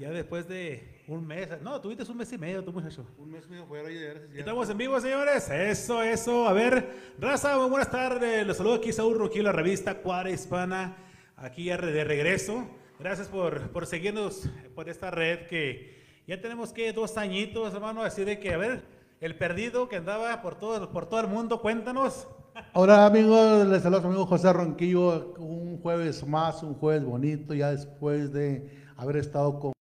Ya 0.00 0.08
después 0.08 0.48
de 0.48 1.02
un 1.08 1.26
mes, 1.26 1.60
no, 1.60 1.78
tuviste 1.78 2.10
un 2.10 2.16
mes 2.16 2.32
y 2.32 2.38
medio, 2.38 2.64
tú 2.64 2.72
muchacho. 2.72 3.04
Un 3.18 3.30
mes 3.32 3.44
y 3.46 3.50
medio 3.50 3.66
fuera 3.66 3.92
y 3.92 4.38
Estamos 4.38 4.70
en 4.70 4.78
vivo, 4.78 4.98
señores. 4.98 5.50
Eso, 5.50 6.02
eso. 6.02 6.48
A 6.48 6.54
ver, 6.54 7.14
raza, 7.18 7.58
muy 7.58 7.68
buenas 7.68 7.90
tardes. 7.90 8.46
Los 8.46 8.56
saludo 8.56 8.76
aquí, 8.76 8.94
Saúl 8.94 9.18
Roquillo, 9.18 9.42
la 9.42 9.52
revista 9.52 9.98
Cuadra 9.98 10.30
Hispana. 10.30 10.96
Aquí 11.36 11.64
ya 11.64 11.76
de 11.76 12.02
regreso. 12.02 12.66
Gracias 12.98 13.28
por, 13.28 13.72
por 13.72 13.84
seguirnos 13.84 14.48
por 14.74 14.88
esta 14.88 15.10
red 15.10 15.46
que 15.48 16.22
ya 16.26 16.40
tenemos 16.40 16.72
que 16.72 16.94
dos 16.94 17.18
añitos, 17.18 17.74
hermano. 17.74 18.02
Así 18.02 18.24
de 18.24 18.40
que, 18.40 18.54
a 18.54 18.56
ver, 18.56 18.82
el 19.20 19.36
perdido 19.36 19.86
que 19.90 19.96
andaba 19.96 20.40
por 20.40 20.58
todo, 20.58 20.90
por 20.92 21.10
todo 21.10 21.20
el 21.20 21.26
mundo, 21.26 21.60
cuéntanos. 21.60 22.26
Hola 22.72 23.04
amigos, 23.04 23.66
les 23.66 23.82
saluda 23.82 24.00
su 24.00 24.06
amigo 24.06 24.24
José 24.24 24.50
Ronquillo. 24.50 25.34
Un 25.34 25.78
jueves 25.82 26.26
más, 26.26 26.62
un 26.62 26.72
jueves 26.72 27.04
bonito, 27.04 27.52
ya 27.52 27.70
después 27.70 28.32
de 28.32 28.80
haber 28.96 29.16
estado 29.16 29.74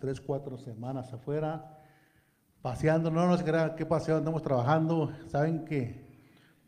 tres, 0.00 0.20
cuatro 0.20 0.58
semanas 0.58 1.12
afuera, 1.12 1.78
paseando. 2.62 3.10
No 3.10 3.26
nos 3.26 3.42
crean 3.42 3.74
qué 3.76 3.86
paseo, 3.86 4.16
andamos 4.18 4.42
trabajando. 4.42 5.12
Saben 5.28 5.64
que, 5.64 6.04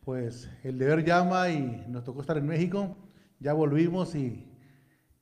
pues, 0.04 0.48
el 0.64 0.78
deber 0.78 1.04
llama 1.04 1.48
y 1.50 1.84
nos 1.88 2.04
tocó 2.04 2.20
estar 2.20 2.38
en 2.38 2.46
México. 2.46 2.96
Ya 3.40 3.52
volvimos 3.52 4.14
y, 4.14 4.46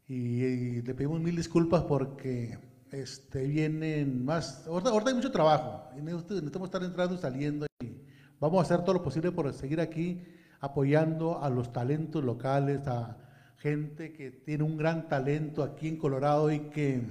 y- 0.08 0.44
y 0.44 0.82
le 0.82 0.94
pedimos 0.94 1.20
mil 1.20 1.36
disculpas 1.36 1.82
porque 1.82 2.58
este, 2.92 3.46
vienen 3.46 4.24
más. 4.24 4.66
Ahorita, 4.66 4.90
ahorita 4.90 5.10
hay 5.10 5.16
mucho 5.16 5.32
trabajo 5.32 5.90
y 5.98 6.02
necesitamos 6.02 6.68
estar 6.68 6.82
entrando 6.82 7.14
y 7.14 7.18
saliendo. 7.18 7.66
Y 7.80 8.02
vamos 8.40 8.58
a 8.58 8.62
hacer 8.62 8.84
todo 8.84 8.94
lo 8.94 9.02
posible 9.02 9.32
por 9.32 9.52
seguir 9.52 9.80
aquí 9.80 10.22
apoyando 10.60 11.42
a 11.42 11.50
los 11.50 11.72
talentos 11.72 12.24
locales, 12.24 12.86
a 12.86 13.18
gente 13.58 14.12
que 14.14 14.30
tiene 14.30 14.64
un 14.64 14.76
gran 14.76 15.08
talento 15.08 15.62
aquí 15.62 15.88
en 15.88 15.96
Colorado 15.98 16.50
y 16.50 16.60
que 16.70 17.02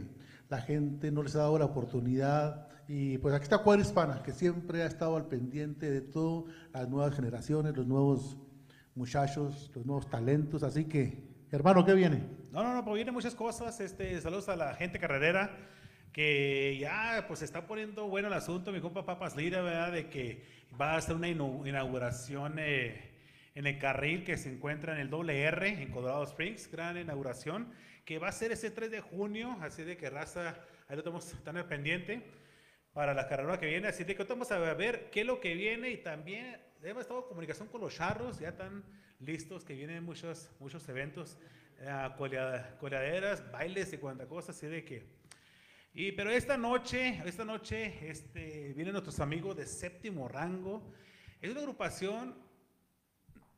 la 0.50 0.62
gente 0.62 1.12
no 1.12 1.24
les 1.24 1.36
ha 1.36 1.40
dado 1.40 1.58
la 1.58 1.66
oportunidad. 1.66 2.68
Y 2.88 3.18
pues 3.18 3.34
aquí 3.34 3.44
está 3.44 3.60
Cuadra 3.60 3.82
Hispana, 3.82 4.22
que 4.22 4.32
siempre 4.32 4.84
ha 4.84 4.86
estado 4.86 5.18
al 5.18 5.28
pendiente 5.28 5.90
de 5.90 6.02
todas 6.02 6.54
las 6.72 6.88
nuevas 6.88 7.16
generaciones, 7.16 7.76
los 7.76 7.88
nuevos 7.88 8.38
muchachos, 8.94 9.72
los 9.74 9.86
nuevos 9.86 10.10
talentos. 10.10 10.64
Así 10.64 10.86
que, 10.86 11.24
hermano, 11.52 11.84
¿qué 11.84 11.94
viene? 11.94 12.24
No, 12.52 12.64
no, 12.64 12.74
no, 12.74 12.84
pues 12.84 12.96
vienen 12.96 13.14
muchas 13.14 13.34
cosas. 13.34 13.80
Este, 13.80 14.22
saludos 14.22 14.50
a 14.50 14.56
la 14.56 14.76
gente 14.76 15.00
carrerera 15.00 15.58
que 16.16 16.78
ya 16.80 17.26
pues 17.28 17.40
se 17.40 17.46
está 17.46 17.68
poniendo 17.68 18.08
bueno 18.08 18.30
el 18.30 18.34
asunto. 18.34 18.72
Mi 18.72 18.80
compa 18.80 19.06
Papas 19.06 19.36
Lira, 19.36 19.62
¿verdad? 19.62 19.92
De 19.92 20.10
que 20.10 20.46
va 20.80 20.94
a 20.94 20.98
hacer 20.98 21.16
una 21.16 21.28
inauguración 21.28 22.56
eh, 22.58 23.12
en 23.54 23.68
el 23.68 23.78
carril 23.80 24.24
que 24.24 24.38
se 24.38 24.50
encuentra 24.54 24.94
en 24.94 25.00
el 25.00 25.10
WR 25.10 25.68
en 25.68 25.92
Colorado 25.92 26.24
Springs. 26.24 26.72
Gran 26.72 26.98
inauguración 26.98 27.68
que 28.06 28.20
va 28.20 28.30
a 28.30 28.32
ser 28.32 28.52
ese 28.52 28.72
3 28.72 28.92
de 28.92 29.02
junio. 29.02 29.58
Así 29.62 29.84
de 29.84 29.98
que 29.98 30.10
raza, 30.10 30.56
ahí 30.88 30.96
lo 30.96 31.04
tenemos 31.04 31.26
tan 31.44 31.58
al 31.58 31.68
pendiente 31.68 32.24
para 32.94 33.14
la 33.14 33.28
carrera 33.28 33.60
que 33.60 33.66
viene. 33.66 33.88
Así 33.88 34.04
de 34.04 34.16
que 34.16 34.24
vamos 34.24 34.52
a 34.52 34.60
ver 34.74 35.10
qué 35.12 35.22
es 35.22 35.26
lo 35.28 35.40
que 35.40 35.54
viene 35.56 35.90
y 35.90 35.98
también 35.98 36.58
hemos 36.84 37.02
estado 37.02 37.22
en 37.24 37.28
comunicación 37.28 37.68
con 37.68 37.82
los 37.82 37.96
charros, 37.96 38.40
ya 38.40 38.50
están 38.50 38.84
listos, 39.20 39.66
que 39.66 39.74
vienen 39.74 40.04
muchos, 40.04 40.52
muchos 40.60 40.88
eventos, 40.88 41.38
eh, 41.80 42.10
colea- 42.18 42.78
coleaderas, 42.80 43.52
bailes 43.52 43.92
y 43.92 43.98
cuanta 43.98 44.28
cosa, 44.28 44.52
así 44.52 44.68
de 44.68 44.86
que... 44.86 45.04
Y, 45.94 46.12
pero 46.12 46.30
esta 46.30 46.58
noche, 46.58 47.22
esta 47.26 47.46
noche 47.46 48.10
este, 48.10 48.74
vienen 48.74 48.92
nuestros 48.92 49.20
amigos 49.22 49.56
de 49.56 49.66
séptimo 49.66 50.28
rango. 50.28 50.94
Es 51.42 51.50
una 51.50 51.62
agrupación 51.62 52.36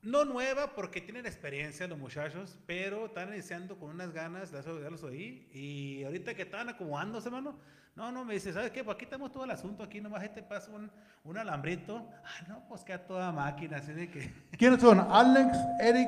no 0.02 0.26
nueva 0.26 0.74
porque 0.76 1.02
tienen 1.02 1.26
experiencia 1.26 1.88
los 1.88 1.98
muchachos, 1.98 2.58
pero 2.66 3.08
están 3.08 3.34
iniciando 3.34 3.78
con 3.78 3.90
unas 3.90 4.12
ganas, 4.14 4.52
ya 4.52 4.62
los- 4.90 5.04
oí, 5.04 5.48
y 5.54 6.04
ahorita 6.04 6.34
que 6.36 6.44
estaban 6.44 6.70
acomodándose, 6.70 7.28
hermano, 7.30 7.58
no, 7.96 8.12
no, 8.12 8.24
me 8.24 8.36
dice, 8.36 8.54
¿sabes 8.54 8.70
qué? 8.72 8.84
Pues 8.84 8.96
aquí 8.96 9.08
tenemos 9.08 9.32
todo 9.32 9.44
el 9.44 9.52
asunto, 9.52 9.84
aquí 9.84 10.00
nomás 10.00 10.24
este 10.24 10.44
pasa 10.44 10.70
un, 10.72 10.92
un 11.24 11.38
alambrito, 11.38 12.08
ah, 12.24 12.46
no, 12.48 12.64
pues 12.68 12.84
queda 12.84 13.00
toda 13.06 13.32
máquina, 13.32 13.78
así 13.78 13.92
de 13.92 14.10
que... 14.10 14.32
¿Quiénes 14.58 14.80
son? 14.82 15.00
Alex, 15.00 15.58
Eric 15.82 16.08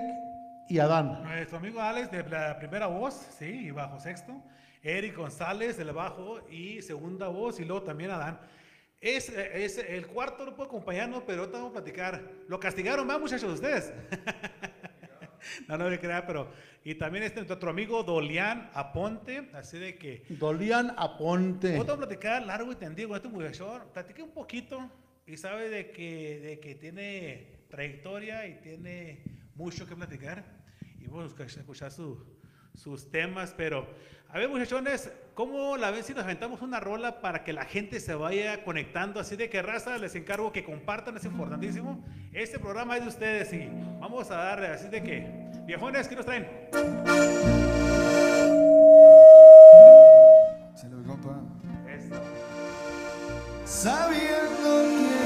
y 0.69 0.77
Adán. 0.77 1.23
Nuestro 1.23 1.57
amigo 1.57 1.81
Alex 1.81 2.11
de 2.11 2.23
la 2.29 2.59
primera 2.59 2.85
voz, 2.85 3.15
sí, 3.39 3.45
y 3.45 3.71
bajo 3.71 3.99
sexto, 3.99 4.39
Eric 4.83 5.17
González 5.17 5.77
del 5.77 5.91
bajo 5.91 6.47
y 6.49 6.81
segunda 6.83 7.27
voz, 7.27 7.59
y 7.59 7.65
luego 7.65 7.81
también 7.83 8.11
Adán. 8.11 8.39
Es, 9.01 9.29
es 9.29 9.77
el 9.77 10.07
cuarto 10.07 10.45
no 10.45 10.55
puede 10.55 10.67
acompañarnos, 10.67 11.23
pero 11.25 11.41
ahorita 11.41 11.57
vamos 11.57 11.71
a 11.71 11.81
platicar. 11.81 12.21
Lo 12.47 12.59
castigaron 12.59 13.07
más, 13.07 13.19
muchachos, 13.19 13.53
ustedes. 13.53 13.93
no, 15.67 15.77
no 15.77 15.89
me 15.89 15.99
crea, 15.99 16.25
pero. 16.25 16.51
Y 16.83 16.95
también 16.95 17.23
este 17.23 17.41
nuestro 17.43 17.69
amigo 17.69 18.03
Dolian 18.03 18.69
Aponte, 18.73 19.49
así 19.53 19.77
de 19.79 19.97
que. 19.97 20.23
Dolian 20.29 20.93
Aponte. 20.97 21.77
Vamos 21.77 21.89
a 21.89 21.97
platicar 21.97 22.45
largo 22.45 22.71
y 22.71 22.75
tendido 22.75 23.09
con 23.09 23.17
este 23.17 23.29
muchacho. 23.29 23.89
Platiqué 23.93 24.21
un 24.21 24.31
poquito 24.31 24.89
y 25.25 25.37
sabe 25.37 25.69
de 25.69 25.91
que, 25.91 26.39
de 26.41 26.59
que 26.59 26.75
tiene 26.75 27.65
trayectoria 27.69 28.47
y 28.47 28.55
tiene 28.61 29.23
mucho 29.55 29.87
que 29.87 29.95
platicar. 29.95 30.43
Y 30.99 31.07
vamos 31.07 31.33
a 31.39 31.43
escuchar 31.43 31.91
su- 31.91 32.38
sus 32.75 33.11
temas. 33.11 33.53
Pero, 33.55 33.87
a 34.29 34.37
ver, 34.37 34.49
muchachones, 34.49 35.11
¿cómo 35.33 35.77
la 35.77 35.91
ven 35.91 36.03
si 36.03 36.13
nos 36.13 36.23
aventamos 36.23 36.61
una 36.61 36.79
rola 36.79 37.21
para 37.21 37.43
que 37.43 37.53
la 37.53 37.65
gente 37.65 37.99
se 37.99 38.13
vaya 38.15 38.63
conectando? 38.63 39.19
Así 39.19 39.35
de 39.35 39.49
que, 39.49 39.61
raza, 39.61 39.97
les 39.97 40.15
encargo 40.15 40.51
que 40.51 40.63
compartan, 40.63 41.17
es 41.17 41.25
importantísimo. 41.25 42.03
Este 42.33 42.59
programa 42.59 42.97
es 42.97 43.03
de 43.03 43.09
ustedes 43.09 43.53
y 43.53 43.69
vamos 43.99 44.29
a 44.31 44.35
darle. 44.35 44.67
Así 44.67 44.87
de 44.87 45.03
que, 45.03 45.27
viejones, 45.65 46.07
¿qué 46.07 46.15
nos 46.15 46.25
traen? 46.25 46.47
Sabiendo 53.65 54.83
que 54.83 55.18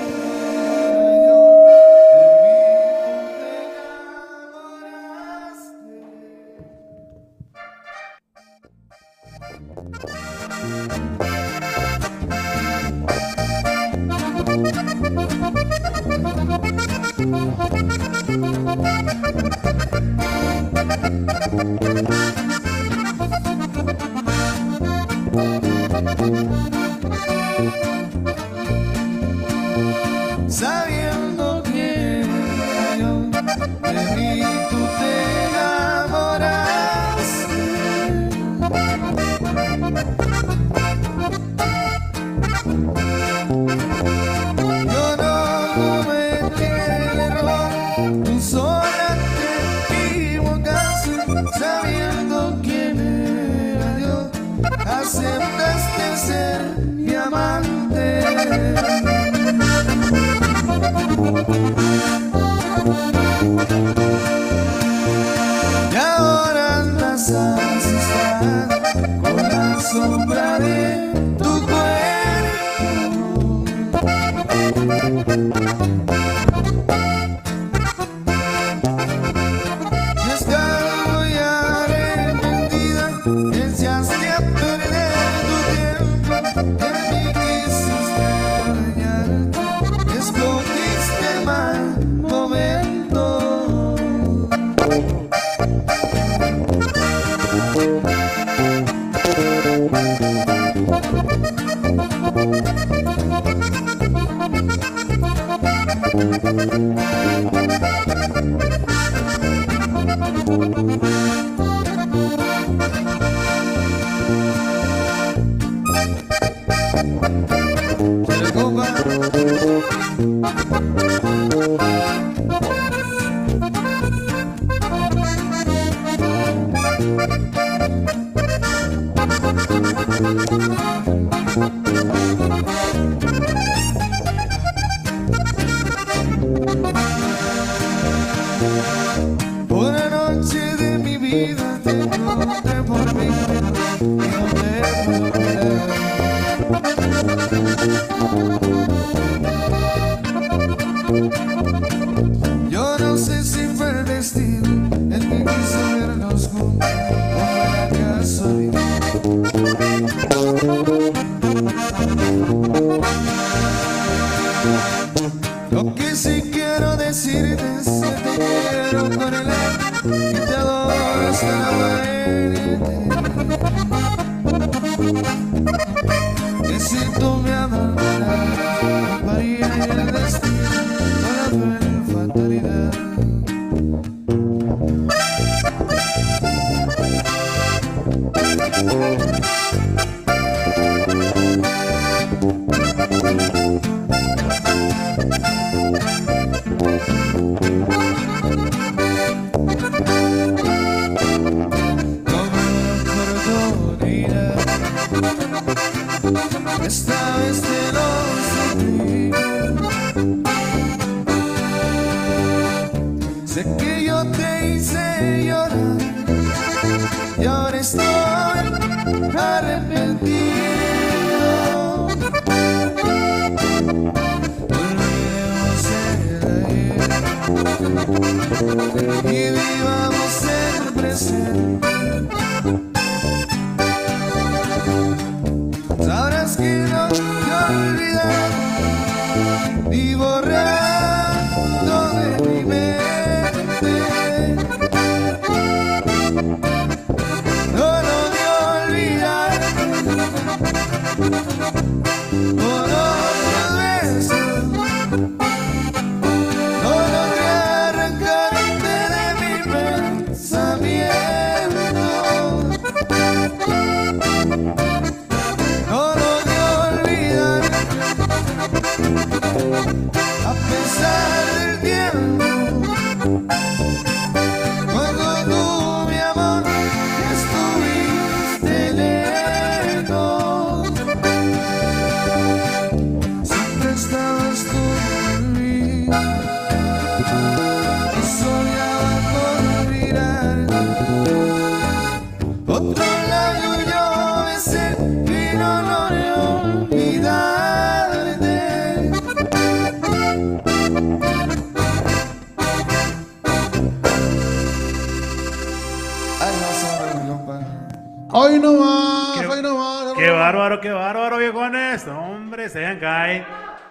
Hombre, 312.73 312.79
se 312.79 312.79
dejan 312.79 312.99
caer. 312.99 313.45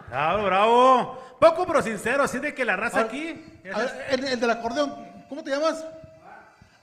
Bravo, 0.09 0.45
bravo. 0.45 1.37
Poco 1.41 1.67
pero 1.67 1.83
sincero, 1.83 2.23
así 2.25 2.39
de 2.39 2.55
que 2.55 2.65
la 2.65 2.77
raza 2.77 3.01
aquí. 3.01 3.61
A 3.73 3.79
ver, 3.79 4.07
El, 4.11 4.25
el 4.25 4.41
del 4.41 4.51
acordeón, 4.51 5.25
¿cómo 5.29 5.43
te 5.43 5.51
llamas? 5.51 5.85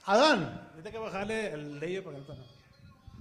Adán. 0.04 0.68
Hay 0.84 0.90
que 0.90 0.98
bajarle 0.98 1.52
el 1.52 1.78
ley 1.78 2.00
para 2.00 2.16
que 2.16 2.22
no- 2.22 2.34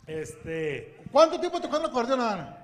Este. 0.07 0.97
¿Cuánto 1.11 1.39
tiempo 1.39 1.59
tocando 1.59 1.87
acordeón, 1.89 2.21
Adán? 2.21 2.55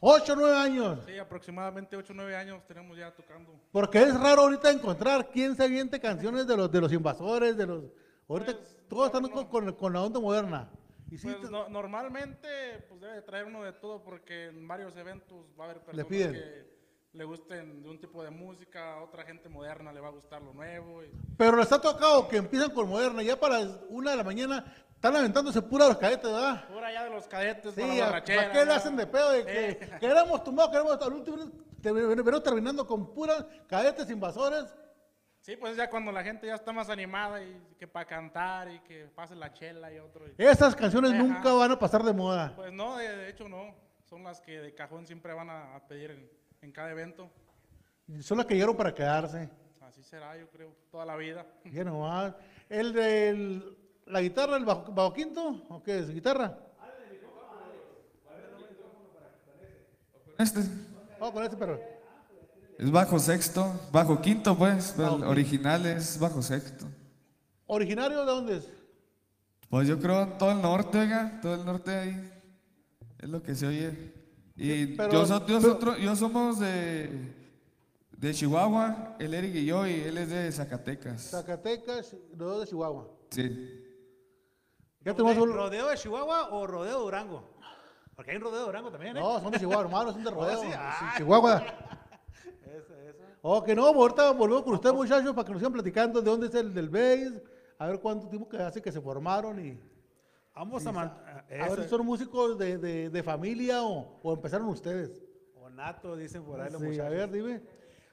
Ocho 0.00 0.34
o 0.34 0.36
nueve 0.36 0.56
años. 0.56 0.98
Sí, 1.06 1.18
aproximadamente 1.18 1.96
8 1.96 2.12
o 2.12 2.16
9 2.16 2.36
años 2.36 2.62
tenemos 2.68 2.96
ya 2.96 3.10
tocando. 3.12 3.52
Porque 3.72 4.02
es 4.02 4.14
raro 4.20 4.42
ahorita 4.42 4.70
encontrar 4.70 5.30
quién 5.30 5.56
se 5.56 5.64
aviente 5.64 5.98
canciones 5.98 6.46
de 6.46 6.56
los, 6.56 6.70
de 6.70 6.80
los 6.80 6.92
invasores, 6.92 7.56
de 7.56 7.66
los... 7.66 7.84
Ahorita 8.28 8.52
todos 8.88 9.06
están 9.06 9.28
con, 9.28 9.46
con- 9.46 9.72
con 9.74 9.92
la 9.92 10.02
onda 10.02 10.20
moderna. 10.20 10.70
Y 11.10 11.18
Pues 11.18 11.50
no- 11.50 11.68
normalmente 11.68 12.84
pues 12.88 13.00
debe 13.00 13.22
traer 13.22 13.44
uno 13.46 13.62
de 13.62 13.72
todo 13.72 14.02
porque 14.02 14.46
en 14.46 14.66
varios 14.66 14.96
eventos 14.96 15.46
va 15.58 15.64
a 15.66 15.70
haber 15.70 15.82
personas 15.82 16.06
piden. 16.06 16.32
que 16.32 16.76
le 17.12 17.24
gusten 17.24 17.82
de 17.82 17.88
un 17.88 18.00
tipo 18.00 18.22
de 18.22 18.30
música, 18.30 18.94
a 18.94 19.02
otra 19.04 19.24
gente 19.24 19.48
moderna 19.48 19.92
le 19.92 20.00
va 20.00 20.08
a 20.08 20.10
gustar 20.10 20.42
lo 20.42 20.52
nuevo. 20.52 21.02
y- 21.04 21.10
Pero 21.38 21.56
les 21.56 21.70
ha 21.72 21.80
tocado 21.80 22.26
que 22.28 22.36
empiezan 22.38 22.70
con 22.70 22.88
moderna, 22.88 23.22
ya 23.22 23.38
para 23.38 23.60
una 23.88 24.10
de 24.10 24.16
la 24.16 24.24
mañana 24.24 24.64
están 24.94 25.14
aventándose 25.16 25.62
pura 25.62 25.86
los 25.86 25.96
cadetes, 25.98 26.30
¿verdad? 26.30 26.66
Pura 26.68 26.92
ya 26.92 27.04
de 27.04 27.10
los 27.10 27.26
cadetes 27.28 27.74
Sí, 27.74 27.80
para 27.80 27.92
¿a- 27.92 27.96
la 27.96 28.06
¿para 28.24 28.52
qué 28.52 28.64
le 28.64 28.72
hacen 28.72 28.96
de 28.96 29.06
pedo? 29.06 29.30
De 29.30 29.44
que 29.44 29.70
Eh. 29.70 29.90
queremos 30.00 30.42
tumbados, 30.42 30.72
queremos 30.72 31.00
al 31.00 31.12
último, 31.12 31.36
terminando 32.42 32.86
con 32.86 33.12
puras 33.14 33.44
cadetes 33.68 34.10
invasores. 34.10 34.64
Sí, 35.46 35.56
pues 35.56 35.76
ya 35.76 35.88
cuando 35.88 36.10
la 36.10 36.24
gente 36.24 36.44
ya 36.48 36.56
está 36.56 36.72
más 36.72 36.90
animada 36.90 37.40
y 37.40 37.56
que 37.78 37.86
para 37.86 38.04
cantar 38.04 38.68
y 38.68 38.80
que 38.80 39.04
pase 39.14 39.36
la 39.36 39.52
chela 39.52 39.92
y 39.92 39.98
otro. 40.00 40.26
y- 40.26 40.34
Esas 40.38 40.74
canciones 40.74 41.12
Ajá. 41.12 41.22
nunca 41.22 41.52
van 41.52 41.70
a 41.70 41.78
pasar 41.78 42.02
de 42.02 42.12
moda. 42.12 42.52
Pues 42.56 42.72
no, 42.72 42.96
de, 42.96 43.16
de 43.16 43.28
hecho 43.30 43.48
no. 43.48 43.72
Son 44.10 44.24
las 44.24 44.40
que 44.40 44.58
de 44.60 44.74
cajón 44.74 45.06
siempre 45.06 45.32
van 45.34 45.48
a, 45.48 45.76
a 45.76 45.86
pedir 45.86 46.10
en, 46.10 46.28
en 46.62 46.72
cada 46.72 46.90
evento. 46.90 47.30
Son 48.22 48.38
las 48.38 48.46
que 48.46 48.54
llegaron 48.54 48.76
para 48.76 48.92
quedarse. 48.92 49.48
Así 49.82 50.02
será, 50.02 50.36
yo 50.36 50.48
creo, 50.50 50.74
toda 50.90 51.06
la 51.06 51.14
vida. 51.14 51.46
Ya 51.72 51.84
nomás. 51.84 52.34
El 52.68 52.92
de 52.92 53.62
la 54.06 54.20
guitarra, 54.22 54.56
el 54.56 54.64
bajo, 54.64 54.90
bajo 54.90 55.12
quinto, 55.12 55.62
¿o 55.68 55.80
qué 55.80 56.00
es? 56.00 56.10
¿Guitarra? 56.10 56.58
Este 60.38 60.58
Vamos 61.20 61.32
con 61.34 61.44
este, 61.44 61.56
pero. 61.56 61.95
Es 62.78 62.90
bajo 62.90 63.18
sexto, 63.18 63.72
bajo 63.92 64.20
quinto 64.20 64.56
pues, 64.56 64.92
pero 64.96 65.04
Bajo 65.04 65.14
el 65.16 65.20
quinto. 65.22 65.30
original 65.32 65.86
es 65.86 66.18
bajo 66.18 66.42
sexto. 66.42 66.86
¿Originario 67.66 68.20
de 68.20 68.26
dónde 68.26 68.56
es? 68.58 68.68
Pues 69.68 69.88
yo 69.88 69.98
creo 69.98 70.28
todo 70.38 70.50
el 70.52 70.62
norte, 70.62 70.98
oiga, 70.98 71.40
todo 71.42 71.54
el 71.54 71.64
norte 71.64 71.90
ahí 71.94 72.32
es 73.18 73.28
lo 73.28 73.42
que 73.42 73.54
se 73.54 73.66
oye. 73.66 74.14
Y 74.56 74.86
pero- 74.96 75.12
yo, 75.12 75.26
so- 75.26 75.46
yo 75.46 75.60
pero- 75.60 75.72
otro- 75.74 75.96
yo 75.98 76.14
somos 76.16 76.58
de, 76.60 77.34
de 78.12 78.34
Chihuahua, 78.34 79.16
el 79.18 79.34
Eric 79.34 79.54
y 79.56 79.64
yo, 79.66 79.86
y 79.86 79.94
él 79.94 80.16
es 80.18 80.28
de 80.30 80.52
Zacatecas. 80.52 81.30
Zacatecas, 81.30 82.14
dos 82.32 82.60
de 82.60 82.66
Chihuahua. 82.68 83.08
Sí. 83.30 83.82
Ya 85.04 85.12
¿Rodeo 85.12 85.88
de 85.88 85.96
Chihuahua 85.96 86.48
o 86.50 86.66
rodeo 86.66 86.98
de 86.98 87.04
Durango? 87.04 87.56
Porque 88.14 88.30
hay 88.32 88.36
un 88.38 88.42
rodeo 88.44 88.60
de 88.60 88.66
Durango 88.66 88.90
también, 88.90 89.16
¿eh? 89.16 89.20
No, 89.20 89.40
son 89.40 89.52
de 89.52 89.58
Chihuahua, 89.60 89.84
hermano, 89.84 90.12
son 90.12 90.24
de 90.24 90.30
rodeo. 90.30 90.60
sí? 90.60 90.66
Sí, 90.68 90.72
Ah. 90.76 91.14
Chihuahua. 91.16 91.62
Eso, 92.66 92.94
eso. 92.94 93.18
Ok, 93.42 93.68
no, 93.70 93.86
ahorita 93.86 94.32
volvemos 94.32 94.62
con 94.64 94.74
ustedes, 94.74 94.94
muchachos, 94.94 95.34
para 95.34 95.44
que 95.46 95.52
nos 95.52 95.60
sigan 95.60 95.72
platicando 95.72 96.20
de 96.20 96.30
dónde 96.30 96.46
es 96.48 96.54
el 96.54 96.74
del 96.74 96.88
base, 96.88 97.42
a 97.78 97.86
ver 97.86 98.00
cuánto 98.00 98.28
tiempo 98.28 98.48
que 98.48 98.56
hace 98.58 98.82
que 98.82 98.90
se 98.92 99.00
formaron 99.00 99.64
y 99.64 99.78
Vamos 100.54 100.86
a 100.86 100.90
a 100.90 101.44
eso- 101.50 101.76
ver, 101.76 101.88
¿son 101.88 102.06
músicos 102.06 102.56
de, 102.58 102.78
de- 102.78 103.10
de 103.10 103.22
familia 103.22 103.82
o, 103.84 104.18
o 104.22 104.32
empezaron 104.32 104.66
ustedes? 104.68 105.22
o 105.54 105.68
nato, 105.68 106.16
dicen 106.16 106.42
por 106.44 106.60
ahí 106.60 106.70
los 106.70 106.80
Sí, 106.80 106.86
a 106.86 106.90
muchachos. 106.90 107.10
ver, 107.10 107.30
dime. 107.30 107.60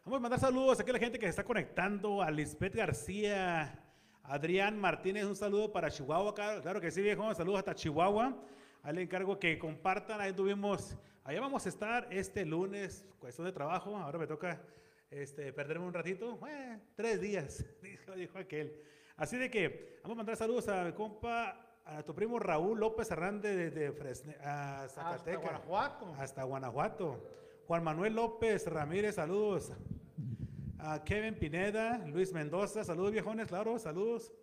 Vamos 0.04 0.18
a 0.18 0.22
mandar 0.22 0.40
saludos 0.40 0.78
aquí 0.80 0.90
a 0.90 0.94
la 0.94 1.00
gente 1.00 1.18
que 1.18 1.26
se 1.26 1.30
está 1.30 1.44
conectando, 1.46 2.22
a 2.22 2.30
Lisbeth 2.30 2.76
García, 2.76 3.80
Adrián 4.24 4.78
Martínez, 4.78 5.24
un 5.26 5.36
saludo 5.38 5.72
para 5.72 5.90
Chihuahua, 5.90 6.34
claro, 6.36 6.62
claro 6.62 6.82
que 6.82 6.92
sí, 6.92 7.02
viejo, 7.02 7.34
saludos 7.34 7.60
hasta 7.60 7.74
Chihuahua. 7.74 8.36
Ahí 8.82 8.94
le 8.96 9.02
encargo 9.04 9.40
que 9.40 9.58
compartan, 9.58 10.20
ahí 10.20 10.34
tuvimos, 10.34 10.98
allá 11.24 11.40
vamos 11.42 11.66
a 11.66 11.70
estar 11.70 12.08
este 12.12 12.46
lunes, 12.46 13.06
cuestión 13.20 13.46
de 13.48 13.54
trabajo, 13.54 13.96
ahora 13.98 14.18
me 14.20 14.28
toca 14.28 14.62
este, 15.10 15.54
perderme 15.54 15.86
un 15.86 15.94
ratito, 15.94 16.40
tres 16.96 17.22
días, 17.22 17.66
dijo, 17.82 18.12
dijo 18.14 18.38
aquel. 18.38 18.82
Así 19.16 19.38
de 19.38 19.50
que 19.50 20.00
vamos 20.04 20.16
a 20.16 20.18
mandar 20.18 20.36
saludos 20.38 20.68
a 20.68 20.84
mi 20.86 20.92
compa, 20.94 21.60
a 21.86 22.02
tu 22.04 22.16
primo 22.16 22.40
Raúl 22.40 22.80
López 22.80 23.12
Hernández 23.12 23.56
de, 23.56 23.70
de 23.72 23.92
Fresne- 23.92 24.38
a 24.42 24.88
Zacatecas. 24.90 25.42
Guanajuato. 25.44 26.16
Hasta 26.18 26.44
Guanajuato. 26.44 27.30
Juan 27.68 27.84
Manuel 27.84 28.16
López 28.16 28.66
Ramírez, 28.68 29.16
saludos. 29.16 29.72
A 30.80 31.04
Kevin 31.04 31.36
Pineda, 31.36 32.00
Luis 32.08 32.34
Mendoza, 32.34 32.84
saludos 32.84 33.12
viejones, 33.12 33.48
claro, 33.48 33.78
saludos. 33.80 34.34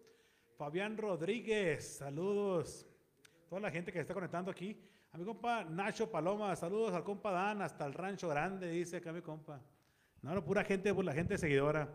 Fabián 0.56 0.96
Rodríguez, 0.96 1.96
saludos. 1.99 2.87
Toda 3.49 3.60
la 3.62 3.70
gente 3.70 3.90
que 3.92 3.99
se 3.99 4.02
está 4.02 4.14
conectando 4.14 4.50
aquí. 4.50 4.78
A 5.12 5.19
mi 5.19 5.25
compa 5.25 5.64
Nacho 5.64 6.09
Paloma, 6.09 6.55
saludos 6.55 6.95
al 6.95 7.02
compa 7.02 7.33
Dan, 7.33 7.62
hasta 7.62 7.85
el 7.85 7.95
Rancho 7.95 8.29
Grande, 8.29 8.71
dice 8.71 8.99
acá 8.99 9.12
mi 9.12 9.21
compa. 9.21 9.61
No, 10.23 10.35
no, 10.35 10.45
pura 10.45 10.62
gente, 10.62 10.95
pues 10.95 11.05
la 11.05 11.12
gente 11.12 11.37
seguidora. 11.37 11.88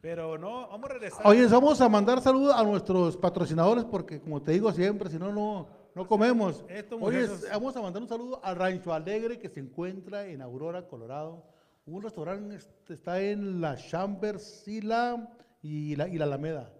Pero 0.00 0.36
no, 0.36 0.68
vamos 0.68 0.90
a 0.90 0.92
regresar. 0.92 1.26
Oye, 1.26 1.46
vamos 1.46 1.80
a 1.80 1.88
mandar 1.88 2.20
saludos 2.20 2.54
a 2.54 2.62
nuestros 2.62 3.16
patrocinadores 3.16 3.84
porque, 3.84 4.20
como 4.20 4.42
te 4.42 4.52
digo 4.52 4.70
siempre, 4.72 5.08
si 5.08 5.18
no, 5.18 5.32
no, 5.32 5.68
no 5.94 6.06
comemos. 6.06 6.64
Estos 6.68 7.00
Oye, 7.00 7.26
vamos 7.50 7.76
a 7.76 7.80
mandar 7.80 8.02
un 8.02 8.08
saludo 8.08 8.40
al 8.44 8.56
Rancho 8.56 8.92
Alegre 8.92 9.38
que 9.38 9.48
se 9.48 9.60
encuentra 9.60 10.26
en 10.26 10.42
Aurora, 10.42 10.86
Colorado. 10.86 11.44
Un 11.86 12.02
restaurante 12.02 12.56
este, 12.56 12.94
está 12.94 13.20
en 13.22 13.60
la 13.60 13.76
Chambers 13.76 14.68
y 14.68 14.82
la, 14.82 15.34
y 15.62 15.96
la, 15.96 16.08
y 16.08 16.18
la 16.18 16.24
Alameda. 16.26 16.70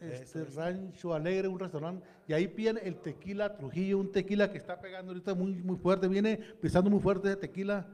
Este 0.00 0.44
Rancho 0.44 1.14
Alegre, 1.14 1.48
un 1.48 1.58
restaurante, 1.58 2.06
y 2.26 2.32
ahí 2.32 2.48
piden 2.48 2.78
el 2.82 2.96
tequila 2.96 3.56
Trujillo, 3.56 3.98
un 3.98 4.12
tequila 4.12 4.50
que 4.50 4.58
está 4.58 4.80
pegando 4.80 5.12
ahorita 5.12 5.34
muy, 5.34 5.52
muy 5.54 5.76
fuerte, 5.76 6.08
viene 6.08 6.36
pisando 6.36 6.90
muy 6.90 7.00
fuerte 7.00 7.28
ese 7.28 7.36
tequila, 7.36 7.86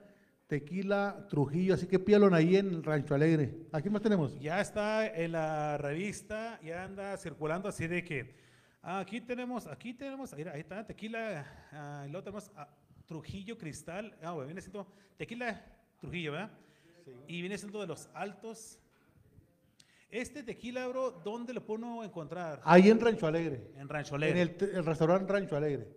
tequila 0.47 1.27
Trujillo, 1.29 1.75
así 1.75 1.87
que 1.87 1.99
pídalo 1.99 2.35
ahí 2.35 2.57
en 2.57 2.83
Rancho 2.83 3.15
Alegre. 3.15 3.55
¿Aquí 3.73 3.91
más 3.91 4.03
tenemos? 4.03 4.39
Ya 4.41 4.61
está 4.61 5.07
en 5.07 5.33
la 5.33 5.79
revista, 5.79 6.61
ya 6.63 6.85
anda 6.85 7.17
circulando 7.17 7.69
así 7.69 7.87
de 7.87 8.05
que 8.05 8.35
ah, 8.83 9.01
aquí 9.01 9.21
tenemos, 9.21 9.67
aquí 9.67 9.95
tenemos, 9.95 10.33
ahí 10.33 10.45
está 10.55 10.87
tequila, 10.87 11.47
ah, 11.73 12.05
y 12.07 12.11
luego 12.11 12.25
tenemos 12.25 12.51
ah, 12.57 12.69
Trujillo 13.07 13.59
Cristal, 13.59 14.17
ah, 14.23 14.33
bueno, 14.33 14.47
viene 14.47 14.61
siendo 14.61 14.87
tequila 15.17 15.65
Trujillo, 16.01 16.33
¿verdad? 16.33 16.51
Y 17.29 17.41
viene 17.41 17.59
siendo 17.59 17.81
de 17.81 17.87
los 17.87 18.09
altos. 18.15 18.79
Este 20.15 20.45
tequila, 20.45 20.87
bro, 20.87 21.11
¿dónde 21.25 21.53
lo 21.53 21.67
puede 21.67 21.83
uno 21.83 22.05
encontrar? 22.05 22.61
Ahí 22.63 22.89
en 22.89 23.01
Rancho 23.01 23.27
Alegre. 23.27 23.73
En 23.77 23.89
Rancho 23.89 24.15
En 24.15 24.23
Alegre. 24.23 24.43
el, 24.43 24.55
te- 24.57 24.67
el 24.77 24.87
restaurante 24.87 25.33
Rancho 25.33 25.57
Alegre. 25.57 25.89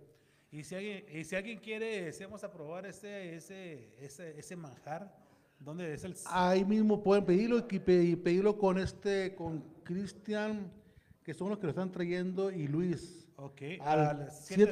Y 0.49 0.63
si 0.63 0.73
alguien, 0.73 1.05
y 1.13 1.23
si 1.23 1.35
alguien 1.35 1.59
quiere, 1.59 2.11
si 2.13 2.23
vamos 2.23 2.43
a 2.43 2.51
probar 2.51 2.87
ese, 2.87 3.35
ese, 3.35 3.93
ese, 3.99 4.39
ese 4.39 4.55
manjar, 4.55 5.15
¿dónde 5.59 5.93
es 5.93 6.03
el? 6.03 6.15
Ahí 6.25 6.65
mismo 6.65 7.03
pueden 7.03 7.25
pedirlo 7.25 7.59
y 7.69 7.77
pe- 7.77 8.03
y 8.05 8.15
pedirlo 8.15 8.57
con 8.57 8.79
este, 8.79 9.35
con 9.35 9.59
Cristian, 9.83 10.71
que 11.23 11.35
son 11.35 11.49
los 11.49 11.59
que 11.59 11.65
lo 11.65 11.69
están 11.69 11.91
trayendo, 11.91 12.49
y 12.49 12.67
Luis. 12.67 13.29
Ok, 13.35 13.61
Al 13.81 13.99
al 13.99 14.31
siete- 14.31 14.63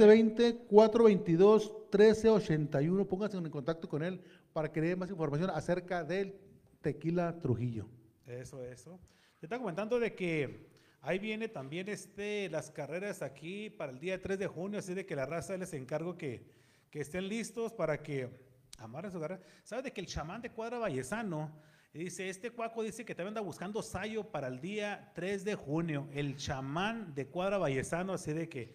720-422-1381. 0.71 3.05
Pónganse 3.07 3.37
en 3.37 3.47
contacto 3.51 3.87
con 3.87 4.01
él 4.01 4.19
para 4.53 4.71
que 4.71 4.81
le 4.81 4.87
dé 4.87 4.95
más 4.95 5.11
información 5.11 5.51
acerca 5.51 6.03
del 6.03 6.33
tequila 6.81 7.39
Trujillo. 7.39 7.85
Eso, 8.25 8.63
eso. 8.63 8.99
Te 9.39 9.47
está 9.47 9.57
comentando 9.59 9.99
de 9.99 10.15
que 10.15 10.69
ahí 11.01 11.19
viene 11.19 11.49
también 11.49 11.89
este, 11.89 12.49
las 12.49 12.71
carreras 12.71 13.21
aquí 13.21 13.69
para 13.69 13.91
el 13.91 13.99
día 13.99 14.21
3 14.21 14.39
de 14.39 14.47
junio, 14.47 14.79
así 14.79 14.93
de 14.93 15.05
que 15.05 15.15
la 15.15 15.25
raza 15.25 15.57
les 15.57 15.73
encargo 15.73 16.17
que, 16.17 16.45
que 16.89 17.01
estén 17.01 17.27
listos 17.27 17.73
para 17.73 18.01
que 18.01 18.29
amarren 18.77 19.11
su 19.11 19.19
carrera. 19.19 19.41
¿Sabes 19.63 19.83
de 19.83 19.91
que 19.91 19.99
el 19.99 20.07
chamán 20.07 20.41
de 20.41 20.51
Cuadra 20.51 20.79
Vallesano 20.79 21.51
dice, 21.93 22.29
este 22.29 22.51
cuaco 22.51 22.81
dice 22.81 23.03
que 23.03 23.13
también 23.13 23.29
anda 23.29 23.41
buscando 23.41 23.81
sayo 23.81 24.23
para 24.23 24.47
el 24.47 24.61
día 24.61 25.11
3 25.15 25.43
de 25.43 25.55
junio, 25.55 26.07
el 26.13 26.37
chamán 26.37 27.13
de 27.13 27.27
Cuadra 27.27 27.57
Vallesano, 27.57 28.13
así 28.13 28.31
de 28.31 28.47
que 28.47 28.73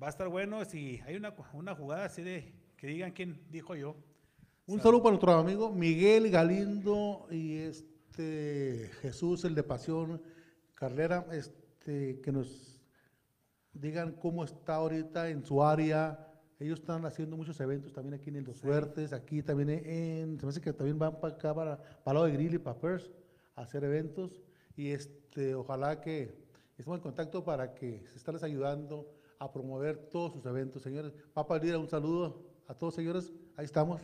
va 0.00 0.08
a 0.08 0.10
estar 0.10 0.28
bueno 0.28 0.62
si 0.66 1.00
hay 1.06 1.16
una, 1.16 1.34
una 1.54 1.74
jugada 1.74 2.04
así 2.04 2.22
de 2.22 2.52
que 2.76 2.86
digan 2.86 3.12
quién 3.12 3.40
dijo 3.50 3.74
yo. 3.74 3.96
Un 4.66 4.80
saludo 4.80 5.02
para 5.02 5.12
nuestro 5.12 5.32
amigo 5.32 5.72
Miguel 5.72 6.30
Galindo 6.30 7.26
y 7.30 7.56
este 7.56 7.91
Jesús, 8.14 9.44
el 9.44 9.54
de 9.54 9.62
Pasión 9.62 10.22
Carrera, 10.74 11.26
este, 11.32 12.20
que 12.20 12.32
nos 12.32 12.80
digan 13.72 14.12
cómo 14.12 14.44
está 14.44 14.76
ahorita 14.76 15.30
en 15.30 15.44
su 15.44 15.62
área. 15.62 16.28
Ellos 16.58 16.80
están 16.80 17.04
haciendo 17.06 17.36
muchos 17.36 17.58
eventos 17.60 17.92
también 17.92 18.14
aquí 18.14 18.30
en 18.30 18.44
Los 18.44 18.58
Suertes, 18.58 19.12
aquí 19.12 19.42
también 19.42 19.70
en, 19.70 20.38
se 20.38 20.46
me 20.46 20.50
hace 20.50 20.60
que 20.60 20.72
también 20.72 20.98
van 20.98 21.18
para 21.20 21.34
acá, 21.34 21.54
para, 21.54 21.76
para 22.04 22.14
lado 22.14 22.26
de 22.26 22.32
Grill 22.32 22.54
y 22.54 22.58
Papers, 22.58 23.10
a 23.56 23.62
hacer 23.62 23.82
eventos. 23.84 24.42
Y 24.76 24.90
este, 24.90 25.54
ojalá 25.54 26.00
que 26.00 26.34
estemos 26.78 26.98
en 26.98 27.02
contacto 27.02 27.44
para 27.44 27.74
que 27.74 28.06
se 28.06 28.16
estén 28.18 28.34
les 28.34 28.42
ayudando 28.42 29.08
a 29.38 29.50
promover 29.50 29.96
todos 29.96 30.32
sus 30.32 30.46
eventos, 30.46 30.82
señores. 30.82 31.12
Papa 31.34 31.58
Lira, 31.58 31.78
un 31.78 31.88
saludo 31.88 32.44
a 32.68 32.74
todos, 32.74 32.94
señores. 32.94 33.32
Ahí 33.56 33.64
estamos. 33.64 34.00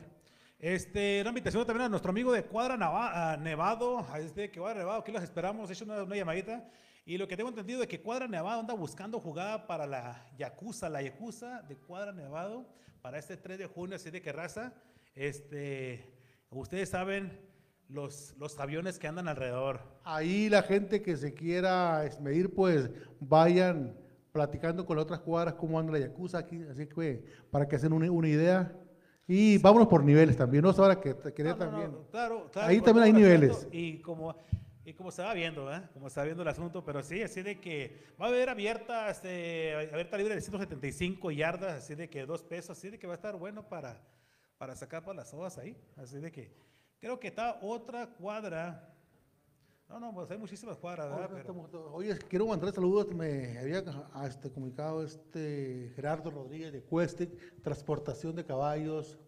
Este, 0.58 1.20
una 1.20 1.30
invitación 1.30 1.64
también 1.64 1.86
a 1.86 1.88
nuestro 1.88 2.10
amigo 2.10 2.32
de 2.32 2.42
Cuadra 2.44 2.76
Nava- 2.76 3.10
ah, 3.14 3.36
Nevado, 3.40 4.00
a 4.10 4.18
este 4.18 4.50
Cuadra 4.50 4.80
Nevado, 4.80 5.00
aquí 5.00 5.12
los 5.12 5.22
esperamos, 5.22 5.70
hecho 5.70 5.84
una, 5.84 6.02
una 6.02 6.16
llamadita. 6.16 6.68
Y 7.06 7.16
lo 7.16 7.28
que 7.28 7.36
tengo 7.36 7.48
entendido 7.48 7.80
es 7.80 7.86
que 7.88 8.00
Cuadra 8.00 8.26
Nevado 8.26 8.58
anda 8.60 8.74
buscando 8.74 9.20
jugada 9.20 9.68
para 9.68 9.86
la 9.86 10.26
Yakuza, 10.36 10.88
la 10.88 11.00
Yakuza 11.00 11.62
de 11.62 11.76
Cuadra 11.76 12.12
Nevado, 12.12 12.66
para 13.00 13.18
este 13.18 13.36
3 13.36 13.56
de 13.56 13.66
junio, 13.66 13.94
así 13.96 14.10
de 14.10 14.20
que 14.20 14.32
raza, 14.32 14.72
este, 15.14 16.04
ustedes 16.50 16.88
saben 16.88 17.38
los, 17.88 18.34
los 18.36 18.58
aviones 18.58 18.98
que 18.98 19.06
andan 19.06 19.28
alrededor. 19.28 19.80
Ahí 20.02 20.48
la 20.48 20.62
gente 20.62 21.02
que 21.02 21.16
se 21.16 21.34
quiera 21.34 22.04
es, 22.04 22.20
medir, 22.20 22.52
pues 22.52 22.90
vayan 23.20 23.96
platicando 24.32 24.84
con 24.84 24.96
las 24.96 25.04
otras 25.04 25.20
cuadras 25.20 25.54
cómo 25.54 25.78
anda 25.78 25.92
la 25.92 26.00
Yakuza 26.00 26.38
aquí, 26.38 26.64
así 26.68 26.88
que 26.88 27.24
para 27.52 27.68
que 27.68 27.76
hacen 27.76 27.92
una, 27.92 28.10
una 28.10 28.28
idea. 28.28 28.74
Y 29.30 29.58
vámonos 29.58 29.88
por 29.88 30.02
niveles 30.02 30.38
también, 30.38 30.64
no 30.64 30.70
ahora 30.70 30.98
que 30.98 31.12
te 31.12 31.34
quería 31.34 31.52
No, 31.52 31.58
no, 31.58 31.64
no, 31.66 31.70
también. 31.70 32.04
claro, 32.10 32.50
claro, 32.50 32.68
Ahí 32.68 32.80
también 32.80 33.04
hay 33.04 33.12
niveles. 33.12 33.68
Y 33.70 33.98
como, 34.00 34.34
y 34.86 34.94
como 34.94 35.10
se 35.10 35.22
va 35.22 35.34
viendo, 35.34 35.66
¿verdad? 35.66 35.90
Como 35.92 36.08
se 36.08 36.18
va 36.18 36.24
viendo 36.24 36.42
el 36.42 36.48
asunto, 36.48 36.82
pero 36.82 37.02
sí, 37.02 37.22
así 37.22 37.42
de 37.42 37.60
que 37.60 38.06
va 38.18 38.24
a 38.24 38.28
haber 38.30 38.48
abierta, 38.48 39.10
este, 39.10 39.74
abierta 39.92 40.16
libre 40.16 40.34
de 40.34 40.40
175 40.40 41.30
yardas, 41.30 41.84
así 41.84 41.94
de 41.94 42.08
que 42.08 42.24
dos 42.24 42.42
pesos, 42.42 42.78
así 42.78 42.88
de 42.88 42.98
que 42.98 43.06
va 43.06 43.12
a 43.12 43.16
estar 43.16 43.36
bueno 43.36 43.68
para, 43.68 44.00
para 44.56 44.74
sacar 44.74 45.04
para 45.04 45.18
las 45.18 45.34
hojas 45.34 45.58
ahí. 45.58 45.76
Así 45.96 46.18
de 46.18 46.32
que 46.32 46.50
creo 46.98 47.20
que 47.20 47.28
está 47.28 47.58
otra 47.60 48.06
cuadra. 48.06 48.94
No, 49.88 49.98
no, 49.98 50.12
pues 50.12 50.30
hay 50.30 50.36
muchísimas 50.38 50.76
cuadras, 50.76 51.08
¿verdad? 51.08 51.30
Pero- 51.30 51.92
Oye, 51.94 52.16
quiero 52.28 52.46
mandar 52.46 52.72
saludos, 52.72 53.08
me 53.14 53.58
había 53.58 53.82
ah, 54.12 54.26
este, 54.26 54.50
comunicado 54.50 55.02
este 55.02 55.92
Gerardo 55.96 56.30
Rodríguez 56.30 56.72
de 56.72 56.82
Cuestec, 56.82 57.30
transportación 57.62 58.36
de 58.36 58.44
caballos 58.44 59.18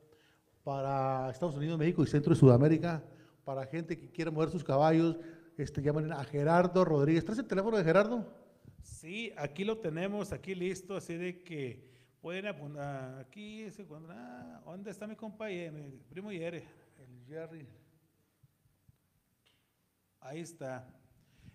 para 0.63 1.31
Estados 1.31 1.57
Unidos, 1.57 1.79
México 1.79 2.03
y 2.03 2.07
Centro 2.07 2.35
y 2.35 2.37
Sudamérica, 2.37 3.03
para 3.45 3.65
gente 3.67 3.97
que 3.99 4.11
quiera 4.11 4.31
mover 4.31 4.51
sus 4.51 4.63
caballos, 4.63 5.19
este, 5.57 5.81
llaman 5.81 6.13
a 6.13 6.23
Gerardo 6.25 6.85
Rodríguez. 6.85 7.25
¿Traes 7.25 7.39
el 7.39 7.47
teléfono 7.47 7.79
de 7.79 7.85
Gerardo? 7.85 8.27
Sí, 8.83 9.33
aquí 9.39 9.65
lo 9.65 9.79
tenemos, 9.79 10.31
aquí 10.33 10.55
listo, 10.55 10.95
así 10.97 11.15
de 11.17 11.43
que 11.43 11.89
pueden 12.21 12.47
apuntar. 12.47 13.19
Aquí 13.19 13.71
se 13.71 13.83
encuentra. 13.83 14.61
¿Dónde 14.67 14.91
está 14.91 15.07
mi 15.07 15.17
compa? 15.17 15.49
Ye- 15.49 15.71
Mi 15.71 15.91
primo 16.11 16.31
Yere. 16.33 16.65
El 16.99 17.25
Jerry. 17.27 17.67
Ahí 20.21 20.41
está. 20.41 20.87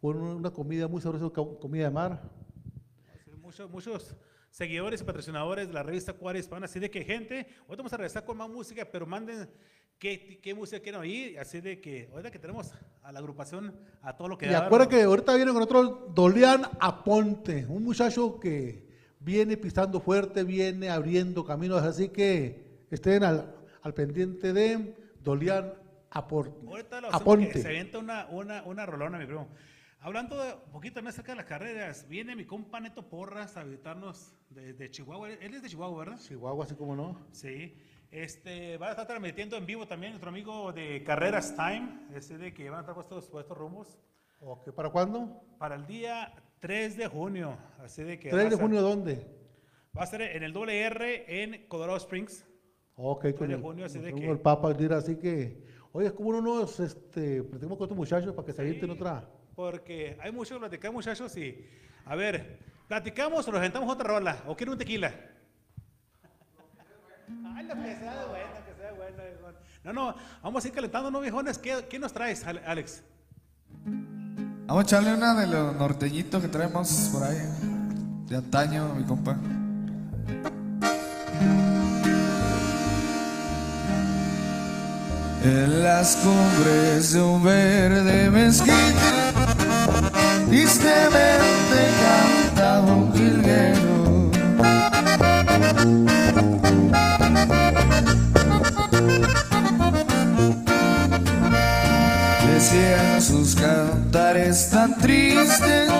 Una, 0.00 0.50
comida 0.50 0.86
muy 0.86 1.00
sabrosa, 1.00 1.30
co- 1.30 1.58
comida 1.58 1.84
de 1.84 1.90
mar. 1.90 2.22
Muchos, 3.40 3.70
muchos 3.70 4.14
seguidores 4.50 5.00
y 5.00 5.04
patrocinadores 5.04 5.66
de 5.66 5.74
la 5.74 5.82
revista 5.82 6.12
Cuadra 6.12 6.38
Hispana. 6.38 6.66
Así 6.66 6.78
de 6.78 6.90
que, 6.90 7.02
gente, 7.04 7.48
hoy 7.66 7.76
vamos 7.76 7.92
a 7.92 7.96
regresar 7.96 8.24
con 8.24 8.36
más 8.36 8.48
música, 8.48 8.86
pero 8.90 9.06
manden 9.06 9.48
qué, 10.04 10.38
qué 10.42 10.54
música 10.54 10.80
quieren 10.82 11.00
oír. 11.00 11.38
Así 11.38 11.60
de 11.62 11.80
que, 11.80 12.08
ahorita 12.12 12.30
que 12.30 12.38
tenemos 12.38 12.72
a 13.02 13.10
la 13.12 13.18
agrupación, 13.20 13.74
a 14.02 14.14
todo 14.16 14.28
lo 14.28 14.36
que 14.36 14.46
Y 14.46 14.50
da, 14.50 14.66
acuérdate 14.66 14.94
¿no? 14.96 14.98
que 14.98 15.04
ahorita 15.04 15.34
viene 15.34 15.52
con 15.52 15.62
otro 15.62 16.10
Dolian 16.14 16.62
Aponte, 16.80 17.64
un 17.68 17.82
muchacho 17.84 18.38
que 18.38 18.86
viene 19.20 19.56
pisando 19.56 20.00
fuerte, 20.00 20.44
viene 20.44 20.90
abriendo 20.90 21.42
caminos, 21.44 21.82
así 21.82 22.10
que 22.10 22.86
estén 22.90 23.24
al, 23.24 23.54
al 23.82 23.94
pendiente 23.94 24.52
de 24.52 24.94
Dolian 25.22 25.72
Apor- 26.10 26.52
Ahorita 26.68 27.00
lo 27.00 27.08
que 27.08 27.12
se 27.12 27.16
Aponte. 27.22 27.66
avienta 27.66 27.98
una, 27.98 28.26
una, 28.26 28.62
una 28.64 28.84
rolona, 28.86 29.18
mi 29.18 29.24
primo. 29.26 29.48
Hablando 30.00 30.36
de, 30.40 30.52
un 30.66 30.70
poquito 30.70 31.02
más 31.02 31.14
acerca 31.14 31.32
de 31.32 31.36
las 31.36 31.46
carreras, 31.46 32.06
viene 32.08 32.36
mi 32.36 32.44
compa 32.44 32.78
Neto 32.78 33.08
Porras 33.08 33.56
a 33.56 33.64
visitarnos 33.64 34.32
desde 34.50 34.90
Chihuahua. 34.90 35.30
Él 35.30 35.54
es 35.54 35.62
de 35.62 35.68
Chihuahua, 35.70 35.98
¿verdad? 36.04 36.20
Chihuahua, 36.20 36.66
así 36.66 36.74
como 36.74 36.94
no. 36.94 37.26
Sí. 37.32 37.74
Este, 38.10 38.76
va 38.78 38.88
a 38.88 38.90
estar 38.90 39.06
transmitiendo 39.06 39.56
en 39.56 39.66
vivo 39.66 39.86
también 39.86 40.12
nuestro 40.12 40.30
amigo 40.30 40.72
de 40.72 41.02
Carreras 41.02 41.54
Time, 41.56 42.06
ese 42.14 42.38
de 42.38 42.54
que 42.54 42.70
van 42.70 42.78
a 42.78 42.80
estar 42.82 42.94
puestos, 42.94 43.28
puestos 43.28 43.56
rumbos, 43.56 43.98
Ok, 44.46 44.72
¿Para 44.72 44.90
cuándo? 44.90 45.42
para 45.58 45.74
el 45.74 45.86
día 45.86 46.32
3 46.60 46.96
de 46.98 47.06
junio. 47.06 47.56
Así 47.82 48.02
de 48.02 48.18
que 48.18 48.28
3 48.30 48.44
va 48.46 48.50
de 48.50 48.56
junio, 48.56 48.82
¿dónde? 48.82 49.26
Va 49.96 50.02
a 50.02 50.06
ser 50.06 50.20
en 50.22 50.42
el 50.42 50.52
WR 50.52 51.24
en 51.42 51.66
Colorado 51.66 51.96
Springs. 51.96 52.46
Ok, 52.96 53.22
3 53.22 53.34
con 53.36 53.48
de 53.48 53.54
el, 53.54 53.60
junio, 53.62 53.86
así 53.86 53.98
de 53.98 54.12
que- 54.14 54.30
el 54.30 54.38
Papa, 54.38 54.72
dirá, 54.74 54.98
así 54.98 55.16
que, 55.16 55.64
oye, 55.92 56.08
es 56.08 56.12
como 56.12 56.28
uno 56.28 56.40
nos, 56.42 56.78
este, 56.78 57.42
platicamos 57.42 57.78
con 57.78 57.86
estos 57.86 57.96
muchachos 57.96 58.34
para 58.34 58.44
que 58.46 58.52
se 58.52 58.60
avienten 58.60 58.90
Sí, 58.90 58.96
otra. 58.96 59.28
Porque 59.56 60.16
hay 60.20 60.30
mucho 60.30 60.54
que 60.54 60.60
platicar, 60.60 60.92
muchachos, 60.92 61.34
y 61.38 61.66
a 62.04 62.14
ver, 62.16 62.58
¿platicamos 62.86 63.48
o 63.48 63.50
nos 63.50 63.58
aventamos 63.60 63.90
otra 63.90 64.06
rola? 64.08 64.42
¿O 64.46 64.54
quieren 64.54 64.72
un 64.74 64.78
tequila? 64.78 65.14
Ay, 67.56 67.66
lo 67.66 67.74
que 67.74 67.96
sea 67.96 68.26
bueno, 68.28 68.50
que 68.66 68.74
sea 68.80 68.92
bueno, 68.96 69.16
viejón. 69.16 69.54
No, 69.84 69.92
no, 69.92 70.14
vamos 70.42 70.64
a 70.64 70.68
ir 70.68 70.74
calentando, 70.74 71.10
¿no, 71.10 71.20
viejones? 71.20 71.58
¿Qué, 71.58 71.86
qué 71.88 71.98
nos 71.98 72.12
traes, 72.12 72.44
Ale- 72.46 72.62
Alex? 72.66 73.02
Vamos 74.66 74.84
a 74.84 74.86
echarle 74.86 75.14
una 75.14 75.34
de 75.34 75.46
los 75.46 75.74
norteñitos 75.76 76.40
que 76.42 76.48
traemos 76.48 77.10
por 77.12 77.22
ahí. 77.24 77.38
De 78.28 78.36
antaño, 78.36 78.94
mi 78.94 79.04
compa. 79.04 79.36
En 85.42 85.82
las 85.82 86.16
cumbres 86.16 87.12
de 87.12 87.20
un 87.20 87.42
verde 87.44 88.30
mezquite, 88.30 88.72
tristemente 90.48 91.80
cantaba 92.54 92.92
un 92.94 93.12
jilguero. 93.12 93.93
Sus 103.64 103.72
cantares 103.72 104.68
tan 104.70 104.98
tristes 104.98 105.90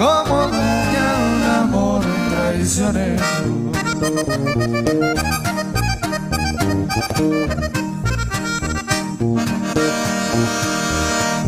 como 0.00 0.46
nunca 0.46 1.04
un 1.28 1.42
amor 1.62 2.02
traicionero. 2.30 3.22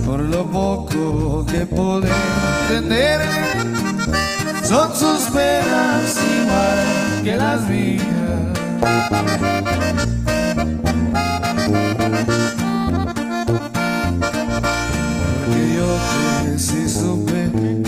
Por 0.07 0.21
lo 0.21 0.47
poco 0.47 1.45
que 1.47 1.67
pude 1.67 2.09
entender, 2.69 3.21
son 4.63 4.95
sus 4.95 5.23
penas 5.33 6.17
igual 6.43 7.23
que 7.25 7.37
las 7.37 7.61
mías. 7.69 8.05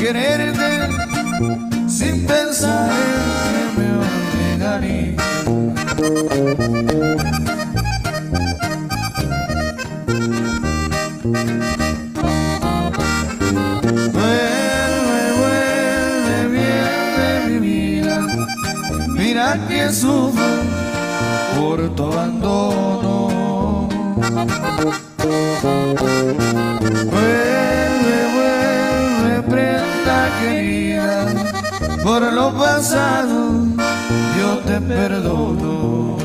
Quererte 0.06 0.88
sin 1.88 2.26
pensar 2.26 2.90
en 2.90 3.52
que 3.52 3.55
por 32.18 32.32
lo 32.32 32.50
pasado 32.50 33.66
yo 34.38 34.58
te 34.64 34.80
perdono. 34.80 36.15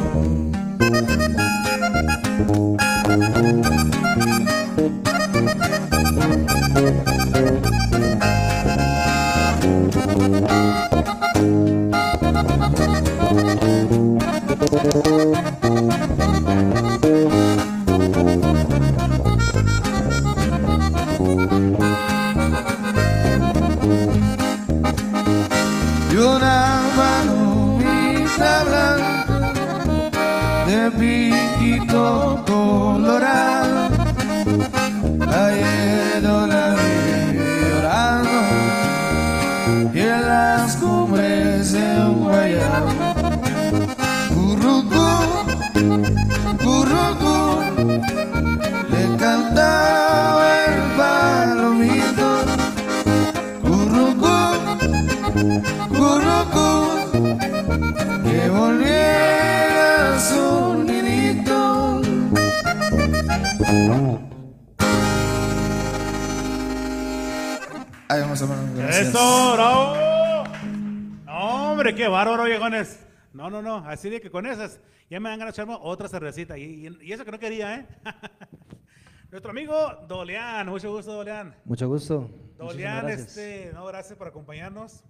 Con 74.32 74.46
esas 74.46 74.80
ya 75.10 75.20
me 75.20 75.30
dan 75.30 75.39
ganas 75.39 75.54
de 75.56 75.62
echarme 75.62 75.78
otra 75.82 76.08
cervecita. 76.08 76.58
Y, 76.58 76.88
y- 76.88 76.98
y 77.02 77.12
eso 77.13 77.26
que 77.26 77.32
no 77.32 77.39
quería, 77.39 77.76
¿eh? 77.76 77.88
Nuestro 79.32 79.52
amigo 79.52 79.76
Dolian, 80.08 80.67
mucho 80.67 80.91
gusto, 80.91 81.13
Dolian. 81.13 81.56
Mucho 81.65 81.88
gusto. 81.88 82.30
Gracias. 82.58 83.38
este, 83.38 83.72
no, 83.74 83.86
gracias 83.86 84.17
por 84.17 84.28
acompañarnos. 84.28 85.04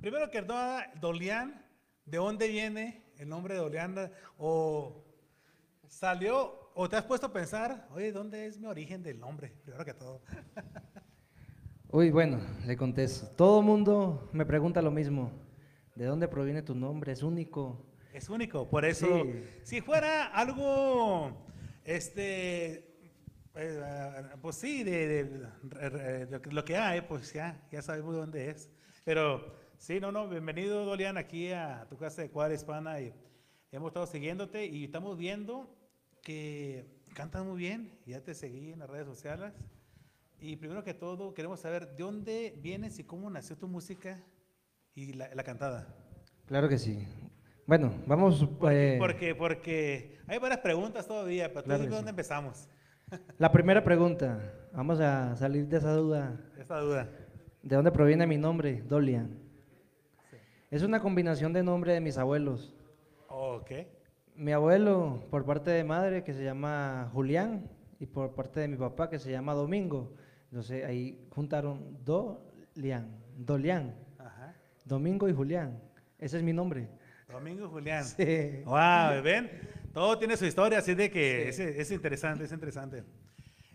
Primero 0.00 0.30
que 0.30 0.42
nada, 0.42 0.92
Dolian, 1.00 1.64
¿de 2.04 2.18
dónde 2.18 2.48
viene 2.48 3.04
el 3.18 3.28
nombre 3.28 3.54
de 3.54 3.60
Dolian? 3.60 3.94
¿O 4.36 5.04
salió, 5.88 6.70
o 6.74 6.88
te 6.88 6.96
has 6.96 7.04
puesto 7.04 7.28
a 7.28 7.32
pensar, 7.32 7.88
oye, 7.92 8.12
¿dónde 8.12 8.46
es 8.46 8.58
mi 8.58 8.66
origen 8.66 9.02
del 9.02 9.18
nombre? 9.20 9.54
Primero 9.62 9.84
que 9.84 9.94
todo. 9.94 10.22
Uy, 11.90 12.10
bueno, 12.10 12.40
le 12.66 12.76
contesto. 12.76 13.28
Todo 13.36 13.62
mundo 13.62 14.28
me 14.32 14.44
pregunta 14.44 14.82
lo 14.82 14.90
mismo. 14.90 15.30
¿De 15.94 16.04
dónde 16.04 16.28
proviene 16.28 16.62
tu 16.62 16.74
nombre? 16.74 17.12
Es 17.12 17.22
único. 17.22 17.86
Es 18.16 18.30
único, 18.30 18.66
por 18.70 18.86
eso, 18.86 19.24
Sí. 19.24 19.44
si 19.62 19.80
fuera 19.82 20.28
algo, 20.28 21.36
este, 21.84 22.96
eh, 23.54 23.82
pues 24.40 24.56
sí, 24.56 24.82
de, 24.84 25.06
de- 25.06 25.90
de- 25.90 26.26
de 26.26 26.52
lo 26.52 26.64
que 26.64 26.78
hay, 26.78 27.02
pues 27.02 27.34
ya, 27.34 27.62
ya 27.70 27.82
sabemos 27.82 28.14
dónde 28.16 28.48
es. 28.50 28.70
Pero 29.04 29.54
Sí, 29.78 30.00
no, 30.00 30.10
no, 30.10 30.26
bienvenido, 30.26 30.86
Dolian, 30.86 31.18
aquí 31.18 31.52
a 31.52 31.86
tu 31.90 31.98
casa 31.98 32.22
de 32.22 32.30
Cuadra 32.30 32.54
Hispana. 32.54 32.98
Y 33.02 33.12
hemos 33.70 33.88
estado 33.90 34.06
siguiéndote 34.06 34.64
y 34.64 34.84
estamos 34.84 35.18
viendo 35.18 35.68
que 36.22 36.86
cantas 37.12 37.44
muy 37.44 37.58
bien. 37.58 37.92
Ya 38.06 38.22
te 38.24 38.34
seguí 38.34 38.72
en 38.72 38.78
las 38.78 38.88
redes 38.88 39.04
sociales. 39.06 39.52
Y 40.40 40.56
primero 40.56 40.82
que 40.82 40.94
todo, 40.94 41.34
queremos 41.34 41.60
saber 41.60 41.88
de 41.94 42.02
dónde 42.02 42.54
vienes 42.62 42.98
y 42.98 43.04
cómo 43.04 43.28
nació 43.28 43.58
tu 43.58 43.68
música 43.68 44.24
y 44.94 45.12
la, 45.12 45.28
la 45.34 45.44
cantada. 45.44 45.94
Claro 46.46 46.70
que 46.70 46.78
sí. 46.78 47.06
Bueno, 47.66 47.92
vamos... 48.06 48.46
Porque, 48.60 48.94
eh, 48.94 48.98
porque, 48.98 49.34
porque 49.34 50.18
hay 50.28 50.38
varias 50.38 50.60
preguntas 50.60 51.06
todavía, 51.06 51.52
pero 51.52 51.64
Claro 51.64 51.82
dónde 51.86 52.02
sí. 52.04 52.08
empezamos. 52.08 52.68
La 53.38 53.50
primera 53.50 53.82
pregunta, 53.82 54.38
vamos 54.72 55.00
a 55.00 55.34
salir 55.34 55.66
de 55.66 55.78
esa 55.78 55.92
duda. 55.92 56.40
¿De 57.62 57.74
dónde 57.74 57.90
proviene 57.90 58.26
mi 58.26 58.36
nombre, 58.38 58.82
Dolian? 58.82 59.36
Es 60.70 60.82
una 60.82 61.00
combinación 61.00 61.52
de 61.52 61.62
nombre 61.64 61.92
de 61.92 62.00
mis 62.00 62.18
abuelos. 62.18 62.74
Ok. 63.28 63.70
Mi 64.36 64.52
abuelo, 64.52 65.24
por 65.30 65.44
parte 65.44 65.70
de 65.70 65.82
madre, 65.82 66.22
que 66.22 66.34
se 66.34 66.44
llama 66.44 67.10
Julián, 67.12 67.68
y 67.98 68.06
por 68.06 68.34
parte 68.34 68.60
de 68.60 68.68
mi 68.68 68.76
papá, 68.76 69.08
que 69.10 69.18
se 69.18 69.30
llama 69.30 69.54
Domingo. 69.54 70.14
Entonces 70.50 70.84
ahí 70.84 71.26
juntaron 71.30 71.98
Dolian, 72.04 73.08
Dolian, 73.36 73.94
Ajá. 74.18 74.54
Domingo 74.84 75.28
y 75.28 75.32
Julián. 75.32 75.80
Ese 76.18 76.36
es 76.36 76.42
mi 76.42 76.52
nombre. 76.52 76.88
Domingo 77.36 77.68
Julián. 77.68 78.02
Sí. 78.02 78.62
Wow, 78.64 79.22
¿ven? 79.22 79.50
Todo 79.92 80.18
tiene 80.18 80.38
su 80.38 80.46
historia, 80.46 80.78
así 80.78 80.94
de 80.94 81.10
que 81.10 81.50
es, 81.50 81.58
es 81.58 81.90
interesante, 81.90 82.44
es 82.44 82.52
interesante. 82.52 83.04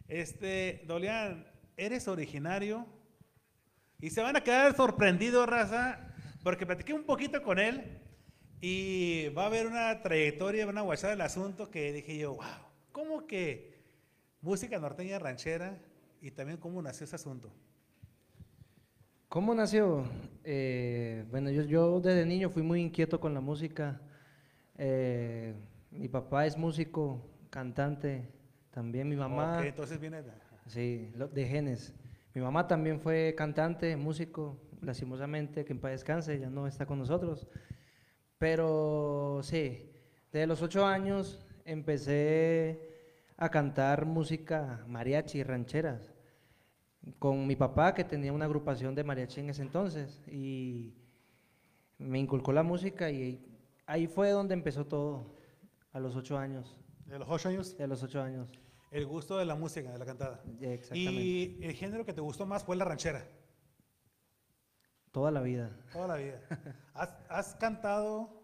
Este, 0.08 0.82
Dolian, 0.88 1.46
eres 1.78 2.08
originario 2.08 2.88
y 4.00 4.10
se 4.10 4.22
van 4.22 4.36
a 4.36 4.42
quedar 4.42 4.76
sorprendidos, 4.76 5.48
raza, 5.48 6.12
porque 6.44 6.66
platiqué 6.66 6.94
un 6.94 7.04
poquito 7.04 7.44
con 7.44 7.60
él 7.60 8.02
y 8.62 9.30
va 9.30 9.44
a 9.44 9.46
haber 9.46 9.68
una 9.68 10.02
trayectoria, 10.02 10.66
una 10.66 10.82
guachada 10.82 11.12
del 11.12 11.22
asunto 11.22 11.70
que 11.70 11.94
dije 11.94 12.18
yo, 12.18 12.34
wow, 12.34 12.66
¿cómo 12.92 13.28
que 13.28 13.80
música 14.42 14.80
norteña 14.80 15.20
ranchera 15.20 15.80
y 16.20 16.32
también 16.32 16.58
cómo 16.58 16.82
nació 16.82 17.04
ese 17.04 17.16
asunto? 17.16 17.54
¿Cómo 19.32 19.56
nació? 19.56 20.04
Eh, 20.44 21.24
bueno, 21.32 21.50
yo, 21.52 21.62
yo 21.62 22.02
desde 22.02 22.26
niño 22.26 22.50
fui 22.50 22.64
muy 22.64 22.82
inquieto 22.82 23.18
con 23.18 23.34
la 23.34 23.40
música. 23.40 24.02
Eh, 24.78 25.54
mi 25.90 26.10
papá 26.10 26.46
es 26.46 26.58
músico, 26.58 27.22
cantante, 27.50 28.28
también 28.72 29.08
mi 29.08 29.16
mamá. 29.16 29.60
Ok, 29.60 29.68
entonces 29.68 30.02
viene... 30.02 30.22
de- 30.22 30.34
Sí, 30.68 31.10
de 31.34 31.48
genes. 31.48 31.94
Mi 32.34 32.42
mamá 32.42 32.68
también 32.68 33.00
fue 33.00 33.34
cantante, 33.38 33.96
músico, 33.96 34.58
lastimosamente, 34.82 35.64
que 35.64 35.72
en 35.72 35.80
paz 35.80 35.92
descanse, 35.92 36.38
ya 36.38 36.50
no 36.50 36.68
está 36.68 36.86
con 36.86 37.00
nosotros. 37.00 37.48
Pero 38.38 39.40
sí, 39.44 39.90
desde 40.34 40.46
los 40.46 40.62
ocho 40.62 40.86
años 40.86 41.40
empecé 41.64 42.82
a 43.38 43.48
cantar 43.48 44.06
música 44.06 44.84
mariachi 44.90 45.38
y 45.40 45.44
rancheras 45.44 46.11
con 47.20 47.48
mi 47.48 47.56
papá, 47.56 47.94
que 47.94 48.04
tenía 48.04 48.32
una 48.34 48.46
agrupación 48.46 48.94
de 48.96 49.04
mariachi 49.04 49.40
en 49.42 49.50
ese 49.50 49.62
entonces, 49.64 50.22
y 50.28 50.94
me 51.98 52.20
inculcó 52.20 52.52
la 52.54 52.64
música 52.64 53.10
y 53.10 53.44
ahí 53.86 54.08
fue 54.08 54.30
donde 54.32 54.54
empezó 54.54 54.86
todo, 54.86 55.36
a 55.94 56.00
los 56.00 56.16
ocho 56.16 56.38
años, 56.38 56.78
De 57.06 57.20
los 57.20 57.28
ocho 57.30 57.50
años, 57.50 57.78
de 57.78 57.88
los 57.88 58.02
ocho 58.04 58.22
años. 58.22 58.50
el 58.92 59.06
gusto 59.06 59.38
de 59.38 59.46
la 59.46 59.56
música, 59.56 59.92
de 59.92 59.98
la 60.00 60.06
cantada. 60.06 60.42
Exactamente. 60.62 61.12
Y 61.22 61.60
el 61.62 61.74
género 61.74 62.06
que 62.06 62.14
te 62.14 62.22
gustó 62.22 62.46
más 62.46 62.64
fue 62.64 62.76
la 62.76 62.86
ranchera, 62.86 63.26
Toda 65.12 65.30
la 65.32 65.42
vida. 65.42 65.76
toda 65.92 66.08
la 66.08 66.16
vida. 66.16 66.40
¿Has, 66.94 67.14
has 67.30 67.56
cantado 67.56 68.44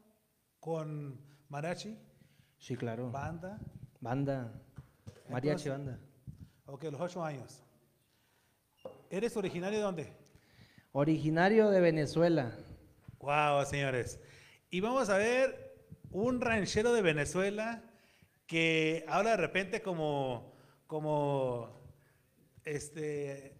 con 0.60 1.20
mariachi, 1.50 1.98
Sí, 2.58 2.76
claro. 2.76 3.12
banda? 3.12 3.60
Banda. 4.02 4.52
Mariachi 5.30 5.70
Entonces- 5.70 5.72
banda. 5.72 6.00
Ok, 6.66 6.84
los 6.86 7.00
ocho 7.00 7.24
años. 7.24 7.64
¿Eres 9.10 9.38
originario 9.38 9.80
de 9.80 9.84
dónde? 9.84 10.14
Originario 10.92 11.70
de 11.70 11.80
Venezuela. 11.80 12.58
Wow, 13.20 13.66
señores. 13.66 14.20
Y 14.70 14.82
vamos 14.82 15.10
a 15.10 15.18
ver 15.18 15.78
un 16.12 16.42
ranchero 16.42 16.94
de 16.94 17.02
Venezuela 17.02 17.84
que 18.48 19.06
habla 19.08 19.32
de 19.32 19.38
repente 19.38 19.82
como, 19.82 20.54
como, 20.88 21.82
este, 22.66 23.56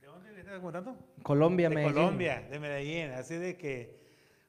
¿de 0.00 0.06
dónde 0.06 0.32
le 0.32 0.40
estás 0.40 0.60
contando? 0.60 0.98
Colombia, 1.22 1.68
de 1.68 1.74
Medellín. 1.74 1.94
Colombia, 1.94 2.48
de 2.50 2.58
Medellín. 2.58 3.10
Así 3.12 3.36
de 3.36 3.56
que 3.56 3.98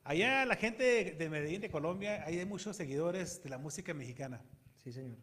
allá 0.04 0.46
la 0.46 0.56
gente 0.56 1.12
de 1.14 1.30
Medellín, 1.30 1.62
de 1.62 1.70
Colombia, 1.70 2.24
ahí 2.26 2.40
hay 2.40 2.46
muchos 2.46 2.76
seguidores 2.76 3.42
de 3.44 3.50
la 3.50 3.58
música 3.58 3.94
mexicana. 3.94 4.42
Sí, 4.76 4.92
señor. 4.92 5.18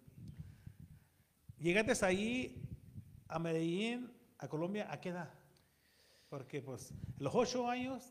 Llegaste 1.59 2.07
ahí 2.07 2.63
a 3.29 3.39
Medellín, 3.39 4.11
a 4.41 4.49
Colombia, 4.49 4.91
¿a 4.91 5.01
qué 5.01 5.11
edad? 5.11 5.31
Porque 6.29 6.63
pues 6.63 6.95
los 7.19 7.35
ocho 7.35 7.69
años 7.69 8.11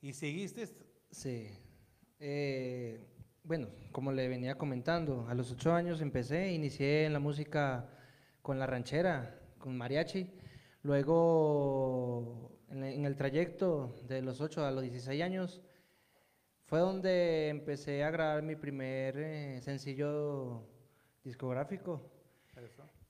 y 0.00 0.12
seguiste, 0.12 0.66
Sí. 1.10 1.48
Eh, 2.20 3.00
bueno, 3.42 3.68
como 3.92 4.12
le 4.12 4.28
venía 4.28 4.56
comentando, 4.56 5.26
a 5.28 5.34
los 5.34 5.50
ocho 5.50 5.72
años 5.72 6.00
empecé, 6.00 6.52
inicié 6.52 7.06
en 7.06 7.12
la 7.12 7.18
música 7.18 7.88
con 8.42 8.58
la 8.58 8.66
ranchera, 8.66 9.40
con 9.58 9.76
mariachi. 9.76 10.30
Luego, 10.82 12.52
en, 12.68 13.04
el 13.04 13.16
trayecto 13.16 13.96
de 14.06 14.22
los 14.22 14.40
ocho 14.40 14.64
a 14.64 14.70
los 14.70 14.82
16 14.82 15.22
años, 15.22 15.62
fue 16.64 16.80
donde 16.80 17.48
empecé 17.48 18.04
a 18.04 18.10
grabar 18.10 18.42
mi 18.42 18.54
primer 18.54 19.16
eh, 19.18 19.60
sencillo 19.62 20.62
discográfico. 21.24 22.10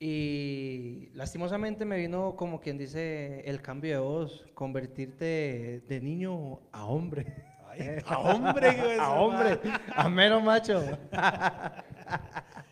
Y 0.01 1.09
lastimosamente 1.15 1.85
me 1.85 1.97
vino 1.97 2.37
como 2.37 2.61
quien 2.61 2.79
dice 2.79 3.41
el 3.41 3.61
cambio 3.61 3.95
de 3.95 3.99
voz, 4.01 4.45
convertirte 4.55 5.83
de 5.89 6.01
niño 6.01 6.61
a 6.73 6.85
hombre. 6.87 7.27
Ay, 7.67 7.99
a 8.07 8.19
hombre, 8.19 8.69
a 9.01 9.11
hombre, 9.13 9.59
a 9.95 10.09
mero 10.09 10.41
macho. 10.41 10.83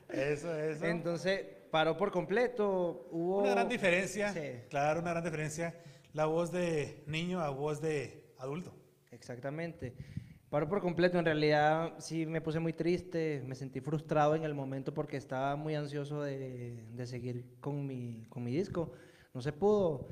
Eso, 0.08 0.54
eso. 0.56 0.86
Entonces 0.86 1.44
paró 1.70 1.96
por 1.96 2.12
completo. 2.12 3.08
Hubo 3.10 3.38
una 3.40 3.50
gran 3.50 3.68
diferencia, 3.68 4.32
Sí. 4.32 4.60
claro, 4.70 5.00
una 5.00 5.10
gran 5.10 5.24
diferencia. 5.24 5.74
La 6.12 6.26
voz 6.26 6.52
de 6.52 7.02
niño 7.06 7.40
a 7.40 7.50
voz 7.50 7.80
de 7.80 8.32
adulto. 8.38 8.72
Exactamente. 9.10 9.94
Paró 10.50 10.68
por 10.68 10.80
completo. 10.80 11.18
En 11.18 11.24
realidad 11.24 11.94
sí 11.98 12.24
me 12.26 12.40
puse 12.40 12.60
muy 12.60 12.72
triste, 12.72 13.42
me 13.46 13.54
sentí 13.54 13.80
frustrado 13.80 14.34
en 14.34 14.44
el 14.44 14.54
momento 14.54 14.94
porque 14.94 15.16
estaba 15.16 15.56
muy 15.56 15.74
ansioso 15.74 16.22
de, 16.22 16.84
de 16.92 17.06
seguir 17.06 17.58
con 17.60 17.86
mi, 17.86 18.26
con 18.28 18.44
mi 18.44 18.52
disco. 18.52 18.92
No 19.34 19.40
se 19.40 19.52
pudo. 19.52 20.08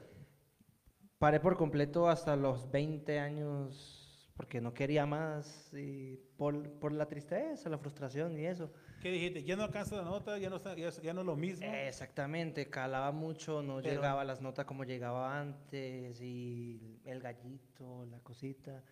Paré 1.19 1.41
por 1.41 1.57
completo 1.57 2.09
hasta 2.09 2.37
los 2.37 2.71
20 2.71 3.19
años 3.19 4.01
porque 4.37 4.61
no 4.61 4.75
quería 4.75 5.07
más 5.07 5.73
y 5.73 6.17
por, 6.37 6.69
por 6.81 6.91
la 6.93 7.07
tristeza, 7.07 7.71
la 7.71 7.79
frustración 7.79 8.37
y 8.39 8.47
eso. 8.47 8.73
¿Qué 9.01 9.13
dijiste? 9.13 9.45
Ya 9.45 9.55
no 9.55 9.63
alcanza 9.63 9.95
la 9.97 10.03
nota, 10.03 10.37
ya 10.39 10.51
no, 10.51 10.61
ya, 10.75 10.91
ya 10.91 11.15
no 11.15 11.21
es 11.21 11.27
lo 11.27 11.37
mismo. 11.37 11.67
Exactamente, 11.73 12.69
calaba 12.69 13.13
mucho, 13.13 13.63
no 13.63 13.77
Pero- 13.77 13.95
llegaba 13.95 14.23
a 14.23 14.25
las 14.25 14.41
notas 14.41 14.65
como 14.65 14.83
llegaba 14.83 15.39
antes, 15.39 16.21
y 16.21 17.01
el 17.05 17.21
gallito, 17.21 18.07
la 18.07 18.19
cosita, 18.21 18.83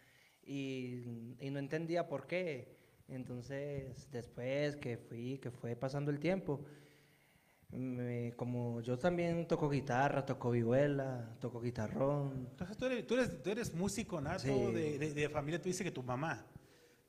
y, 0.45 1.37
y 1.41 1.51
no 1.51 1.59
entendía 1.59 2.09
por 2.09 2.27
qué. 2.27 2.77
Entonces, 3.09 4.09
después 4.11 4.77
que 4.77 4.97
fui, 4.97 5.39
que 5.39 5.51
fue 5.51 5.77
pasando 5.77 6.11
el 6.11 6.19
tiempo, 6.19 6.65
me- 7.71 8.33
como 8.37 8.81
yo 8.81 8.99
también 8.99 9.47
toco 9.47 9.69
guitarra, 9.69 10.25
toco 10.25 10.51
vihuela, 10.51 11.37
toco 11.41 11.61
guitarrón, 11.61 12.49
Entonces 12.51 12.77
tú 12.77 12.85
eres, 12.87 13.07
tú 13.07 13.15
eres, 13.15 13.43
tú 13.43 13.51
eres 13.51 13.75
músico 13.75 14.21
nato 14.21 14.41
Sí. 14.43 14.73
de, 14.73 14.99
de- 14.99 15.15
de 15.15 15.29
familia, 15.29 15.61
tú 15.61 15.69
dices 15.69 15.83
que 15.85 15.91
tu 15.91 16.03
mamá, 16.03 16.45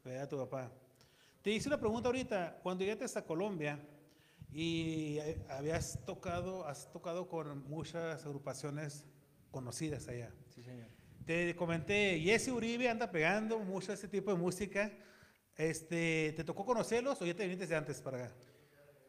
¿verdad? 0.03 0.27
Tu 0.29 0.37
papá. 0.37 0.71
Te 1.41 1.51
hice 1.51 1.67
una 1.67 1.77
pregunta 1.79 2.07
ahorita, 2.07 2.59
cuando 2.63 2.85
llegaste 2.85 3.19
a 3.19 3.25
Colombia 3.25 3.77
y 4.53 5.17
eh, 5.19 5.41
habías 5.49 5.99
tocado, 6.05 6.65
has 6.65 6.89
tocado 6.91 7.27
con 7.27 7.67
muchas 7.69 8.25
agrupaciones 8.25 9.05
conocidas 9.51 10.07
allá. 10.07 10.31
sí 10.47 10.63
señor. 10.63 10.87
Te 11.25 11.55
comenté, 11.55 12.19
Jesse 12.19 12.49
Uribe 12.49 12.89
anda 12.89 13.09
pegando 13.09 13.57
mucho 13.59 13.93
ese 13.93 14.09
tipo 14.09 14.31
de 14.31 14.37
música. 14.37 14.91
Este, 15.55 16.33
¿Te 16.35 16.43
tocó 16.43 16.65
conocerlos 16.65 17.21
o 17.21 17.25
ya 17.25 17.33
te 17.33 17.43
viniste 17.43 17.65
de 17.65 17.77
antes 17.77 18.01
para 18.01 18.25
acá? 18.25 18.35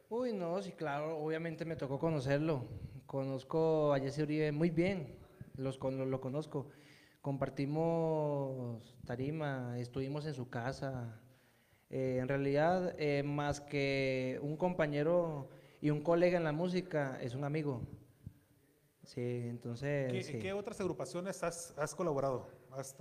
Uy, 0.08 0.32
no, 0.32 0.62
sí, 0.62 0.70
claro, 0.70 1.18
obviamente 1.18 1.64
me 1.64 1.74
tocó 1.74 1.98
conocerlo. 1.98 2.68
Conozco 3.06 3.92
a 3.92 3.98
Jesse 3.98 4.20
Uribe 4.20 4.52
muy 4.52 4.70
bien, 4.70 5.18
los, 5.56 5.80
lo, 5.80 6.06
lo 6.06 6.20
conozco. 6.20 6.70
Compartimos 7.20 8.94
tarima, 9.04 9.76
estuvimos 9.80 10.24
en 10.26 10.34
su 10.34 10.48
casa. 10.48 11.20
Eh, 11.90 12.18
en 12.20 12.28
realidad, 12.28 12.94
eh, 12.96 13.24
más 13.24 13.60
que 13.60 14.38
un 14.40 14.56
compañero 14.56 15.50
y 15.80 15.90
un 15.90 16.00
colega 16.00 16.38
en 16.38 16.44
la 16.44 16.52
música, 16.52 17.18
es 17.20 17.34
un 17.34 17.42
amigo. 17.42 17.82
Sí, 19.04 19.42
entonces... 19.48 20.10
¿Qué, 20.12 20.22
sí. 20.22 20.38
qué 20.38 20.52
otras 20.52 20.80
agrupaciones 20.80 21.42
has, 21.42 21.74
has 21.78 21.94
colaborado? 21.94 22.48
Has 22.70 22.96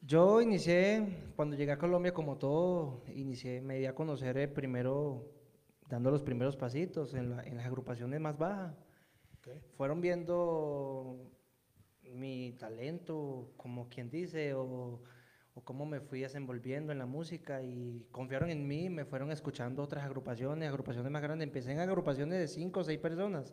Yo 0.00 0.40
inicié, 0.40 1.06
cuando 1.36 1.56
llegué 1.56 1.72
a 1.72 1.78
Colombia, 1.78 2.12
como 2.12 2.36
todo, 2.36 3.02
inicié, 3.08 3.60
me 3.60 3.78
di 3.78 3.86
a 3.86 3.94
conocer 3.94 4.52
primero, 4.52 5.26
dando 5.88 6.10
los 6.10 6.22
primeros 6.22 6.56
pasitos 6.56 7.14
en, 7.14 7.30
la- 7.30 7.42
en 7.42 7.56
las 7.56 7.66
agrupaciones 7.66 8.20
más 8.20 8.36
bajas. 8.38 8.74
Ok. 9.38 9.48
Fueron 9.76 10.00
viendo 10.00 11.30
mi 12.02 12.52
talento, 12.58 13.52
como 13.56 13.88
quien 13.88 14.10
dice, 14.10 14.54
o, 14.54 15.02
o 15.54 15.64
cómo 15.64 15.86
me 15.86 16.00
fui 16.00 16.20
desenvolviendo 16.20 16.92
en 16.92 16.98
la 16.98 17.06
música 17.06 17.62
y 17.62 18.06
confiaron 18.10 18.50
en 18.50 18.66
mí, 18.66 18.90
me 18.90 19.04
fueron 19.04 19.30
escuchando 19.32 19.82
otras 19.82 20.04
agrupaciones, 20.04 20.68
agrupaciones 20.68 21.10
más 21.10 21.22
grandes. 21.22 21.46
Empecé 21.46 21.72
en 21.72 21.80
agrupaciones 21.80 22.38
de 22.38 22.48
5 22.48 22.80
o 22.80 22.84
6 22.84 22.98
personas. 22.98 23.52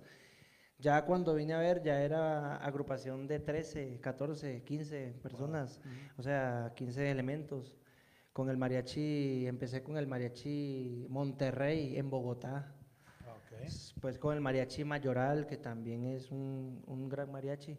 Ya 0.80 1.04
cuando 1.06 1.34
vine 1.34 1.54
a 1.54 1.60
ver, 1.60 1.82
ya 1.82 2.02
era 2.02 2.58
agrupación 2.58 3.28
de 3.28 3.40
13, 3.40 4.00
14, 4.00 4.63
15 4.63 5.16
personas, 5.24 5.82
o 6.18 6.22
sea, 6.22 6.72
15 6.76 7.10
elementos. 7.10 7.78
Con 8.32 8.52
el 8.52 8.58
mariachi, 8.58 9.48
empecé 9.48 9.82
con 9.82 9.98
el 9.98 10.06
mariachi 10.06 11.08
Monterrey 11.10 11.98
en 11.98 12.12
Bogotá. 12.12 12.76
Ok. 13.22 13.72
Pues 14.00 14.20
con 14.20 14.36
el 14.36 14.42
mariachi 14.42 14.84
Mayoral, 14.84 15.48
que 15.48 15.58
también 15.58 16.06
es 16.06 16.30
un, 16.30 16.84
un 16.86 17.10
gran 17.10 17.32
mariachi. 17.32 17.76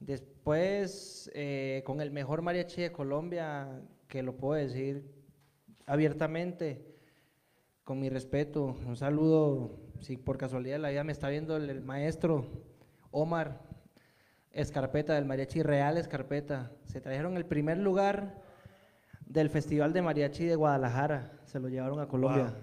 Después, 0.00 1.30
eh, 1.34 1.82
con 1.84 2.00
el 2.00 2.10
mejor 2.10 2.40
mariachi 2.40 2.82
de 2.82 2.92
Colombia, 2.92 3.82
que 4.08 4.22
lo 4.22 4.36
puedo 4.36 4.54
decir 4.54 5.04
abiertamente, 5.86 6.86
con 7.92 8.00
mi 8.00 8.08
respeto, 8.08 8.74
un 8.86 8.96
saludo, 8.96 9.78
si 10.00 10.16
por 10.16 10.38
casualidad 10.38 10.78
la 10.78 10.88
vida 10.88 11.04
me 11.04 11.12
está 11.12 11.28
viendo 11.28 11.58
el, 11.58 11.68
el 11.68 11.82
maestro 11.82 12.46
Omar 13.10 13.60
Escarpeta, 14.50 15.12
del 15.12 15.26
mariachi 15.26 15.62
Real 15.62 15.98
Escarpeta. 15.98 16.72
Se 16.86 17.02
trajeron 17.02 17.36
el 17.36 17.44
primer 17.44 17.76
lugar 17.76 18.40
del 19.26 19.50
Festival 19.50 19.92
de 19.92 20.00
Mariachi 20.00 20.46
de 20.46 20.56
Guadalajara, 20.56 21.38
se 21.44 21.60
lo 21.60 21.68
llevaron 21.68 22.00
a 22.00 22.08
Colombia. 22.08 22.54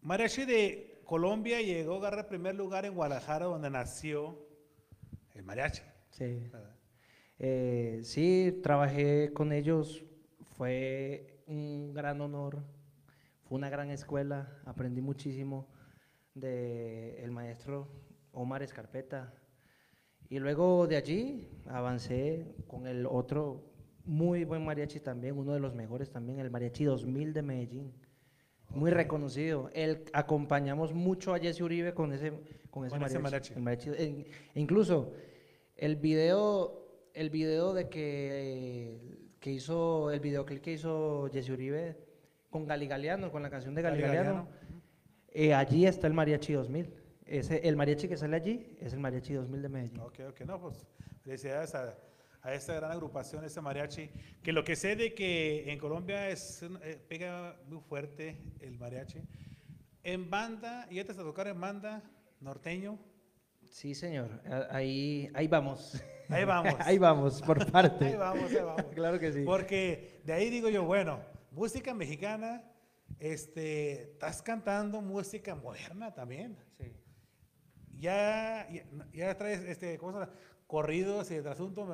Mariachi 0.00 0.46
de 0.46 1.02
Colombia 1.04 1.60
llegó 1.60 1.96
a 1.96 1.98
agarrar 1.98 2.26
primer 2.26 2.54
lugar 2.54 2.86
en 2.86 2.94
Guadalajara, 2.94 3.44
donde 3.44 3.68
nació 3.68 4.38
el 5.34 5.42
mariachi. 5.42 5.82
Sí. 6.08 6.50
Eh, 7.38 8.00
sí, 8.04 8.58
trabajé 8.62 9.34
con 9.34 9.52
ellos, 9.52 10.02
fue 10.56 11.42
un 11.46 11.92
gran 11.92 12.22
honor, 12.22 12.62
fue 13.54 13.58
una 13.60 13.70
gran 13.70 13.88
escuela, 13.90 14.48
aprendí 14.64 15.00
muchísimo 15.00 15.68
de 16.34 17.22
el 17.22 17.30
maestro 17.30 17.86
Omar 18.32 18.64
Escarpeta. 18.64 19.32
Y 20.28 20.40
luego 20.40 20.88
de 20.88 20.96
allí 20.96 21.48
avancé 21.66 22.52
con 22.66 22.88
el 22.88 23.06
otro 23.06 23.62
muy 24.06 24.42
buen 24.44 24.64
mariachi 24.64 24.98
también, 24.98 25.38
uno 25.38 25.52
de 25.52 25.60
los 25.60 25.72
mejores 25.72 26.10
también, 26.10 26.40
el 26.40 26.50
mariachi 26.50 26.82
2000 26.82 27.32
de 27.32 27.42
Medellín. 27.42 27.92
Muy 28.70 28.90
reconocido. 28.90 29.70
El, 29.72 30.02
acompañamos 30.12 30.92
mucho 30.92 31.32
a 31.32 31.38
Jesse 31.38 31.60
Uribe 31.60 31.94
con 31.94 32.12
ese, 32.12 32.32
con 32.72 32.86
ese 32.86 32.96
Con 32.98 33.04
ese 33.06 33.18
mariachi. 33.20 33.54
mariachi. 33.54 33.90
El 33.90 33.94
mariachi- 33.94 34.00
en- 34.00 34.26
incluso 34.60 35.12
el 35.76 35.94
video, 35.94 36.88
el 37.14 37.30
video 37.30 37.72
de 37.72 37.88
que, 37.88 38.98
que 39.38 39.52
hizo, 39.52 40.10
el 40.10 40.18
videoclip 40.18 40.60
que 40.60 40.72
hizo 40.72 41.28
Jesse 41.32 41.50
Uribe 41.50 42.03
con 42.54 42.66
Gali 42.68 42.86
Galeano, 42.86 43.32
con 43.32 43.42
la 43.42 43.50
canción 43.50 43.74
de 43.74 43.82
Gali, 43.82 44.00
Gali 44.00 44.14
Galeano, 44.16 44.46
eh, 45.32 45.52
allí 45.54 45.86
está 45.86 46.06
el 46.06 46.12
mariachi 46.14 46.52
2000. 46.52 46.94
Ese, 47.26 47.66
el 47.66 47.74
mariachi 47.74 48.06
que 48.06 48.16
sale 48.16 48.36
allí 48.36 48.76
es 48.80 48.92
el 48.92 49.00
mariachi 49.00 49.32
2000 49.34 49.60
de 49.62 49.68
Medellín. 49.68 49.98
Ok, 50.00 50.20
ok, 50.30 50.40
no, 50.42 50.60
pues 50.60 50.86
felicidades 51.24 51.74
a, 51.74 51.98
a 52.42 52.54
esta 52.54 52.74
gran 52.76 52.92
agrupación, 52.92 53.44
ese 53.44 53.60
mariachi. 53.60 54.08
Que 54.40 54.52
lo 54.52 54.62
que 54.62 54.76
sé 54.76 54.94
de 54.94 55.14
que 55.14 55.68
en 55.72 55.80
Colombia 55.80 56.28
es, 56.28 56.62
eh, 56.84 56.96
pega 57.08 57.56
muy 57.66 57.80
fuerte 57.80 58.40
el 58.60 58.78
mariachi. 58.78 59.18
En 60.04 60.30
banda, 60.30 60.86
y 60.92 61.00
antes 61.00 61.16
de 61.16 61.24
tocar 61.24 61.48
en 61.48 61.60
banda, 61.60 62.04
norteño, 62.40 63.00
Sí, 63.68 63.96
señor. 63.96 64.28
A- 64.48 64.76
Ahí, 64.76 65.28
ahí 65.34 65.48
vamos. 65.48 66.00
Ahí 66.28 66.44
vamos. 66.44 66.74
ahí 66.78 66.98
vamos, 66.98 67.42
por 67.42 67.58
parte. 67.72 68.04
ahí 68.04 68.14
vamos, 68.14 68.48
ahí 68.52 68.62
vamos. 68.62 68.84
Claro 68.94 69.18
que 69.18 69.32
sí. 69.32 69.42
Porque 69.44 70.20
de 70.24 70.32
ahí 70.34 70.50
digo 70.50 70.68
yo, 70.68 70.84
bueno, 70.84 71.18
música 71.54 71.94
mexicana, 71.94 72.64
este, 73.18 74.02
estás 74.02 74.42
cantando 74.42 75.00
música 75.00 75.54
moderna 75.54 76.12
también. 76.12 76.58
Sí. 76.78 76.92
Ya, 77.98 78.68
ya, 78.70 78.84
ya 79.12 79.36
traes, 79.36 79.60
este, 79.60 79.96
¿cómo 79.98 80.12
se 80.12 80.18
llama? 80.18 80.32
Corridos 80.66 81.30
y 81.30 81.36
el 81.36 81.46
asunto, 81.46 81.86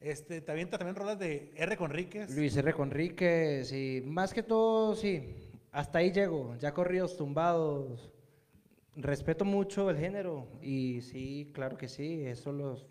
este, 0.00 0.40
te 0.40 0.52
avientas 0.52 0.78
también 0.78 0.96
rolas 0.96 1.18
de 1.18 1.52
R. 1.56 1.76
Conríquez. 1.76 2.34
Luis 2.34 2.56
R. 2.56 2.72
Conríquez, 2.74 3.68
sí. 3.68 4.02
Más 4.04 4.34
que 4.34 4.42
todo, 4.42 4.94
sí. 4.94 5.50
Hasta 5.72 5.98
ahí 5.98 6.12
llego. 6.12 6.56
Ya 6.56 6.74
corridos 6.74 7.16
tumbados. 7.16 8.12
Respeto 8.94 9.44
mucho 9.44 9.88
el 9.90 9.98
género. 9.98 10.48
Y 10.60 11.00
sí, 11.02 11.50
claro 11.54 11.76
que 11.76 11.88
sí. 11.88 12.26
Eso 12.26 12.52
los. 12.52 12.86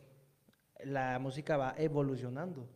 La 0.84 1.20
música 1.20 1.58
va 1.58 1.76
evolucionando. 1.78 2.70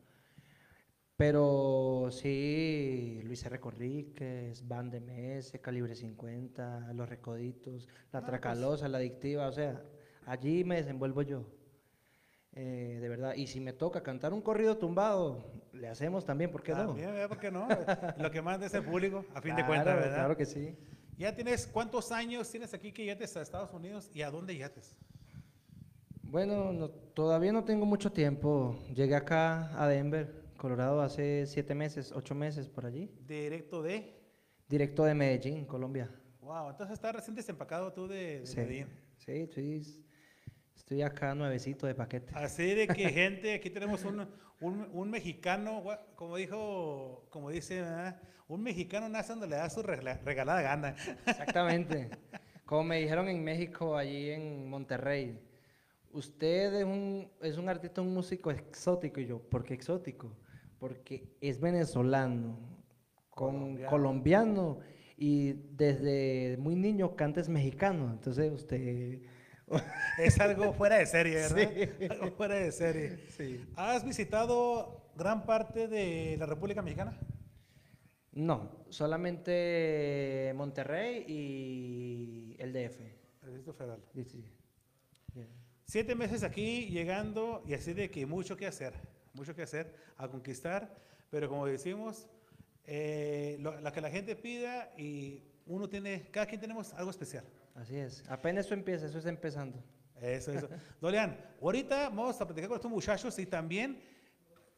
Pero 1.19 2.07
sí, 2.11 3.19
Luis 3.25 3.45
R. 3.45 3.59
Conríquez, 3.59 4.65
Van 4.65 4.89
de 4.89 5.01
Mese, 5.01 5.59
Calibre 5.59 5.93
50, 5.93 6.93
Los 6.93 7.09
Recoditos, 7.09 7.89
La 8.13 8.21
No, 8.21 8.25
pues. 8.27 8.39
Tracalosa, 8.39 8.87
La 8.87 8.99
Adictiva, 8.99 9.47
o 9.49 9.51
sea, 9.51 9.83
allí 10.25 10.63
me 10.63 10.77
desenvuelvo 10.77 11.21
yo. 11.23 11.43
Eh, 12.53 12.99
de 13.01 13.09
verdad, 13.09 13.33
y 13.35 13.47
si 13.47 13.59
me 13.59 13.73
toca 13.73 14.01
cantar 14.01 14.31
un 14.33 14.41
corrido 14.41 14.77
tumbado, 14.77 15.43
le 15.73 15.89
hacemos 15.89 16.23
también, 16.23 16.51
¿por 16.51 16.63
qué 16.63 16.71
no? 16.73 16.95
¿Por 17.27 17.37
qué 17.37 17.51
no? 17.51 17.67
Lo 18.17 18.31
que 18.31 18.41
manda 18.41 18.67
es 18.67 18.73
el 18.73 18.83
público, 18.85 19.25
a 19.33 19.41
fin 19.41 19.57
de 19.57 19.65
cuentas, 19.65 19.93
¿verdad? 19.97 20.15
Claro 20.15 20.37
que 20.37 20.45
sí. 20.45 20.73
Ya 21.17 21.35
tienes, 21.35 21.67
¿cuántos 21.67 22.13
años 22.13 22.49
tienes 22.49 22.73
aquí 22.73 22.93
que 22.93 23.05
yates 23.05 23.35
a 23.35 23.41
Estados 23.41 23.73
Unidos 23.73 24.09
y 24.13 24.21
a 24.21 24.31
dónde 24.31 24.55
yates? 24.55 24.95
Bueno, 26.23 26.71
no- 26.71 26.89
todavía 26.89 27.51
no 27.51 27.65
tengo 27.65 27.85
mucho 27.85 28.09
tiempo. 28.09 28.79
Llegué 28.95 29.15
acá 29.15 29.69
a 29.77 29.85
Denver, 29.85 30.47
Colorado, 30.59 31.01
hace 31.01 31.45
siete 31.47 31.73
meses, 31.73 32.11
ocho 32.13 32.35
meses 32.35 32.67
por 32.67 32.85
allí. 32.85 33.09
Directo 33.25 33.81
de. 33.81 34.13
Directo 34.67 35.05
de 35.05 35.13
Medellín, 35.15 35.65
Colombia. 35.65 36.11
Wow, 36.41 36.69
entonces 36.71 36.93
estás 36.93 37.15
recién 37.15 37.33
desempacado 37.35 37.93
tú 37.93 38.07
de, 38.07 38.41
de 38.41 38.45
Sí, 38.45 38.57
Medellín. 38.57 38.87
sí, 39.17 39.31
estoy, 39.31 40.03
estoy 40.75 41.01
acá 41.01 41.33
nuevecito 41.33 41.87
de 41.87 41.95
paquete. 41.95 42.33
Así 42.35 42.73
de 42.75 42.87
que 42.87 43.09
gente, 43.09 43.53
aquí 43.53 43.69
tenemos 43.69 44.03
un, 44.03 44.27
un, 44.59 44.89
un 44.91 45.09
mexicano, 45.09 45.81
como 46.15 46.35
dijo, 46.35 47.25
como 47.29 47.49
dice, 47.49 47.81
¿verdad? 47.81 48.21
un 48.49 48.61
mexicano 48.61 49.07
nace 49.07 49.31
donde 49.31 49.47
le 49.47 49.55
da 49.55 49.69
su 49.69 49.81
regalada 49.81 50.61
gana. 50.61 50.95
Exactamente. 51.25 52.09
Como 52.65 52.83
me 52.83 52.99
dijeron 52.99 53.27
en 53.29 53.43
México, 53.43 53.97
allí 53.97 54.29
en 54.29 54.69
Monterrey, 54.69 55.39
usted 56.11 56.71
es 56.75 56.83
un, 56.83 57.27
es 57.41 57.57
un 57.57 57.67
artista, 57.67 58.01
un 58.01 58.13
músico 58.13 58.51
exótico. 58.51 59.19
Y 59.19 59.25
yo, 59.25 59.39
¿por 59.39 59.63
qué 59.63 59.73
exótico? 59.73 60.35
Porque 60.79 61.35
es 61.41 61.59
venezolano, 61.59 62.57
con 63.29 63.53
Colombiano. 63.53 63.89
colombiano, 63.89 64.79
y 65.17 65.53
desde 65.75 66.57
muy 66.57 66.75
niño 66.75 67.15
canta 67.15 67.41
es 67.41 67.49
mexicano. 67.49 68.09
Entonces 68.11 68.51
usted... 68.51 69.19
Es 70.17 70.39
algo 70.39 70.73
fuera 70.73 70.97
de 70.97 71.05
serie, 71.05 71.35
¿verdad? 71.35 71.69
Algo 72.09 72.31
fuera 72.35 72.55
de 72.55 72.71
serie. 72.71 73.19
¿Has 73.75 74.03
visitado 74.03 75.11
gran 75.15 75.45
parte 75.45 75.87
de 75.87 76.37
la 76.39 76.47
República 76.47 76.81
Mexicana? 76.81 77.19
No, 78.31 78.85
solamente 78.89 80.53
Monterrey 80.55 81.23
y 81.27 82.55
el 82.57 82.73
DF. 82.73 82.99
El 83.43 83.53
Distrito 83.53 83.73
Federal. 83.73 84.03
Sí, 84.13 84.23
sí. 84.23 84.43
Yeah. 85.35 85.47
Siete 85.85 86.15
meses 86.15 86.43
aquí 86.43 86.87
llegando 86.87 87.63
y 87.67 87.73
así 87.73 87.93
de 87.93 88.09
que 88.09 88.25
mucho 88.25 88.57
que 88.57 88.65
hacer, 88.65 88.93
mucho 89.33 89.55
que 89.55 89.63
hacer, 89.63 89.95
a 90.17 90.27
conquistar, 90.27 90.95
pero 91.29 91.47
como 91.49 91.65
decimos, 91.65 92.27
eh, 92.85 93.57
lo, 93.59 93.79
lo 93.79 93.91
que 93.91 94.01
la 94.01 94.09
gente 94.09 94.35
pida 94.35 94.91
y 94.97 95.43
uno 95.65 95.87
tiene, 95.87 96.29
cada 96.31 96.45
quien 96.47 96.59
tenemos 96.59 96.93
algo 96.93 97.11
especial. 97.11 97.45
Así 97.75 97.95
es. 97.95 98.23
Apenas 98.29 98.65
eso 98.65 98.73
empieza, 98.73 99.05
eso 99.05 99.19
está 99.19 99.29
empezando. 99.29 99.81
Eso, 100.19 100.51
eso. 100.51 100.67
Dorian, 101.01 101.39
ahorita 101.61 102.09
vamos 102.09 102.41
a 102.41 102.45
platicar 102.45 102.67
con 102.67 102.75
estos 102.77 102.91
muchachos 102.91 103.37
y 103.39 103.45
también, 103.45 104.01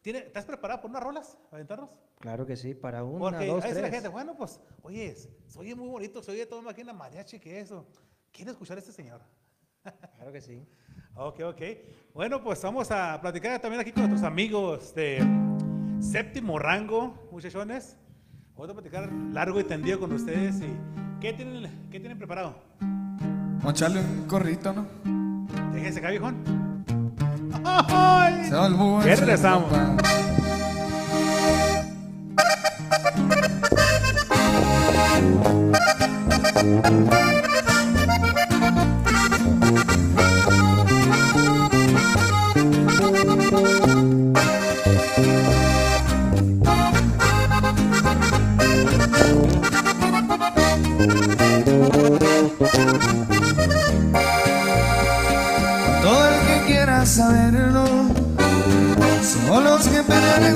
¿tiene, 0.02 0.20
¿estás 0.20 0.46
preparado 0.46 0.82
por 0.82 0.90
unas 0.92 1.02
rolas? 1.04 1.38
¿Aventarnos? 1.52 1.90
Claro 2.20 2.46
que 2.46 2.56
sí, 2.56 2.76
para 2.76 3.04
una, 3.04 3.32
Porque 3.32 3.48
dos, 3.48 3.64
veces 3.64 3.78
la 3.78 3.82
tres. 3.84 3.94
gente, 3.96 4.10
bueno, 4.10 4.36
pues, 4.38 4.60
oye, 4.84 5.16
soy 5.48 5.74
muy 5.74 5.88
bonito, 5.90 6.22
soy 6.22 6.38
de 6.38 6.46
todo 6.46 6.62
máquina 6.62 6.94
mariachi, 6.94 7.40
¿qué 7.40 7.60
es 7.60 7.66
eso? 7.66 7.88
¿Quiere 8.32 8.52
escuchar 8.52 8.78
a 8.78 8.80
este 8.82 8.92
señor? 8.92 9.22
Claro 10.16 10.32
que 10.32 10.42
sí. 10.42 10.68
Ok, 11.16 11.40
ok. 11.46 11.62
Bueno, 12.14 12.42
pues 12.42 12.62
vamos 12.64 12.90
a 12.92 13.20
platicar 13.22 13.60
también 13.60 13.82
aquí 13.82 13.92
con 13.92 14.04
nuestros 14.04 14.24
amigos 14.24 14.94
de 14.96 15.24
séptimo 16.00 16.58
rango, 16.60 17.28
muchachones. 17.32 17.98
Vamos 18.56 18.70
a 18.72 18.74
platicar 18.74 19.10
largo 19.32 19.60
y 19.60 19.64
tendido 19.64 20.00
con 20.00 20.12
ustedes. 20.14 20.62
Y, 20.62 20.72
¿qué, 21.20 21.34
tienen, 21.34 21.90
¿Qué 21.90 22.00
tienen 22.00 22.18
preparado? 22.18 22.56
Vamos 22.80 23.66
a 23.66 23.72
echarle 23.72 24.00
un 24.02 24.26
corrito, 24.28 24.74
¿no? 24.74 24.86
Déjese 25.74 26.00
acá, 26.00 26.10
viejón. 26.10 26.38
Ay. 27.64 28.46
Salvo 28.50 29.00
¿Qué 29.04 29.14
ese 29.14 29.22
regresamos? 29.26 29.70
papá. 29.72 29.98
Todo 36.62 37.42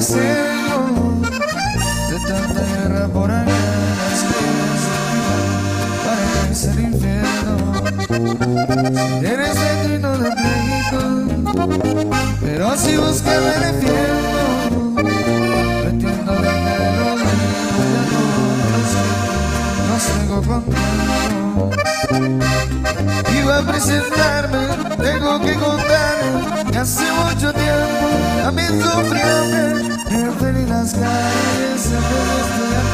serio 0.05 1.19
De 2.09 2.19
tanta 2.27 2.61
guerra 2.61 3.07
por 3.07 3.31
acá 3.31 3.51
Parece 6.05 6.71
el 6.71 6.79
infierno 6.79 7.55
eres 9.23 9.55
de 9.55 9.83
trino 9.83 10.17
de 10.17 10.31
pleito 10.31 11.01
Pero 12.41 12.77
si 12.77 12.97
buscas 12.97 13.41
el 13.55 13.75
infierno 13.75 14.93
Metiendo 15.83 16.31
dinero 16.35 17.07
de 17.17 17.31
No 19.87 19.95
tengo 20.07 20.37
contigo 20.43 21.71
Iba 23.41 23.57
a 23.57 23.61
presentarme, 23.63 24.74
tengo 25.05 25.39
que 25.39 25.53
contar 25.53 26.65
que 26.71 26.77
hace 26.79 27.05
mucho 27.11 27.53
tiempo 27.53 28.07
también 28.43 28.81
sufrió 28.81 29.27
en 30.09 30.33
feliz 30.39 30.67
las 30.67 30.93
calles 30.93 31.85
estudiar. 31.85 32.85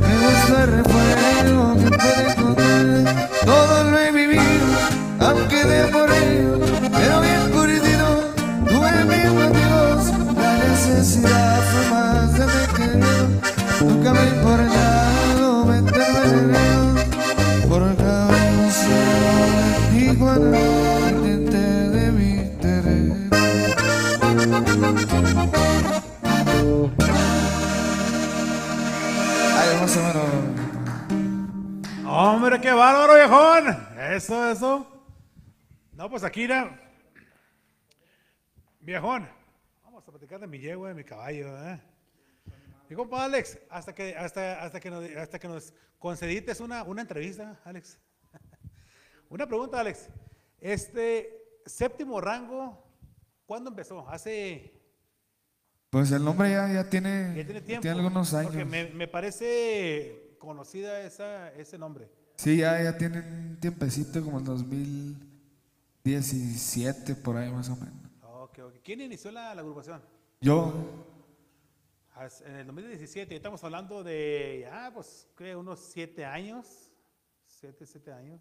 Me 0.00 0.12
gusta 0.24 0.62
el 0.62 0.70
refuego 0.78 1.74
que 1.80 1.88
puede 1.98 2.22
encontrar. 2.30 3.28
Todo 3.44 3.84
lo 3.84 3.98
he 3.98 4.12
vivido, 4.12 4.66
aunque 5.18 5.64
de 5.64 5.80
por 5.88 6.08
ello, 6.12 6.60
pero 6.92 7.20
bien 7.20 7.50
curtido. 7.52 8.08
Tuve 8.68 9.04
mis 9.10 9.30
motivos, 9.40 10.00
la 10.36 10.52
necesidad 10.68 11.60
fue 11.70 11.82
más 11.90 12.32
de 12.38 12.44
mi 12.46 12.64
querido. 12.76 13.24
Nunca 13.80 14.12
me 14.12 14.22
importado 14.36 15.64
meterme 15.66 16.20
en 16.22 16.30
el 16.30 16.44
río. 16.54 17.68
Por 17.68 17.96
cabello 17.96 18.60
de 19.90 20.00
iguana 20.12 20.58
intenté 20.60 21.09
Hombre, 32.06 32.60
qué 32.60 32.70
bárbaro, 32.70 33.14
viejón. 33.14 33.88
Eso, 34.12 34.50
eso. 34.50 35.04
No, 35.92 36.10
pues 36.10 36.22
aquí. 36.22 36.46
Viejón. 38.80 39.26
Vamos 39.82 40.06
a 40.06 40.10
platicar 40.10 40.38
de 40.38 40.46
mi 40.46 40.58
yegua, 40.58 40.88
de 40.88 40.94
mi 40.94 41.02
caballo, 41.02 41.56
¿eh? 41.66 41.80
Mi 42.90 42.94
compa 42.94 43.24
Alex, 43.24 43.58
hasta 43.70 43.94
que, 43.94 44.14
hasta, 44.14 44.62
hasta 44.62 44.80
que, 44.80 44.90
nos, 44.90 45.04
hasta 45.16 45.38
que 45.38 45.48
nos 45.48 45.72
concediste 45.98 46.62
una, 46.62 46.82
una 46.82 47.00
entrevista, 47.00 47.58
Alex. 47.64 47.98
una 49.30 49.46
pregunta, 49.46 49.80
Alex. 49.80 50.10
Este 50.60 51.58
séptimo 51.64 52.20
rango, 52.20 52.86
¿cuándo 53.46 53.70
empezó? 53.70 54.06
Hace 54.10 54.79
Pues 55.90 56.10
el 56.12 56.24
nombre 56.24 56.50
ya, 56.50 56.72
ya 56.72 56.88
tiene, 56.88 57.34
ya 57.36 57.44
tiene 57.44 57.60
tiempo. 57.62 57.82
tiene 57.82 57.96
algunos 57.98 58.32
años. 58.32 58.52
Porque 58.52 58.64
me, 58.64 58.84
me 58.90 59.08
parece 59.08 60.36
conocida 60.38 61.00
esa, 61.02 61.52
ese 61.54 61.76
nombre. 61.78 62.08
Sí, 62.36 62.58
ya, 62.58 62.80
ya 62.82 62.96
tiene 62.96 63.18
un 63.20 63.58
tiempecito 63.60 64.22
como 64.24 64.38
el 64.38 64.44
2017, 64.44 67.14
por 67.16 67.36
ahí 67.36 67.50
más 67.52 67.68
o 67.68 67.76
menos. 67.76 67.94
Ok, 68.22 68.58
ok. 68.60 68.74
¿Quién 68.82 69.00
inició 69.00 69.30
la, 69.32 69.54
la 69.54 69.60
agrupación? 69.60 70.00
Yo, 70.40 70.72
As- 72.14 72.40
En 72.42 72.54
el 72.56 72.66
2017, 72.66 73.34
estamos 73.36 73.62
hablando 73.64 74.02
de, 74.04 74.66
ya, 74.70 74.90
pues, 74.94 75.26
¿qué? 75.36 75.54
Unos 75.56 75.80
siete 75.92 76.24
años. 76.24 76.90
Siete, 77.46 77.84
siete 77.86 78.12
años. 78.12 78.40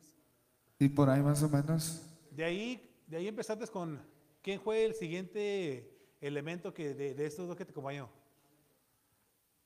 y 0.77 0.87
por 0.87 1.09
ahí 1.09 1.21
más 1.21 1.41
o 1.43 1.49
menos. 1.49 2.03
De 2.31 2.43
ahí, 2.43 3.01
de 3.07 3.17
ahí 3.17 3.27
empezaste 3.27 3.65
con, 3.67 3.99
¿quién 4.41 4.61
fue 4.61 4.85
el 4.85 4.93
siguiente 4.93 5.98
elemento 6.21 6.73
que 6.73 6.93
de, 6.93 7.13
de 7.13 7.25
estos 7.25 7.47
dos 7.47 7.55
que 7.55 7.65
te 7.65 7.71
acompañó? 7.71 8.09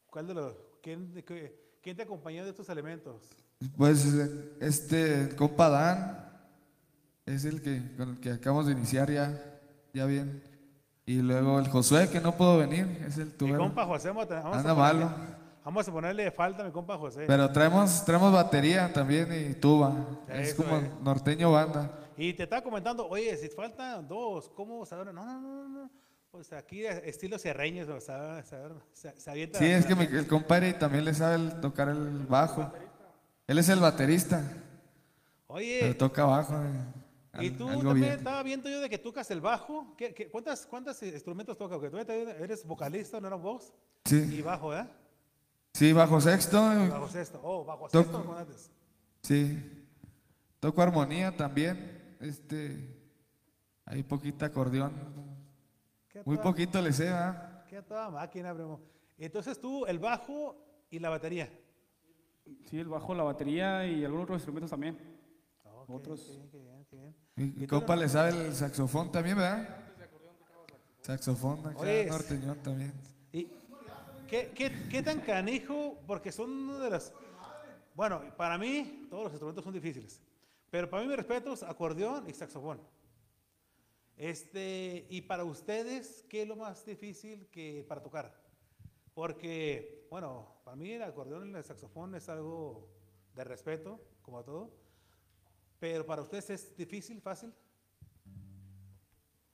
¿Cuál 0.10 0.28
de 0.28 0.34
los, 0.36 0.56
quién, 0.82 1.14
de 1.14 1.24
quién 1.82 1.98
te 1.98 2.04
acompañó 2.04 2.44
de 2.44 2.52
estos 2.52 2.70
elementos? 2.70 3.30
Pues 3.78 4.06
este 4.60 5.22
el 5.22 5.36
compa 5.36 5.70
Dan 5.70 6.30
es 7.26 7.46
el 7.46 7.62
que 7.62 7.82
con 7.98 8.10
el 8.10 8.20
que 8.20 8.32
acabamos 8.32 8.66
de 8.68 8.74
iniciar 8.74 9.10
ya, 9.10 9.42
ya 9.94 10.06
bien. 10.06 10.44
Y 11.06 11.16
luego 11.22 11.60
el 11.60 11.68
Josué 11.68 12.10
que 12.10 12.22
no 12.22 12.36
pudo 12.36 12.60
venir, 12.60 12.86
es 13.08 13.18
el 13.18 13.28
Mi 13.28 13.32
tubero. 13.32 13.58
compa 13.60 13.86
José, 13.86 14.10
vamos 14.10 14.30
a, 14.32 14.42
ponerle, 14.42 14.74
malo. 14.74 15.12
vamos 15.66 15.88
a 15.88 15.92
ponerle 15.92 16.32
falta 16.32 16.64
a 16.64 16.66
mi 16.66 16.72
compa 16.72 16.98
José. 16.98 17.26
Pero 17.28 17.52
traemos, 17.52 18.06
traemos 18.06 18.32
batería 18.32 18.92
también 18.94 19.30
y 19.52 19.54
tuba. 19.56 19.94
Es 20.30 20.50
Eso 20.50 20.64
como 20.64 20.80
norteño 21.02 21.52
banda. 21.52 21.92
Y 22.16 22.34
te 22.34 22.44
estaba 22.44 22.62
comentando, 22.62 23.08
oye, 23.08 23.36
si 23.38 23.50
faltan 23.50 24.08
dos, 24.08 24.50
¿cómo 24.50 24.86
saber? 24.86 25.08
No, 25.14 25.26
no, 25.26 25.42
no, 25.42 25.68
no. 25.70 25.90
Pues 26.34 26.52
aquí 26.52 26.84
estilo 26.84 27.38
serreños, 27.38 27.88
o 27.90 28.02
sea, 28.02 28.42
se, 28.42 28.58
se, 29.20 29.30
avienta. 29.30 29.60
Sí, 29.60 29.66
es 29.66 29.86
que 29.86 29.94
mi- 29.94 30.06
el 30.06 30.26
compadre 30.26 30.74
también 30.74 31.06
le 31.06 31.14
sabe 31.14 31.36
el- 31.36 31.62
tocar 31.62 31.90
el 31.90 32.26
bajo. 32.26 32.74
Él 33.46 33.60
es 33.60 33.70
el 33.70 33.80
baterista, 33.80 34.42
Oye, 35.46 35.78
pero 35.82 35.96
toca 35.96 36.26
bajo. 36.26 36.56
eh, 36.56 37.46
y 37.46 37.52
tú 37.52 37.68
también 37.68 37.94
bien. 37.94 38.12
estaba 38.14 38.42
viendo 38.42 38.68
yo 38.68 38.82
de 38.82 38.90
que 38.90 38.98
tocas 38.98 39.30
el 39.30 39.42
bajo. 39.42 39.94
¿Qué, 39.96 40.12
qué- 40.16 40.28
cuántas, 40.32 40.66
¿Cuántos 40.66 41.04
instrumentos 41.04 41.56
tocas? 41.56 41.78
Porque 41.78 41.92
tú 41.92 41.98
eres 42.14 42.66
vocalista, 42.66 43.22
no 43.22 43.28
eres 43.28 43.40
voz. 43.40 43.72
Y 44.06 44.10
Sí, 44.10 44.42
bajo, 44.42 44.76
¿eh? 44.76 44.88
sí, 45.76 45.94
bajo 45.94 46.20
sexto. 46.20 46.60
Bajo 46.90 47.10
sexto. 47.10 47.40
Oh, 47.44 47.64
bajo 47.64 47.88
sexto. 47.90 48.24
¿cómo 48.24 48.36
antes? 48.36 48.72
Sí. 49.22 49.86
Toco 50.60 50.82
armonía 50.82 51.38
también. 51.38 52.18
Este. 52.20 52.90
Hay 53.86 54.02
poquita 54.02 54.48
acordeón. 54.48 54.94
¿Qué 56.14 56.22
Muy 56.26 56.38
poquito 56.38 56.80
le 56.80 56.94
sé, 56.94 57.06
¿verdad? 57.06 57.66
¿Qué 57.68 57.82
toda 57.82 58.08
máquina, 58.12 58.54
primo? 58.54 58.80
Entonces 59.18 59.60
tú, 59.60 59.84
el 59.88 59.98
bajo 59.98 60.56
y 60.92 61.00
la 61.00 61.10
batería. 61.10 61.50
Sí, 62.70 62.80
el 62.80 62.88
bajo, 62.88 63.16
la 63.16 63.24
batería 63.24 63.88
y 63.88 64.06
algunos 64.06 64.26
otros 64.26 64.38
instrumentos 64.38 64.70
también. 64.70 64.96
Ok, 65.64 65.90
Otros. 65.90 66.22
qué 66.52 66.60
bien, 66.60 66.86
qué 66.88 66.96
bien, 66.98 67.16
qué 67.36 67.44
¿Y 67.64 67.68
tú 67.68 67.68
compa 67.68 67.96
le 67.96 68.08
sabe 68.08 68.30
el 68.30 68.54
saxofón 68.54 69.12
también, 69.12 69.38
¿verdad? 69.38 69.68
Saxofón, 71.02 71.66
acá, 71.66 71.80
Oye, 71.80 72.06
norteñón 72.06 72.60
también. 72.60 72.94
¿Y 73.32 73.48
qué, 74.28 74.52
qué, 74.54 74.88
qué 74.90 75.02
tan 75.02 75.20
canijo? 75.20 75.98
Porque 76.06 76.32
son 76.32 76.52
uno 76.52 76.78
de 76.78 76.92
las... 76.92 77.12
Bueno, 77.96 78.22
para 78.38 78.60
mí 78.60 79.08
todos 79.10 79.24
los 79.24 79.34
instrumentos 79.34 79.64
son 79.64 79.74
difíciles. 79.74 80.22
Pero 80.70 80.88
para 80.88 81.02
mí 81.02 81.08
mis 81.10 81.18
respetos, 81.18 81.64
acordeón 81.64 82.30
y 82.30 82.34
saxofón. 82.34 82.80
Este, 84.18 85.06
y 85.10 85.22
para 85.22 85.44
ustedes, 85.44 86.24
¿qué 86.30 86.44
es 86.44 86.48
lo 86.48 86.56
más 86.56 86.86
difícil 86.86 87.48
que 87.48 87.84
para 87.88 88.02
tocar? 88.02 88.34
Porque, 89.14 90.08
bueno, 90.10 90.48
para 90.64 90.76
mí 90.76 90.92
el 90.92 91.02
acordeón 91.04 91.50
y 91.52 91.56
el 91.56 91.64
saxofón 91.64 92.16
es 92.16 92.30
algo 92.30 92.90
de 93.36 93.44
respeto, 93.44 94.00
como 94.22 94.44
todo. 94.44 94.72
Pero 95.80 96.06
para 96.06 96.22
ustedes 96.22 96.50
es 96.52 96.78
difícil, 96.78 97.20
fácil. 97.22 97.54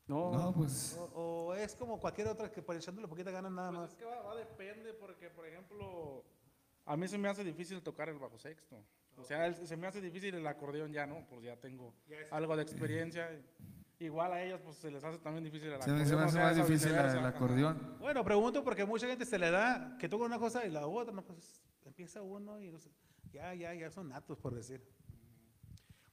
No, 0.07 0.32
No, 0.32 0.53
pues. 0.53 0.95
O, 0.97 1.03
o 1.49 1.53
es 1.53 1.76
como 1.76 1.99
cualquier 1.99 2.28
otra 2.28 2.51
que 2.51 2.62
por 2.62 2.76
echándole 2.76 3.07
poquita 3.07 3.32
ganas 3.32 3.51
nada 3.51 3.70
Pues 3.70 3.80
más. 3.82 3.89
es 3.91 3.95
que 3.95 4.05
va, 4.05 4.22
va 4.24 4.36
depende 4.36 4.93
porque, 4.93 5.30
por 5.30 5.45
ejemplo, 5.47 6.24
a 6.86 6.97
mí 6.97 7.07
se 7.07 7.18
me 7.18 7.30
hace 7.30 7.43
difícil 7.43 7.82
tocar 7.82 8.10
el 8.10 8.18
bajo 8.18 8.38
sexto. 8.38 8.84
O 9.18 9.24
sea, 9.24 9.45
el- 9.47 9.68
se 9.68 9.78
me 9.78 9.86
hace 9.88 10.01
difícil 10.01 10.34
el 10.36 10.47
acordeón 10.47 10.91
ya, 10.93 11.05
¿no? 11.05 11.26
Pues 11.28 11.43
ya 11.43 11.55
tengo 11.57 11.93
algo 12.32 12.55
de 12.55 12.64
experiencia. 12.64 13.30
Igual 14.00 14.32
a 14.32 14.41
ellos, 14.41 14.62
pues 14.64 14.78
se 14.78 14.89
les 14.89 15.04
hace 15.04 15.18
también 15.20 15.43
difícil 15.43 15.68
el 15.68 15.76
acordeón. 15.76 16.06
se 16.08 16.16
me 16.16 16.22
hace 16.24 16.39
más 16.39 16.56
difícil 16.56 16.91
el 16.91 17.00
ajá. 17.00 17.28
acordeón. 17.28 17.97
Bueno, 18.00 18.24
pregunto 18.24 18.64
porque 18.64 18.86
mucha 18.86 19.08
gente 19.08 19.26
se 19.26 19.38
le 19.38 19.52
da 19.52 19.97
que 20.00 20.08
toca 20.08 20.24
una 20.24 20.39
cosa 20.39 20.66
y 20.66 20.72
la 20.72 20.88
otra, 20.88 21.14
no, 21.14 21.22
pues 21.22 21.62
empieza 21.86 22.22
uno 22.22 22.60
y 22.62 22.72
no 22.72 22.80
sé, 22.80 22.89
ya, 23.32 23.54
ya, 23.54 23.74
ya 23.74 23.91
son 23.91 24.08
natos, 24.08 24.38
por 24.39 24.56
decir. 24.56 24.82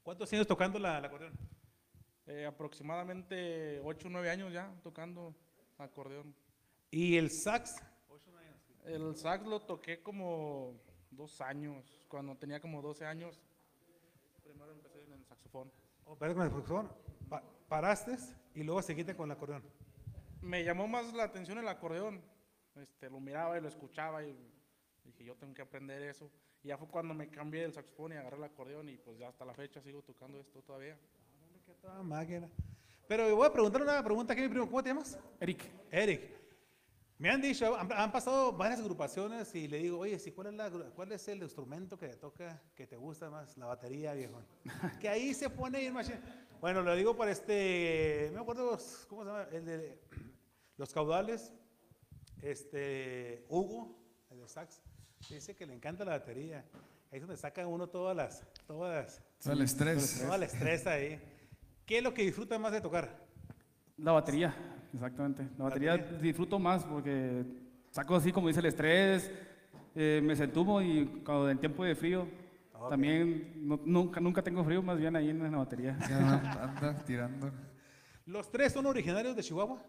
¿Cuántos 0.03 0.33
años 0.33 0.47
tocando 0.49 0.81
la, 0.81 1.01
la 1.01 1.07
acordeón? 1.07 1.33
Eh, 2.27 2.45
aproximadamente 2.45 3.81
8 3.85 4.09
o 4.09 4.11
9 4.11 4.31
años 4.31 4.53
ya 4.53 4.75
tocando 4.83 5.37
acordeón. 5.79 6.35
Y 6.91 7.17
el 7.17 7.31
sax, 7.31 7.77
El 8.85 9.15
sax 9.15 9.47
lo 9.47 9.61
toqué 9.61 10.03
como 10.03 10.75
dos 11.11 11.41
años, 11.41 12.05
cuando 12.09 12.37
tenía 12.37 12.61
como 12.61 12.83
12 12.83 13.07
años. 13.07 13.41
Primero 14.43 14.73
empecé 14.73 15.05
en 15.05 15.13
el 15.13 15.25
saxofón. 15.25 15.71
oh, 16.05 16.17
perdón, 16.17 16.37
con 16.37 16.47
el 16.47 16.53
saxofón. 16.53 17.06
Pa- 17.69 17.77
paraste 17.81 18.17
y 18.55 18.63
luego 18.63 18.83
seguiste 18.83 19.15
con 19.17 19.31
el 19.31 19.37
acordeón. 19.37 19.63
Me 20.41 20.65
llamó 20.65 20.87
más 20.89 21.13
la 21.13 21.25
atención 21.25 21.59
el 21.59 21.69
acordeón. 21.69 22.21
Este, 22.75 23.09
lo 23.11 23.21
miraba 23.21 23.59
y 23.59 23.61
lo 23.61 23.69
escuchaba 23.69 24.23
y 24.23 24.37
dije, 25.05 25.25
yo 25.25 25.35
tengo 25.37 25.55
que 25.55 25.63
aprender 25.63 26.03
eso. 26.03 26.31
Y 26.63 26.69
ya 26.69 26.77
fue 26.77 26.89
cuando 26.89 27.15
me 27.15 27.29
cambié 27.29 27.63
del 27.63 27.73
saxofón 27.73 28.13
y 28.13 28.17
agarré 28.17 28.37
el 28.37 28.45
acordeón 28.45 28.89
y 28.89 28.97
pues 28.99 29.19
ya 29.19 29.29
hasta 29.29 29.45
la 29.45 29.55
fecha 29.55 29.81
sigo 29.81 30.03
tocando 30.03 30.39
esto 30.39 30.63
todavía. 30.63 30.97
Pero 33.09 33.35
voy 33.37 33.47
a 33.47 33.53
preguntar 33.53 33.83
una 33.83 34.03
pregunta 34.03 34.33
aquí, 34.33 34.43
mi 34.43 34.49
primo. 34.49 34.67
¿Cómo 34.67 34.83
te 34.83 34.89
llamas? 34.91 35.19
Eric, 35.41 35.65
Eric. 35.91 36.37
Me 37.19 37.31
han 37.31 37.41
dicho, 37.41 37.75
han, 37.75 37.91
han 37.93 38.13
pasado 38.13 38.53
varias 38.53 38.81
agrupaciones 38.81 39.55
y 39.55 39.69
le 39.69 39.79
digo, 39.79 39.99
oye, 40.01 40.19
si 40.19 40.33
¿cuál, 40.33 40.49
es 40.49 40.55
la 40.55 40.71
¿cuál 40.95 41.13
es 41.13 41.27
el 41.29 41.43
instrumento 41.43 41.97
que 41.97 42.09
te 42.09 42.17
toca, 42.17 42.61
que 42.75 42.87
te 42.87 42.97
gusta 42.97 43.31
más? 43.31 43.57
La 43.57 43.65
batería, 43.67 44.13
viejo. 44.13 44.43
que 45.01 45.09
ahí 45.09 45.33
se 45.33 45.49
pone 45.49 45.83
ir 45.83 45.93
machín. 45.95 46.21
Bueno, 46.61 46.83
lo 46.83 46.95
digo 46.97 47.17
por 47.17 47.29
este, 47.29 48.27
no 48.33 48.37
me 48.39 48.41
acuerdo, 48.43 48.79
¿cómo 49.09 49.23
se 49.25 49.29
llama? 49.31 49.47
El 49.53 49.65
de 49.67 49.99
los 50.77 50.93
caudales, 50.93 51.53
este, 52.43 53.45
Hugo, 53.49 53.99
el 54.31 54.41
de 54.41 54.49
sax, 54.49 54.83
dice 55.29 55.55
que 55.55 55.67
le 55.67 55.75
encanta 55.75 56.05
la 56.05 56.13
batería. 56.13 56.65
Ahí 57.13 57.19
es 57.19 57.21
donde 57.21 57.37
saca 57.37 57.67
uno 57.67 57.89
todas 57.89 58.17
las, 58.17 58.43
todas, 58.67 59.23
Todo 59.43 59.53
el 59.53 59.63
estrés. 59.63 60.21
toda 60.21 60.39
la 60.39 60.47
estrés 60.47 60.87
ahí. 60.87 61.21
¿Qué 61.85 61.99
es 61.99 62.03
lo 62.05 62.13
que 62.13 62.23
disfruta 62.23 62.59
más 62.59 62.73
de 62.73 62.81
tocar? 62.81 63.25
la 63.99 64.13
batería, 64.13 64.55
exactamente. 64.93 65.43
La 65.57 65.65
batería 65.65 65.93
Batería. 65.93 66.19
disfruto 66.19 66.59
más 66.59 66.85
porque 66.85 67.45
saco 67.91 68.15
así, 68.17 68.31
como 68.33 68.49
dice 68.49 68.61
el 68.61 68.67
estrés, 68.67 69.31
eh, 69.95 70.21
me 70.23 70.37
sentumo 70.37 70.83
y 70.83 71.23
cuando 71.25 71.49
en 71.49 71.59
tiempo 71.59 71.83
de 71.85 71.95
frío, 71.95 72.29
Ok. 72.81 72.91
también 72.91 73.67
no- 73.67 73.81
nunca, 73.85 74.21
nunca 74.21 74.43
tengo 74.43 74.65
frío, 74.65 74.83
más 74.83 74.99
bien 74.99 75.17
ahí 75.17 75.31
en 75.31 75.51
la 75.51 75.59
batería. 75.59 75.97
Ya 76.09 76.63
anda 76.63 76.95
tirando. 77.05 77.51
¿Los 78.27 78.51
tres 78.51 78.73
son 78.73 78.87
originarios 78.87 79.37
de 79.37 79.43
Chihuahua? 79.43 79.83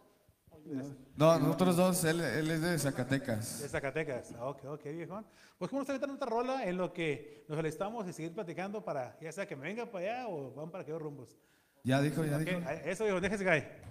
No, 1.15 1.39
nosotros 1.39 1.77
dos, 1.77 2.03
él, 2.03 2.19
él 2.19 2.51
es 2.51 2.61
de 2.61 2.71
De 2.71 2.79
Zacatecas. 2.79 3.65
Zacatecas. 3.69 4.33
Ah, 4.38 4.45
Ok, 4.49 4.65
ok, 4.65 4.83
viejón. 4.83 5.25
Pues 5.57 5.69
como 5.71 5.81
nos 5.83 5.89
está 5.89 6.11
otra 6.11 6.27
rola 6.27 6.65
en 6.65 6.77
lo 6.77 6.91
que 6.91 7.45
nos 7.47 7.57
alistamos 7.57 8.07
y 8.07 8.13
seguir 8.13 8.33
platicando 8.33 8.83
para, 8.83 9.17
ya 9.21 9.31
sea 9.31 9.47
que 9.47 9.55
me 9.55 9.63
venga 9.63 9.85
para 9.89 10.05
allá 10.23 10.27
o 10.27 10.53
van 10.53 10.69
para 10.69 10.81
aquellos 10.81 11.01
rumbos. 11.01 11.38
Ya 11.83 12.01
dijo, 12.01 12.25
ya 12.25 12.35
Ok, 12.38 12.41
dijo. 12.43 12.59
Eso, 12.85 13.05
viejo, 13.05 13.21
déjese 13.21 13.45
caer. 13.45 13.81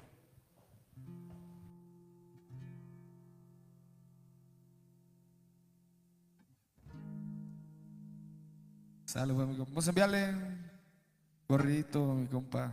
Sale, 9.17 9.33
pues. 9.33 9.57
Vamos 9.57 9.87
a 9.87 9.91
enviarle 9.91 10.35
gorrito, 11.49 12.05
mi 12.13 12.27
compa. 12.27 12.71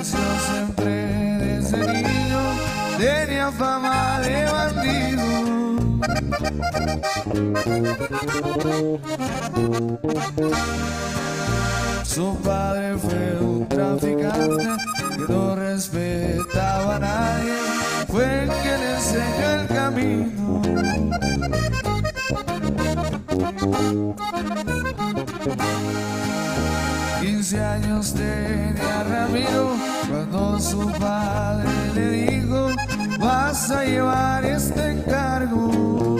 Creció 0.00 0.18
siempre 0.48 0.90
desde 1.38 1.78
niño, 1.92 2.40
tenía 2.98 3.52
fama 3.52 4.18
de 4.20 4.44
bandido. 4.46 5.26
Su 12.02 12.34
padre 12.42 12.96
fue 12.96 13.38
un 13.40 13.68
traficante 13.68 14.68
que 15.16 15.32
no 15.32 15.54
respetaba 15.54 16.96
a 16.96 16.98
nadie, 16.98 17.56
fue 18.08 18.44
el 18.44 18.48
que 18.48 18.78
le 18.78 18.94
enseñó 18.94 19.50
el 19.60 19.66
camino. 19.68 20.62
Quince 27.50 27.64
años 27.64 28.14
tenía 28.14 29.02
Ramiro 29.08 29.74
cuando 30.08 30.60
su 30.60 30.86
padre 31.00 31.68
le 31.96 32.10
dijo, 32.10 32.68
vas 33.18 33.72
a 33.72 33.84
llevar 33.84 34.44
este 34.44 34.92
encargo. 34.92 36.16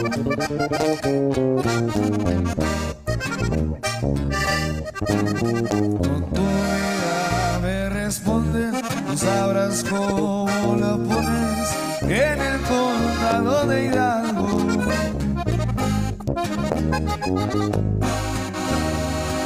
Con 5.99 6.25
tu 6.33 6.41
vida 6.41 7.59
me 7.61 7.89
respondes, 7.91 8.75
tú 9.07 9.17
sabrás 9.17 9.85
cómo 9.89 10.75
la 10.81 10.97
pones 10.97 11.71
en 12.01 12.41
el 12.41 12.59
condado 12.63 13.67
de 13.67 13.85
Hidalgo. 13.85 14.49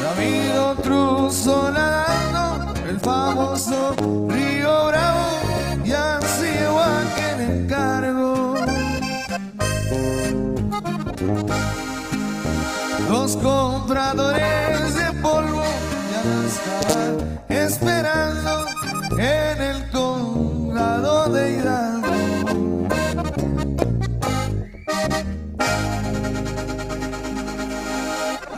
Camino 0.01 0.75
cruzo 0.81 1.74
compradores 13.45 14.95
de 14.95 15.21
polvo 15.21 15.63
ya 16.11 16.21
estaban 16.47 17.41
esperando 17.47 18.65
en 19.19 19.61
el 19.61 19.91
condado 19.91 21.29
de 21.29 21.51
Hidalgo. 21.51 22.87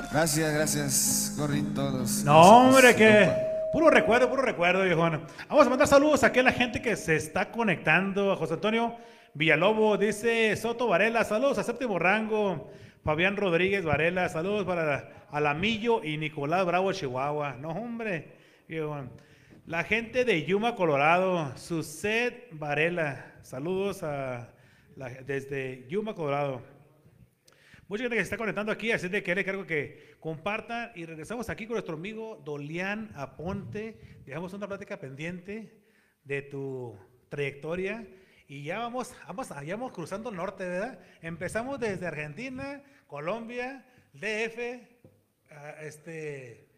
Gracias, 0.09 0.53
gracias, 0.53 1.33
gorritos. 1.37 2.23
No, 2.23 2.41
hombre, 2.41 2.95
que 2.95 3.29
puro 3.73 3.89
recuerdo, 3.89 4.29
puro 4.29 4.41
recuerdo, 4.41 4.83
viejón. 4.83 5.21
Vamos 5.49 5.67
a 5.67 5.69
mandar 5.69 5.87
saludos 5.89 6.23
aquí 6.23 6.39
a 6.39 6.43
la 6.43 6.53
gente 6.53 6.81
que 6.81 6.95
se 6.95 7.17
está 7.17 7.51
conectando. 7.51 8.37
José 8.37 8.53
Antonio 8.53 8.95
Villalobos 9.33 9.99
dice 9.99 10.55
Soto 10.55 10.87
Varela, 10.87 11.25
saludos 11.25 11.57
a 11.57 11.63
Séptimo 11.63 11.99
Rango. 11.99 12.71
Fabián 13.07 13.37
Rodríguez 13.37 13.85
Varela, 13.85 14.27
saludos 14.27 14.65
para 14.65 15.27
Alamillo 15.31 16.03
y 16.03 16.17
Nicolás 16.17 16.65
Bravo, 16.65 16.91
Chihuahua. 16.91 17.53
No, 17.53 17.69
hombre. 17.69 18.33
La 19.65 19.85
gente 19.85 20.25
de 20.25 20.43
Yuma, 20.43 20.75
Colorado, 20.75 21.55
Suset 21.55 22.49
Varela, 22.51 23.33
saludos 23.43 24.03
a 24.03 24.53
la- 24.97 25.07
desde 25.23 25.87
Yuma, 25.87 26.15
Colorado. 26.15 26.61
Mucha 27.87 28.03
gente 28.03 28.17
que 28.17 28.23
se 28.23 28.25
está 28.25 28.35
conectando 28.35 28.73
aquí, 28.73 28.91
así 28.91 29.07
de 29.07 29.23
que 29.23 29.35
le 29.35 29.45
cargo 29.45 29.65
que 29.65 30.17
compartan 30.19 30.91
y 30.93 31.05
regresamos 31.05 31.49
aquí 31.49 31.65
con 31.65 31.75
nuestro 31.75 31.95
amigo 31.95 32.41
Dolian 32.43 33.11
Aponte. 33.15 34.19
Dejamos 34.25 34.51
una 34.51 34.67
plática 34.67 34.99
pendiente 34.99 35.81
de 36.25 36.41
tu 36.41 36.99
trayectoria 37.29 38.05
y 38.47 38.63
ya 38.63 38.79
vamos, 38.79 39.13
vamos, 39.27 39.49
ya 39.49 39.75
vamos 39.75 39.91
cruzando 39.91 40.29
el 40.29 40.35
norte, 40.35 40.65
¿verdad? 40.67 40.99
Empezamos 41.21 41.79
desde 41.79 42.07
Argentina, 42.07 42.81
Colombia, 43.07 43.85
DF, 44.13 44.59
ah, 45.51 45.75
este... 45.81 46.69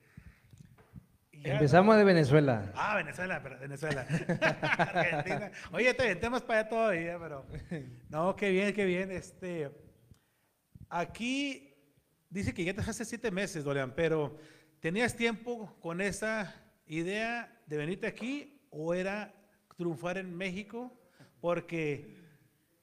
ya- 1.32 1.54
Empezamos 1.54 1.96
de 1.98 2.04
Venezuela. 2.04 2.72
Ah, 2.76 2.96
Venezuela, 2.96 3.42
pero- 3.44 3.60
Venezuela. 3.60 4.02
Argentina. 4.42 5.52
Oye, 5.72 5.94
te 5.94 6.16
temas 6.16 6.42
para 6.42 6.62
allá 6.62 6.70
todavía, 6.70 7.20
pero. 7.20 7.46
No, 8.10 8.36
qué 8.36 8.50
bien, 8.50 8.74
qué 8.74 8.86
bien. 8.86 9.12
Este. 9.12 9.70
Aquí 10.90 11.74
dice 12.30 12.54
que 12.54 12.64
ya 12.64 12.74
te 12.74 12.82
hace 12.82 13.06
siete 13.06 13.32
meses, 13.32 13.64
Dorian, 13.64 13.94
pero 13.96 14.38
¿tenías 14.80 15.16
tiempo 15.16 15.78
con 15.82 16.02
esa 16.02 16.56
idea 16.88 17.56
de 17.68 17.78
venirte 17.78 18.08
aquí 18.08 18.60
o 18.72 18.94
era 18.94 19.34
triunfar 19.78 20.18
en 20.18 20.36
México? 20.36 20.99
Porque 21.42 22.18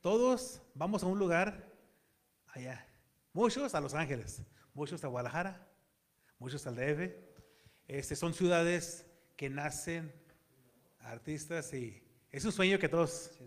todos 0.00 0.62
vamos 0.74 1.02
a 1.02 1.06
un 1.06 1.18
lugar 1.18 1.72
allá. 2.46 2.86
Muchos 3.32 3.74
a 3.74 3.80
Los 3.80 3.94
Ángeles, 3.94 4.42
muchos 4.72 5.04
a 5.04 5.08
Guadalajara, 5.08 5.68
muchos 6.38 6.66
al 6.66 6.76
DF. 6.76 7.12
Este, 7.88 8.16
son 8.16 8.34
ciudades 8.34 9.06
que 9.36 9.50
nacen 9.50 10.12
artistas 11.00 11.72
y 11.74 12.02
es 12.30 12.44
un 12.44 12.52
sueño 12.52 12.78
que 12.78 12.88
todos, 12.88 13.38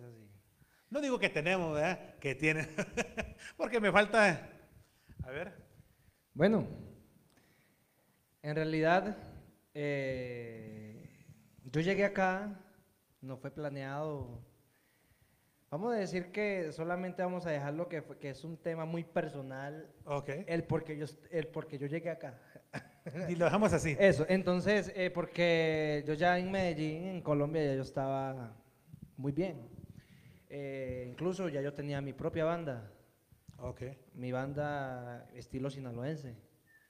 no 0.90 1.02
digo 1.02 1.20
que 1.20 1.30
tenemos, 1.30 1.74
¿verdad? 1.74 2.16
Que 2.20 2.36
tienen, 2.36 2.70
porque 3.58 3.80
me 3.80 3.92
falta, 3.92 4.50
a 5.24 5.32
ver, 5.32 5.54
Bueno, 6.34 6.68
en 8.42 8.56
realidad 8.56 9.18
eh, 9.74 11.26
yo 11.66 11.82
llegué 11.82 12.06
acá, 12.06 12.60
no 13.22 13.38
fue 13.38 13.52
planeado, 13.52 14.49
Vamos 15.72 15.94
a 15.94 15.98
decir 15.98 16.32
que 16.32 16.72
solamente 16.72 17.22
vamos 17.22 17.46
a 17.46 17.52
dejarlo 17.52 17.88
que, 17.88 18.02
fue- 18.02 18.18
que 18.18 18.32
es 18.32 18.44
un 18.44 18.58
tema 18.58 18.86
muy 18.86 19.04
personal, 19.04 19.88
Ok. 20.06 20.30
el 20.48 20.64
porque 20.64 20.98
yo, 20.98 21.06
est- 21.06 21.24
el 21.32 21.48
porque 21.48 21.78
yo 21.78 21.86
llegué 21.86 22.10
acá. 22.10 22.40
Y 23.30 23.36
lo 23.36 23.46
dejamos 23.46 23.72
así. 23.74 23.96
Eso, 24.00 24.26
entonces, 24.30 24.92
eh, 24.96 25.12
porque 25.12 26.04
yo 26.08 26.16
ya 26.16 26.40
en 26.40 26.50
Medellín, 26.52 27.04
en 27.06 27.22
Colombia, 27.22 27.64
ya 27.66 27.76
yo 27.76 27.84
estaba 27.84 28.56
muy 29.16 29.32
bien. 29.32 29.70
Eh, 30.50 31.08
incluso 31.12 31.48
ya 31.50 31.62
yo 31.62 31.74
tenía 31.74 32.02
mi 32.02 32.14
propia 32.14 32.46
banda, 32.46 32.92
Ok. 33.60 33.82
mi 34.14 34.32
banda 34.32 35.28
estilo 35.36 35.70
sinaloense. 35.70 36.36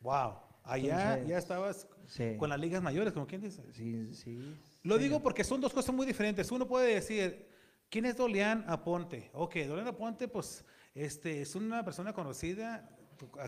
Wow. 0.01 0.35
Allá 0.63 1.13
Entonces, 1.15 1.27
ya 1.27 1.37
estabas 1.37 1.87
sí. 2.07 2.35
con 2.37 2.49
las 2.49 2.59
ligas 2.59 2.81
mayores, 2.81 3.11
como 3.11 3.27
quien 3.27 3.41
dice. 3.41 3.61
Sí, 3.73 4.13
sí. 4.13 4.57
Lo 4.83 4.97
digo 4.97 5.21
porque 5.21 5.43
son 5.43 5.59
dos 5.59 5.73
cosas 5.73 5.93
muy 5.93 6.05
diferentes. 6.05 6.49
Uno 6.51 6.65
puede 6.67 6.93
decir, 6.95 7.48
¿quién 7.89 8.05
es 8.05 8.15
Dolian 8.15 8.63
Aponte? 8.67 9.29
Ok, 9.33 9.55
Dolian 9.67 9.87
Aponte, 9.87 10.27
pues, 10.27 10.65
este, 10.93 11.41
es 11.41 11.55
una 11.55 11.83
persona 11.83 12.13
conocida 12.13 12.89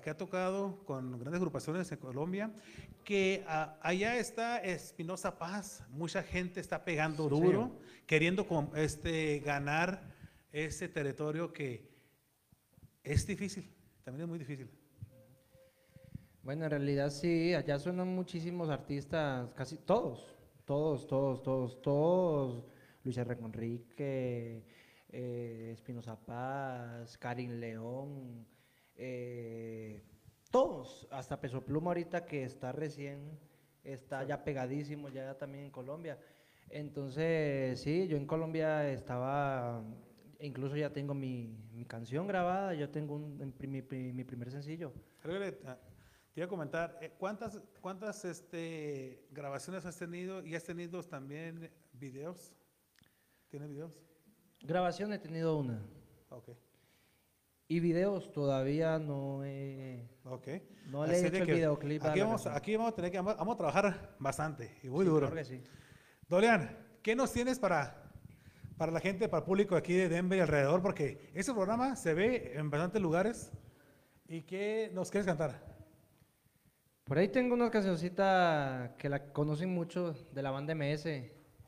que 0.04 0.10
ha 0.10 0.18
tocado 0.18 0.84
con 0.86 1.18
grandes 1.18 1.40
agrupaciones 1.40 1.92
en 1.92 1.98
Colombia, 2.00 2.52
que 3.06 3.44
ah, 3.48 3.78
allá 3.82 4.18
está 4.18 4.58
Espinosa 4.58 5.38
Paz. 5.38 5.84
Mucha 5.92 6.24
gente 6.24 6.60
está 6.60 6.84
pegando 6.84 7.30
duro, 7.30 7.80
queriendo 8.06 8.46
este, 8.76 9.40
ganar 9.40 10.02
ese 10.52 10.90
territorio 10.90 11.54
que 11.54 11.90
es 13.04 13.26
difícil, 13.26 13.74
también 14.04 14.24
es 14.24 14.30
muy 14.30 14.40
difícil. 14.40 14.70
Bueno, 16.44 16.66
en 16.66 16.72
realidad 16.72 17.10
sí, 17.12 17.54
allá 17.54 17.80
suenan 17.80 18.08
muchísimos 18.08 18.70
artistas, 18.70 19.50
casi 19.56 19.78
todos, 19.78 20.36
todos, 20.66 21.08
todos, 21.08 21.44
todos, 21.44 21.82
todos. 21.82 22.66
Luis 23.04 23.18
R. 23.18 23.38
Conrique, 23.38 24.64
eh, 25.10 25.72
Espinoza 25.74 26.16
Paz, 26.16 27.18
Karin 27.18 27.60
León, 27.60 28.46
eh, 28.96 30.04
todos, 30.52 31.08
hasta 31.12 31.40
Peso 31.40 31.66
Pluma 31.66 31.92
ahorita 31.92 32.26
que 32.26 32.44
está 32.44 32.72
recién, 32.72 33.40
está 33.84 34.24
ya 34.24 34.44
pegadísimo, 34.44 35.10
ya 35.10 35.38
también 35.38 35.66
en 35.66 35.72
Colombia. 35.72 36.20
Entonces, 36.70 37.82
sí, 37.82 38.08
yo 38.08 38.18
en 38.18 38.26
Colombia 38.26 38.90
estaba, 38.90 39.84
incluso 40.40 40.76
ya 40.76 40.92
tengo 40.92 41.14
mi, 41.14 41.58
mi 41.74 41.86
canción 41.86 42.28
grabada, 42.28 42.74
yo 42.74 42.90
tengo 42.90 43.16
un, 43.16 43.54
mi, 43.60 43.82
primer 43.82 44.52
sencillo. 44.52 44.94
Que, 45.22 45.58
ah, 45.66 45.78
Te 46.34 46.42
iba 46.42 46.46
a 46.46 46.50
comentar, 46.50 46.98
eh, 47.02 47.12
¿cuántas, 47.18 47.60
cuántas 47.82 48.24
este, 48.24 49.26
grabaciones 49.32 49.86
has 49.86 49.98
tenido 49.98 50.46
y 50.46 50.56
has 50.56 50.64
tenido 50.64 51.02
también 51.04 51.72
videos? 51.94 52.54
¿Tienes 53.52 53.70
videos? 53.70 54.00
Grabación 54.62 55.14
he 55.14 55.20
tenido 55.20 55.58
una. 55.58 55.82
Ok, 56.30 56.50
Y 57.68 57.80
videos 57.82 58.32
todavía 58.32 58.98
no 58.98 59.44
he... 59.44 60.08
ok. 60.24 60.48
No 60.88 61.06
le 61.06 61.14
he 61.14 61.18
Así 61.18 61.26
hecho 61.28 61.34
de 61.46 61.52
el 61.52 61.56
videoclip 61.58 62.04
a 62.04 62.10
Aquí 62.12 62.20
la 62.20 62.26
vamos, 62.26 62.42
canción. 62.44 62.56
aquí 62.62 62.76
vamos 62.78 62.92
a 62.94 62.96
tener 62.96 63.12
que, 63.12 63.18
vamos 63.18 63.38
vamos 63.38 63.54
a 63.56 63.58
trabajar 63.58 64.16
bastante 64.20 64.78
y 64.84 64.88
muy 64.90 65.04
Sí, 65.06 65.10
duro. 65.12 65.28
claro 65.28 65.36
que 65.36 65.46
sí. 65.46 65.62
Dolian, 66.30 66.78
¿qué 67.04 67.16
nos 67.16 67.34
tienes 67.34 67.60
para, 67.60 68.10
para 68.78 68.92
la 68.94 69.00
gente, 69.02 69.28
para 69.28 69.40
el 69.40 69.46
público 69.46 69.76
aquí 69.76 69.94
de 69.94 70.08
Denver 70.10 70.38
y 70.38 70.42
alrededor? 70.42 70.82
Porque 70.82 71.30
ese 71.34 71.54
programa 71.54 71.96
se 71.98 72.14
ve 72.14 72.54
en 72.56 72.70
bastantes 72.70 73.02
lugares. 73.02 73.52
¿Y 74.30 74.44
qué 74.44 74.90
nos 74.94 75.12
quieres 75.12 75.28
cantar? 75.28 75.62
Por 77.04 77.18
ahí 77.18 77.28
tengo 77.28 77.54
una 77.54 77.70
cancioncita 77.70 78.96
que 78.98 79.10
la 79.10 79.34
conocen 79.34 79.74
mucho 79.74 80.14
de 80.32 80.42
la 80.42 80.52
banda 80.52 80.74
MS. 80.74 81.06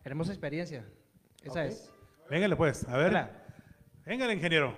Hermosa 0.05 0.31
experiencia. 0.31 0.85
Esa 1.43 1.65
es. 1.65 1.91
Véngale 2.29 2.55
pues, 2.55 2.87
a 2.87 2.97
ver. 2.97 3.09
Hola. 3.09 3.31
Véngale, 4.05 4.33
ingeniero. 4.33 4.75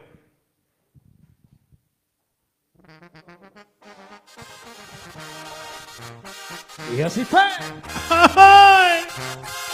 Y 6.95 7.01
así 7.01 7.23
fue. 7.23 7.41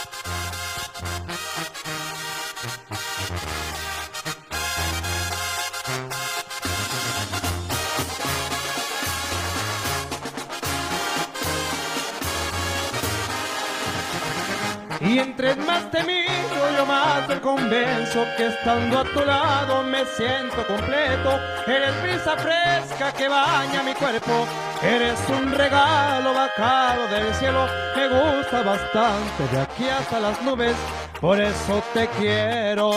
Y 15.12 15.18
entre 15.18 15.54
más 15.56 15.90
te 15.90 16.02
miro, 16.04 16.70
yo 16.74 16.86
más 16.86 17.28
te 17.28 17.38
convenzo 17.38 18.24
que 18.34 18.46
estando 18.46 19.00
a 19.00 19.04
tu 19.04 19.20
lado 19.20 19.82
me 19.82 20.06
siento 20.06 20.66
completo. 20.66 21.38
Eres 21.66 22.02
brisa 22.02 22.34
fresca 22.38 23.12
que 23.12 23.28
baña 23.28 23.82
mi 23.82 23.92
cuerpo. 23.92 24.46
Eres 24.82 25.18
un 25.28 25.52
regalo 25.52 26.32
bajado 26.32 27.08
del 27.08 27.34
cielo. 27.34 27.66
Me 27.94 28.08
gusta 28.08 28.62
bastante 28.62 29.48
de 29.52 29.60
aquí 29.60 29.86
hasta 29.86 30.18
las 30.18 30.40
nubes. 30.40 30.76
Por 31.20 31.38
eso 31.38 31.82
te 31.92 32.08
quiero. 32.18 32.90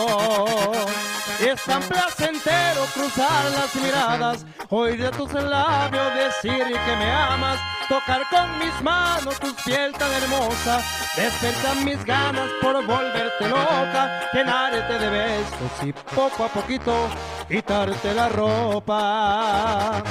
Es 1.38 1.62
tan 1.64 1.82
placentero 1.82 2.86
cruzar 2.94 3.44
las 3.50 3.74
miradas, 3.76 4.46
oír 4.70 5.02
de 5.02 5.10
tus 5.10 5.30
labios 5.34 6.14
decir 6.14 6.64
que 6.64 6.96
me 6.96 7.12
amas, 7.12 7.60
tocar 7.88 8.22
con 8.30 8.58
mis 8.58 8.82
manos 8.82 9.38
tu 9.38 9.54
piel 9.64 9.92
tan 9.92 10.12
hermosa, 10.12 10.80
despertar 11.16 11.76
mis 11.84 12.04
ganas 12.04 12.50
por 12.60 12.74
volverte 12.84 13.48
loca, 13.48 14.20
llenarte 14.32 14.98
de 14.98 15.08
besos 15.10 15.84
y 15.84 15.92
poco 15.92 16.44
a 16.44 16.48
poquito 16.48 17.08
quitarte 17.48 18.14
la 18.14 18.28
ropa. 18.28 20.02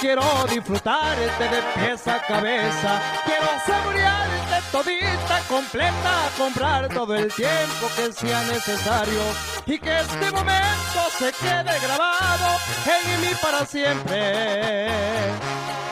Quiero 0.00 0.22
disfrutarte 0.48 1.44
de 1.44 1.62
pies 1.74 2.08
a 2.08 2.22
cabeza, 2.22 3.02
quiero 3.26 3.46
saborearte 3.66 4.62
todita 4.72 5.40
completa, 5.46 6.30
comprar 6.38 6.88
todo 6.88 7.14
el 7.14 7.30
tiempo 7.30 7.86
que 7.94 8.10
sea 8.10 8.42
necesario 8.44 9.20
y 9.66 9.78
que 9.78 10.00
este 10.00 10.30
momento 10.30 11.00
se 11.18 11.30
quede 11.32 11.78
grabado 11.80 12.56
en 12.86 13.20
mí 13.20 13.28
para 13.42 13.66
siempre. 13.66 14.88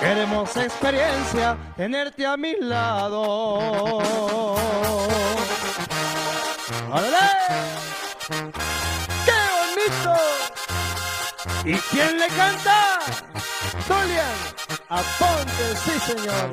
Queremos 0.01 0.57
experiencia, 0.57 1.59
tenerte 1.77 2.27
a 2.27 2.39
mi 2.39 2.57
lado. 2.61 3.59
¡Órale! 6.91 7.29
¡Qué 9.27 9.39
bonito! 9.59 10.15
¿Y 11.65 11.75
quién 11.95 12.19
le 12.19 12.29
canta? 12.29 13.01
Dolian 13.89 14.37
Aponte, 14.91 15.77
sí 15.85 15.99
señor. 16.01 16.53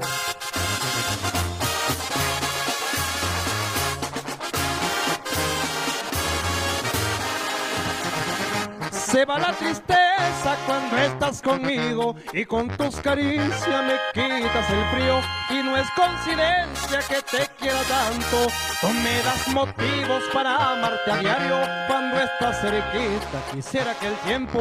Se 9.06 9.24
va 9.24 9.38
la 9.38 9.54
tristeza 9.54 10.58
cuando 10.66 10.98
estás 10.98 11.42
conmigo 11.42 12.16
y 12.34 12.44
con 12.44 12.68
tus 12.70 12.96
caricias 12.98 13.84
me 13.86 13.98
quitas 14.14 14.70
el 14.70 14.86
frío 14.94 15.22
y 15.52 15.64
no 15.64 15.78
es 15.78 15.88
coincidencia 15.92 17.00
que 17.08 17.22
te 17.22 17.48
quiera 17.60 17.82
tanto. 17.84 18.48
Tú 18.82 18.88
me 18.90 19.22
das 19.22 19.48
motivos 19.50 20.24
para 20.34 20.74
amarte 20.74 21.12
a 21.12 21.18
diario 21.18 21.60
cuando 21.88 22.20
estás 22.20 22.60
cerquita. 22.62 23.42
Quisiera 23.54 23.94
que 23.94 24.08
el 24.08 24.16
tiempo 24.26 24.60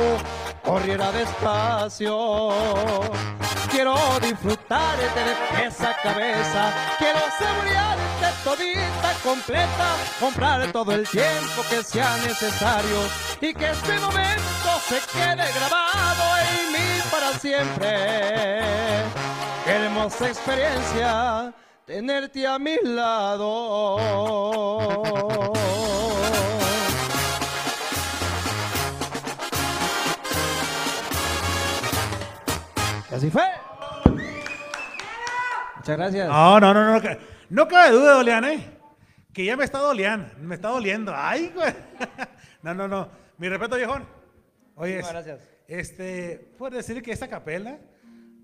corriera 0.62 1.11
despacio. 1.11 2.51
Quiero 3.70 3.97
disfrutarte 4.20 5.20
de 5.57 5.66
esa 5.66 5.97
cabeza, 6.03 6.72
quiero 6.99 7.18
saborearte 7.38 8.05
todita 8.45 9.14
completa, 9.22 9.97
comprar 10.20 10.70
todo 10.70 10.92
el 10.92 11.09
tiempo 11.09 11.62
que 11.68 11.82
sea 11.82 12.16
necesario 12.18 12.99
y 13.40 13.53
que 13.55 13.70
este 13.70 13.99
momento 13.99 14.34
se 14.89 15.01
quede 15.12 15.47
grabado 15.53 16.24
en 16.51 16.72
mí 16.72 17.01
para 17.11 17.32
siempre. 17.39 19.05
Hermosa 19.66 20.28
experiencia 20.28 21.53
tenerte 21.87 22.47
a 22.47 22.59
mi 22.59 22.76
lado. 22.82 23.55
Así 33.12 33.30
fue. 33.30 33.45
Muchas 35.76 35.97
gracias. 35.97 36.28
No, 36.28 36.61
no, 36.61 36.74
no, 36.74 36.93
no. 36.95 37.01
ca- 37.03 37.18
No 37.51 37.68
cabe 37.68 37.91
duda, 37.91 38.14
Dolian, 38.14 38.45
¿eh? 38.45 38.70
Que 39.32 39.45
ya 39.45 39.57
me 39.57 39.64
está 39.64 39.78
doliendo, 39.78 40.26
me 40.41 40.55
está 40.55 40.68
doliendo. 40.68 41.12
Ay, 41.14 41.51
güey. 41.55 41.74
No, 42.62 42.72
no, 42.72 42.89
no. 42.89 43.09
Mi 43.37 43.47
respeto, 43.51 43.76
viejón. 43.76 44.07
Oye, 44.76 44.96
gracias. 44.96 45.40
este, 45.68 46.52
puedo 46.58 46.76
decir 46.76 47.02
que 47.02 47.12
esta 47.12 47.28
capela, 47.28 47.78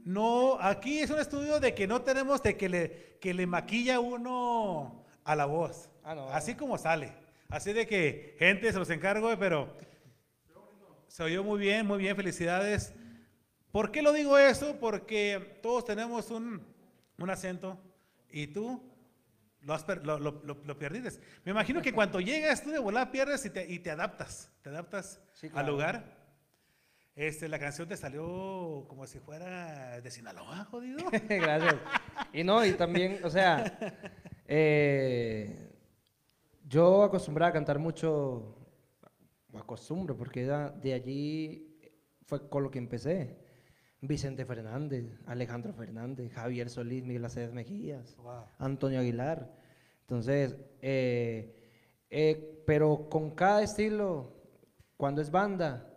no, 0.04 0.58
aquí 0.60 1.00
es 1.00 1.10
un 1.10 1.18
estudio 1.18 1.60
de 1.60 1.74
que 1.74 1.86
no 1.86 2.02
tenemos 2.02 2.42
de 2.42 2.56
que 2.56 2.68
le, 2.68 3.18
que 3.20 3.34
le 3.34 3.46
maquilla 3.46 4.00
uno 4.00 5.04
a 5.24 5.34
la 5.36 5.44
voz. 5.46 5.90
Ah, 6.04 6.14
no. 6.14 6.28
Así 6.30 6.54
como 6.54 6.78
sale. 6.78 7.12
Así 7.48 7.72
de 7.72 7.86
que, 7.86 8.36
gente, 8.38 8.72
se 8.72 8.78
los 8.78 8.88
encargo, 8.90 9.36
pero 9.38 9.76
se 11.08 11.22
oyó 11.24 11.42
muy 11.42 11.58
bien, 11.58 11.86
muy 11.86 11.98
bien, 11.98 12.14
felicidades. 12.16 12.94
¿Por 13.72 13.90
qué 13.90 14.02
lo 14.02 14.12
digo 14.12 14.38
eso? 14.38 14.76
Porque 14.80 15.58
todos 15.62 15.84
tenemos 15.84 16.30
un, 16.30 16.64
un 17.18 17.30
acento 17.30 17.78
y 18.30 18.46
tú 18.48 18.82
lo, 19.62 19.74
has 19.74 19.84
lo, 20.04 20.18
lo, 20.18 20.40
lo- 20.44 20.78
perdiste. 20.78 21.20
Me 21.44 21.50
imagino 21.50 21.82
que 21.82 21.92
cuando 21.92 22.20
llegas 22.20 22.62
tú 22.62 22.70
de 22.70 22.78
volar 22.78 23.10
pierdes 23.10 23.44
y 23.44 23.50
te, 23.50 23.66
y 23.70 23.80
te 23.80 23.90
adaptas, 23.90 24.50
te 24.62 24.70
adaptas 24.70 25.20
Sí, 25.34 25.46
al 25.48 25.52
claro. 25.52 25.72
lugar. 25.72 26.19
Este, 27.16 27.48
la 27.48 27.58
canción 27.58 27.88
te 27.88 27.96
salió 27.96 28.84
como 28.88 29.06
si 29.06 29.18
fuera 29.18 30.00
de 30.00 30.10
Sinaloa, 30.10 30.64
jodido. 30.64 30.98
Gracias. 31.28 31.76
Y 32.32 32.44
no, 32.44 32.64
y 32.64 32.72
también, 32.72 33.18
o 33.24 33.30
sea, 33.30 33.76
eh, 34.46 35.70
yo 36.66 37.02
acostumbraba 37.02 37.50
a 37.50 37.52
cantar 37.52 37.78
mucho, 37.78 38.56
acostumbro, 39.54 40.16
porque 40.16 40.44
era- 40.44 40.70
de 40.70 40.94
allí 40.94 41.76
fue 42.24 42.48
con 42.48 42.62
lo 42.62 42.70
que 42.70 42.78
empecé. 42.78 43.38
Vicente 44.02 44.46
Fernández, 44.46 45.04
Alejandro 45.26 45.74
Fernández, 45.74 46.32
Javier 46.32 46.70
Solís, 46.70 47.04
Miguel 47.04 47.24
Aceves 47.26 47.52
Mejías, 47.52 48.16
Wow. 48.16 48.44
Antonio 48.58 49.00
Aguilar. 49.00 49.52
Entonces, 50.02 50.56
eh, 50.80 51.54
eh, 52.08 52.62
pero 52.66 53.08
con 53.10 53.32
cada 53.32 53.62
estilo, 53.62 54.32
cuando 54.96 55.20
es 55.20 55.30
banda, 55.30 55.89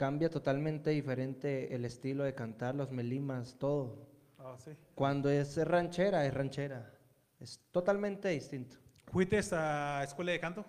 cambia 0.00 0.30
totalmente 0.30 0.88
diferente 0.88 1.74
el 1.74 1.84
estilo 1.84 2.24
de 2.24 2.34
cantar, 2.34 2.74
los 2.74 2.90
melimas, 2.90 3.58
todo. 3.58 4.08
Ah, 4.38 4.56
sí. 4.58 4.70
Cuando 4.94 5.28
es 5.28 5.58
ranchera, 5.58 6.24
es 6.24 6.32
ranchera. 6.32 6.90
Es 7.38 7.60
totalmente 7.70 8.30
distinto. 8.30 8.78
¿Fuiste 9.12 9.38
a 9.52 10.02
escuela 10.02 10.32
de 10.32 10.40
canto? 10.40 10.64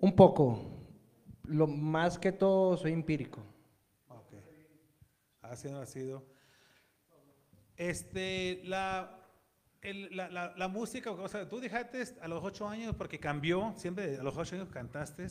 Un 0.00 0.16
poco. 0.16 0.58
Lo 1.44 1.68
más 1.68 2.18
que 2.18 2.32
todo 2.32 2.76
soy 2.76 2.90
empírico. 2.92 3.44
Ok. 4.08 4.32
Así 5.42 5.70
no 5.70 5.78
ha 5.78 5.86
sido. 5.86 6.24
Este, 7.76 8.60
la, 8.64 9.20
el- 9.82 10.16
la, 10.16 10.28
la- 10.28 10.52
la 10.56 10.66
música, 10.66 11.12
o 11.12 11.28
sea, 11.28 11.48
tú 11.48 11.60
dejaste 11.60 12.02
a 12.20 12.26
los 12.26 12.42
ocho 12.42 12.68
años 12.68 12.96
porque 12.96 13.20
cambió, 13.20 13.72
siempre 13.76 14.16
a 14.18 14.22
los 14.24 14.36
ocho 14.36 14.56
años 14.56 14.68
cantaste, 14.68 15.28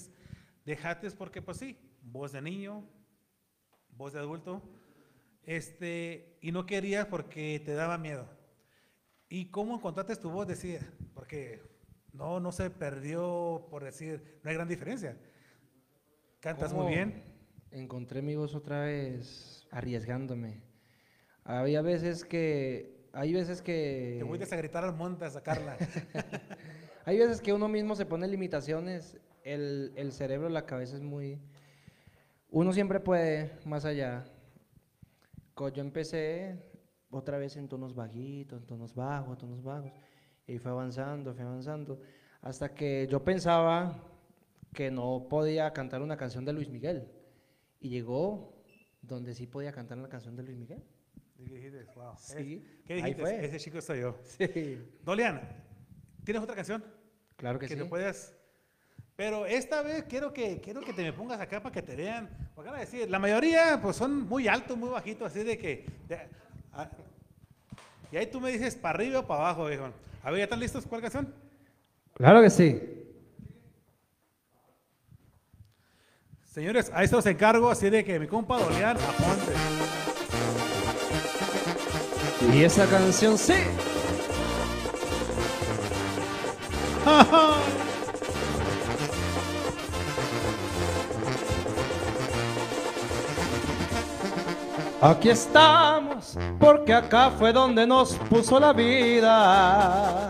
dejaste 0.64 1.12
porque, 1.12 1.42
pues 1.42 1.58
sí, 1.58 1.78
voz 2.12 2.32
de 2.32 2.42
niño, 2.42 2.84
voz 3.90 4.14
de 4.14 4.20
adulto, 4.20 4.62
este, 5.44 6.38
y 6.42 6.52
no 6.52 6.66
querías 6.66 7.06
porque 7.08 7.62
te 7.64 7.74
daba 7.74 7.98
miedo. 7.98 8.28
¿Y 9.30 9.50
cómo 9.50 9.76
encontraste 9.76 10.16
tu 10.16 10.30
voz? 10.30 10.48
Decía, 10.48 10.80
porque 11.14 11.62
no, 12.14 12.40
no 12.40 12.52
se 12.52 12.70
perdió, 12.70 13.68
por 13.70 13.84
decir, 13.84 14.40
no 14.44 14.50
hay 14.50 14.56
gran 14.56 14.68
diferencia. 14.68 15.18
Cantas 16.40 16.72
muy 16.74 16.84
¿Cómo 16.84 16.96
bien. 16.96 17.24
Encontré 17.72 18.22
mi 18.22 18.36
voz 18.36 18.56
otra 18.56 18.82
vez 18.82 19.68
arriesgándome. 19.72 20.64
Había 21.44 21.82
veces 21.82 22.24
que... 22.24 23.10
Hay 23.14 23.34
veces 23.34 23.62
que... 23.62 24.18
Te 24.20 24.26
fuiste 24.26 24.54
a 24.54 24.58
gritar 24.58 24.84
al 24.84 24.96
monte 24.96 25.26
a 25.26 25.30
sacarla. 25.30 25.78
Hay 27.06 27.18
veces 27.18 27.42
que 27.42 27.54
uno 27.54 27.68
mismo 27.68 27.96
se 27.96 28.06
pone 28.06 28.28
limitaciones, 28.28 29.18
el, 29.44 29.94
el 29.96 30.12
cerebro, 30.12 30.50
la 30.50 30.66
cabeza 30.66 30.96
es 30.96 31.02
muy... 31.02 31.40
Uno 32.50 32.72
siempre 32.74 33.00
puede 33.00 33.52
más 33.66 33.86
allá. 33.86 34.26
Co- 35.54 35.70
Yo 35.70 35.82
empecé 35.82 36.64
otra 37.10 37.38
vez 37.38 37.56
en 37.58 37.68
tonos 37.68 37.94
bajitos, 37.96 38.62
en 38.62 38.68
tonos 38.68 38.94
bajos, 38.94 39.38
tonos 39.38 39.62
bajos, 39.64 39.92
y 40.46 40.58
fue 40.60 40.72
avanzando, 40.72 41.34
fue 41.34 41.44
avanzando, 41.44 42.00
hasta 42.42 42.74
que 42.74 43.08
yo 43.10 43.24
pensaba 43.24 44.04
que 44.74 44.92
no 44.92 45.28
podía 45.30 45.72
cantar 45.74 46.02
una 46.02 46.18
canción 46.18 46.46
de 46.46 46.54
Luis 46.54 46.70
Miguel, 46.70 47.10
y 47.80 47.90
llegó 47.90 48.64
donde 49.02 49.34
sí 49.34 49.48
podía 49.48 49.72
cantar 49.72 49.98
una 49.98 50.10
canción 50.10 50.36
de 50.36 50.44
Luis 50.44 50.58
Miguel. 50.58 50.84
Wow. 51.96 52.14
Sí, 52.18 52.64
¿Qué 52.86 52.94
ahí 52.94 53.02
dijiste? 53.02 53.22
fue. 53.22 53.46
Ese 53.46 53.60
chico 53.60 53.82
soy 53.82 54.02
yo. 54.02 54.16
Sí, 54.24 54.80
Dolian, 55.04 55.42
¿tienes 56.24 56.42
otra 56.42 56.56
canción? 56.56 56.84
claro 57.36 57.60
que 57.60 57.68
que 57.68 57.76
sí. 57.76 57.80
te 57.80 57.86
puedas. 57.86 58.36
Pero 59.18 59.46
esta 59.48 59.82
vez 59.82 60.04
quiero 60.08 60.32
que, 60.32 60.62
quiero 60.62 60.80
que 60.82 60.94
te 60.94 61.02
me 61.02 61.12
pongas 61.12 61.42
acá 61.42 61.60
para 61.60 61.74
que 61.74 61.82
te 61.82 61.96
vean. 61.96 62.30
Porque 62.54 62.70
van 62.70 62.78
a 62.78 62.82
decir, 62.82 63.10
la 63.10 63.18
mayoría 63.18 63.80
pues 63.82 63.96
son 63.98 64.28
muy 64.30 64.48
altos, 64.48 64.78
muy 64.78 64.90
bajitos, 64.90 65.32
así 65.32 65.44
de 65.44 65.58
que. 65.58 65.86
de- 66.08 66.30
y 68.12 68.16
ahí 68.18 68.28
tú 68.28 68.40
me 68.40 68.52
dices 68.52 68.76
para 68.76 68.96
arriba 69.00 69.20
o 69.22 69.28
para 69.28 69.42
abajo, 69.42 69.66
viejo. 69.66 69.90
A 70.24 70.30
ver, 70.30 70.38
¿ya 70.38 70.44
están 70.44 70.60
listos? 70.60 70.86
¿Cuál 70.86 71.02
canción? 71.02 71.34
Claro 72.14 72.42
que 72.44 72.50
sí. 72.52 72.80
Señores, 76.54 76.92
a 76.94 77.04
esto 77.04 77.16
los 77.16 77.26
encargo, 77.26 77.72
así 77.72 77.90
de 77.90 78.06
que 78.06 78.20
mi 78.20 78.28
compa 78.28 78.60
Dolian 78.60 78.98
aponte. 78.98 79.54
Y 82.56 82.64
esa 82.64 82.86
canción 82.88 83.36
sí. 83.38 83.54
Aquí 95.02 95.30
estamos, 95.30 96.36
porque 96.60 96.92
acá 96.92 97.30
fue 97.38 97.54
donde 97.54 97.86
nos 97.86 98.14
puso 98.30 98.60
la 98.60 98.74
vida. 98.74 100.30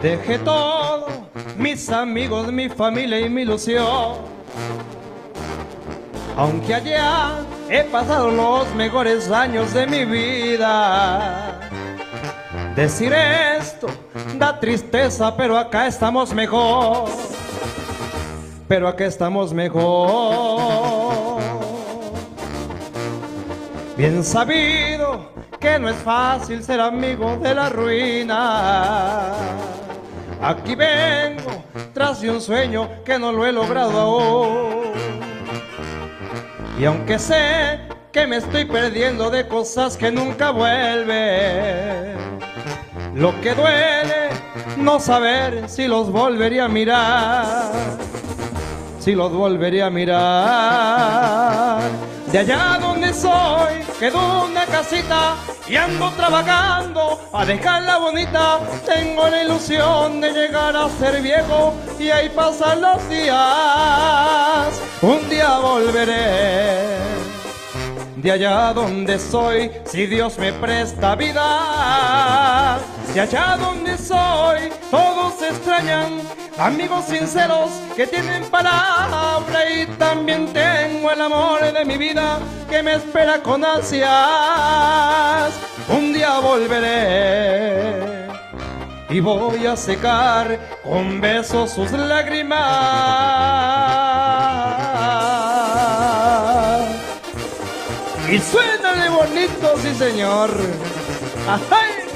Dejé 0.00 0.38
todo, 0.38 1.08
mis 1.56 1.90
amigos, 1.90 2.52
mi 2.52 2.68
familia 2.68 3.18
y 3.20 3.28
mi 3.28 3.42
ilusión. 3.42 4.18
Aunque 6.36 6.72
allá 6.72 7.40
he 7.68 7.82
pasado 7.82 8.30
los 8.30 8.72
mejores 8.76 9.28
años 9.28 9.74
de 9.74 9.88
mi 9.88 10.04
vida. 10.04 11.58
Decir 12.76 13.12
esto 13.12 13.88
da 14.38 14.60
tristeza, 14.60 15.36
pero 15.36 15.58
acá 15.58 15.88
estamos 15.88 16.32
mejor. 16.32 17.08
Pero 18.68 18.86
acá 18.86 19.04
estamos 19.04 19.52
mejor. 19.52 20.97
Bien 23.98 24.22
sabido 24.22 25.32
que 25.58 25.76
no 25.76 25.88
es 25.88 25.96
fácil 25.96 26.62
ser 26.62 26.80
amigo 26.80 27.36
de 27.38 27.52
la 27.52 27.68
ruina. 27.68 29.32
Aquí 30.40 30.76
vengo 30.76 31.64
tras 31.92 32.20
de 32.20 32.30
un 32.30 32.40
sueño 32.40 32.88
que 33.04 33.18
no 33.18 33.32
lo 33.32 33.44
he 33.44 33.50
logrado 33.50 33.98
aún. 33.98 34.92
Y 36.78 36.84
aunque 36.84 37.18
sé 37.18 37.80
que 38.12 38.24
me 38.28 38.36
estoy 38.36 38.66
perdiendo 38.66 39.30
de 39.30 39.48
cosas 39.48 39.96
que 39.96 40.12
nunca 40.12 40.52
vuelven, 40.52 42.16
lo 43.16 43.32
que 43.40 43.52
duele 43.52 44.28
no 44.76 45.00
saber 45.00 45.68
si 45.68 45.88
los 45.88 46.12
volvería 46.12 46.66
a 46.66 46.68
mirar, 46.68 47.72
si 49.00 49.16
los 49.16 49.32
volvería 49.32 49.86
a 49.86 49.90
mirar. 49.90 51.37
De 52.30 52.38
allá 52.38 52.78
donde 52.78 53.14
soy, 53.14 53.82
quedó 53.98 54.44
una 54.44 54.66
casita 54.66 55.36
y 55.66 55.76
ando 55.76 56.10
trabajando 56.12 57.18
a 57.32 57.44
dejarla 57.46 57.98
bonita. 57.98 58.60
Tengo 58.84 59.28
la 59.28 59.44
ilusión 59.44 60.20
de 60.20 60.32
llegar 60.32 60.76
a 60.76 60.90
ser 60.90 61.22
viejo 61.22 61.74
y 61.98 62.10
ahí 62.10 62.28
pasan 62.28 62.82
los 62.82 63.08
días. 63.08 64.80
Un 65.00 65.26
día 65.30 65.58
volveré 65.58 66.98
de 68.16 68.32
allá 68.32 68.74
donde 68.74 69.18
soy, 69.18 69.70
si 69.86 70.06
Dios 70.06 70.38
me 70.38 70.52
presta 70.52 71.14
vida. 71.14 72.78
De 73.18 73.22
allá 73.22 73.56
donde 73.58 73.98
soy, 73.98 74.70
todos 74.92 75.42
extrañan, 75.42 76.20
amigos 76.56 77.04
sinceros 77.06 77.68
que 77.96 78.06
tienen 78.06 78.44
palabra 78.44 79.68
y 79.68 79.86
también 79.98 80.52
tengo 80.52 81.10
el 81.10 81.20
amor 81.22 81.60
de 81.72 81.84
mi 81.84 81.96
vida 81.96 82.38
que 82.70 82.80
me 82.80 82.94
espera 82.94 83.42
con 83.42 83.64
ansias. 83.64 84.08
Un 85.88 86.12
día 86.12 86.38
volveré 86.38 88.28
y 89.10 89.18
voy 89.18 89.66
a 89.66 89.74
secar 89.74 90.56
con 90.84 91.20
besos 91.20 91.72
sus 91.72 91.90
lágrimas. 91.90 92.60
Y 98.30 98.38
suénale 98.38 99.08
bonito, 99.08 99.74
sí 99.82 99.92
señor. 99.96 100.50
¡Ajay! 101.48 102.07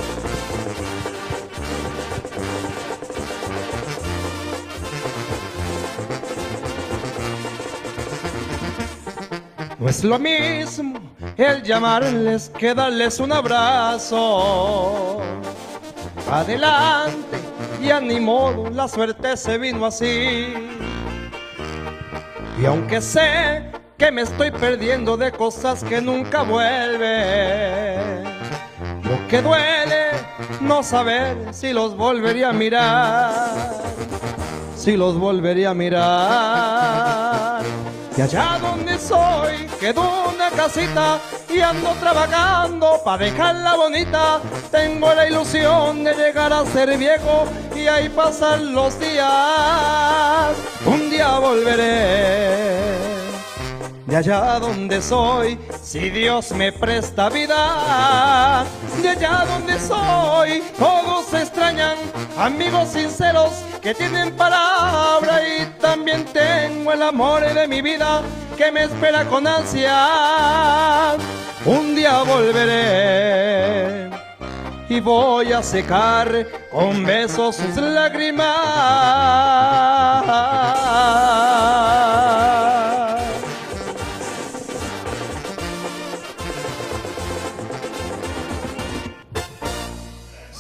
No 9.83 9.89
es 9.89 10.05
lo 10.05 10.17
mismo 10.17 11.01
el 11.37 11.65
llamarles 11.65 12.53
que 12.57 12.73
darles 12.73 13.19
un 13.19 13.33
abrazo. 13.33 15.19
Adelante, 16.31 17.39
ya 17.83 18.01
ni 18.01 18.25
la 18.73 18.87
suerte 18.87 19.37
se 19.37 19.59
vino 19.59 19.85
así. 19.85 20.55
Y 22.61 22.65
aunque 22.65 23.01
sé 23.01 23.73
que 23.99 24.13
me 24.13 24.23
estoy 24.23 24.53
perdiendo 24.53 25.17
de 25.17 25.33
cosas 25.33 25.83
que 25.83 26.01
nunca 26.01 26.43
vuelven, 26.43 28.23
lo 29.03 29.27
que 29.27 29.43
duele 29.43 30.13
no 30.61 30.85
saber 30.85 31.37
si 31.51 31.73
los 31.73 31.97
volvería 31.97 32.51
a 32.51 32.53
mirar, 32.53 33.83
si 34.77 34.97
los 34.97 35.19
volvería 35.19 35.71
a 35.71 35.75
mirar. 35.75 37.63
Y 38.17 38.21
allá 38.21 38.61
donde 38.61 38.97
soy 38.97 39.72
quedó 39.83 40.29
una 40.33 40.49
casita 40.51 41.19
y 41.53 41.59
ando 41.59 41.91
trabajando 41.95 43.01
para 43.05 43.25
dejarla 43.25 43.75
bonita. 43.75 44.41
Tengo 44.71 45.13
la 45.13 45.27
ilusión 45.27 46.05
de 46.05 46.15
llegar 46.15 46.53
a 46.53 46.65
ser 46.67 46.97
viejo 46.97 47.47
y 47.75 47.89
ahí 47.89 48.09
pasan 48.09 48.73
los 48.73 48.97
días. 49.01 50.55
Un 50.87 51.11
día 51.11 51.37
volveré 51.41 52.82
de 54.07 54.17
allá 54.17 54.59
donde 54.59 55.01
soy, 55.01 55.59
si 55.81 56.11
Dios 56.11 56.51
me 56.53 56.73
presta 56.73 57.29
vida, 57.29 58.65
de 59.01 59.11
allá 59.11 59.45
donde 59.47 59.79
soy, 59.79 60.63
todos 60.79 61.27
se 61.27 61.43
extrañan, 61.43 61.97
amigos 62.37 62.89
sinceros 62.89 63.53
que 63.81 63.95
tienen 63.95 64.37
palabra 64.37 65.41
y 65.47 65.67
también 65.81 66.25
tengo 66.27 66.93
el 66.93 67.03
amor 67.03 67.43
de 67.43 67.69
mi 67.69 67.81
vida 67.83 68.23
que 68.57 68.73
me 68.73 68.85
espera 68.85 69.25
con 69.25 69.47
ansia. 69.47 71.17
Un 71.65 71.95
día 71.95 72.23
volveré 72.23 74.11
y 74.89 75.01
voy 75.01 75.53
a 75.53 75.63
secar 75.63 76.47
con 76.71 77.05
besos 77.05 77.57
sus 77.57 77.77
lágrimas. 77.77 78.53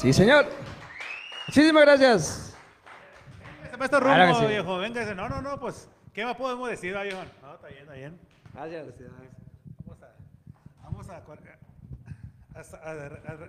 Sí, 0.02 0.12
señor. 0.12 0.46
Muchísimas 1.46 1.82
gracias. 1.84 2.56
Se 3.70 3.76
me 3.76 3.84
está 3.84 4.00
rumbo, 4.00 4.14
Claro 4.14 4.32
que 4.34 4.40
sí. 4.40 4.46
viejo. 4.50 4.78
Véngase. 4.78 5.14
No, 5.14 5.28
no, 5.28 5.40
no, 5.40 5.58
pues, 5.60 5.88
¿qué 6.12 6.24
más 6.24 6.36
podemos 6.36 6.68
decir, 6.68 6.92
viejo? 7.02 7.20
No, 7.40 7.54
está 7.54 7.68
bien, 7.68 7.80
está 7.82 7.92
bien. 7.94 8.18
Gracias. 8.52 8.86
Vamos 9.86 10.02
a, 10.02 10.12
vamos 10.82 11.08
a, 11.08 11.16
a, 11.16 12.90
a- 12.90 13.32
a- 13.32 13.48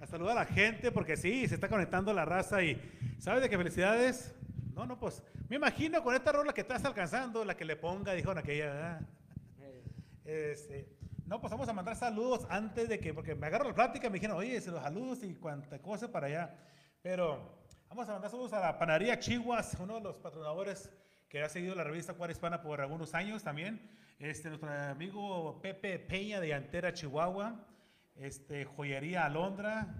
a 0.00 0.06
saludar 0.06 0.38
a 0.38 0.40
la 0.42 0.46
gente 0.46 0.90
porque 0.92 1.16
sí, 1.16 1.46
se 1.48 1.56
está 1.56 1.68
conectando 1.68 2.12
la 2.12 2.24
raza 2.24 2.62
y 2.62 2.80
¿sabes 3.18 3.42
de 3.42 3.50
qué 3.50 3.58
felicidades? 3.58 4.32
No, 4.74 4.86
no, 4.86 4.98
pues 4.98 5.22
me 5.48 5.56
imagino 5.56 6.02
con 6.04 6.14
esta 6.14 6.30
rola 6.32 6.52
que 6.52 6.60
estás 6.60 6.84
alcanzando, 6.84 7.44
la 7.44 7.56
que 7.56 7.64
le 7.64 7.74
ponga, 7.76 8.12
dijo 8.12 8.30
aquella, 8.30 8.66
¿verdad? 8.72 9.00
Este, 10.24 10.88
no, 11.28 11.38
pues 11.42 11.50
vamos 11.50 11.68
a 11.68 11.74
mandar 11.74 11.94
saludos 11.94 12.46
antes 12.48 12.88
de 12.88 12.98
que, 12.98 13.12
porque 13.12 13.34
me 13.34 13.46
agarro 13.48 13.68
la 13.68 13.74
plática 13.74 14.08
me 14.08 14.14
dijeron, 14.14 14.38
oye, 14.38 14.58
se 14.62 14.70
los 14.70 14.82
saludos 14.82 15.22
y 15.22 15.34
cuánta 15.34 15.78
cosa 15.78 16.10
para 16.10 16.26
allá. 16.26 16.56
Pero 17.02 17.60
vamos 17.90 18.08
a 18.08 18.12
mandar 18.12 18.30
saludos 18.30 18.54
a 18.54 18.60
la 18.60 18.78
panadería 18.78 19.18
Chihuas, 19.18 19.76
uno 19.78 19.96
de 19.96 20.00
los 20.00 20.16
patrocinadores 20.18 20.90
que 21.28 21.42
ha 21.42 21.48
seguido 21.50 21.74
la 21.74 21.84
revista 21.84 22.14
Cuara 22.14 22.32
Hispana 22.32 22.62
por 22.62 22.80
algunos 22.80 23.14
años 23.14 23.42
también. 23.42 23.90
Este, 24.18 24.48
nuestro 24.48 24.70
amigo 24.70 25.60
Pepe 25.60 25.98
Peña 25.98 26.40
de 26.40 26.54
Antera, 26.54 26.94
Chihuahua. 26.94 27.62
Este, 28.14 28.64
Joyería 28.64 29.26
Alondra. 29.26 29.94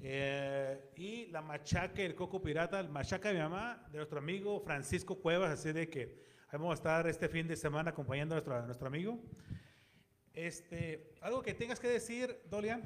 eh, 0.00 0.92
y 0.96 1.26
la 1.26 1.42
machaca, 1.42 2.00
el 2.00 2.14
coco 2.14 2.40
pirata, 2.40 2.80
el 2.80 2.88
machaca 2.88 3.28
de 3.28 3.34
mi 3.34 3.40
mamá, 3.40 3.86
de 3.92 3.98
nuestro 3.98 4.18
amigo 4.18 4.60
Francisco 4.60 5.20
Cuevas. 5.20 5.50
Así 5.50 5.72
de 5.72 5.90
que 5.90 6.24
vamos 6.50 6.70
a 6.70 6.74
estar 6.74 7.06
este 7.06 7.28
fin 7.28 7.46
de 7.46 7.54
semana 7.54 7.90
acompañando 7.90 8.34
a 8.34 8.36
nuestro, 8.36 8.56
a 8.56 8.62
nuestro 8.62 8.88
amigo. 8.88 9.20
Este, 10.38 11.14
algo 11.20 11.42
que 11.42 11.52
tengas 11.52 11.80
que 11.80 11.88
decir, 11.88 12.40
Dolian. 12.48 12.84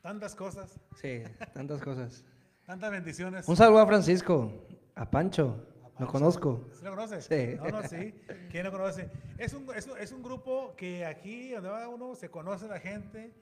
Tantas 0.00 0.36
cosas, 0.36 0.78
Sí, 0.94 1.22
tantas 1.52 1.82
cosas. 1.82 2.24
tantas 2.64 2.92
bendiciones. 2.92 3.48
Un 3.48 3.56
saludo 3.56 3.80
a 3.80 3.86
Francisco, 3.86 4.52
a 4.94 5.10
Pancho, 5.10 5.66
lo 5.98 6.06
conozco. 6.06 6.68
¿Sí 6.74 6.84
lo 6.84 6.90
conoces? 6.90 7.24
Sí. 7.24 7.56
No, 7.56 7.68
no, 7.70 7.82
sí. 7.88 8.14
¿Quién 8.50 8.64
lo 8.64 8.70
conoce? 8.70 9.10
Es 9.36 9.52
un, 9.52 9.68
es, 9.74 9.86
un, 9.88 9.98
es 9.98 10.12
un 10.12 10.22
grupo 10.22 10.76
que 10.76 11.04
aquí, 11.04 11.50
donde 11.50 11.68
va 11.70 11.88
uno, 11.88 12.14
se 12.14 12.30
conoce 12.30 12.68
la 12.68 12.78
gente 12.78 13.34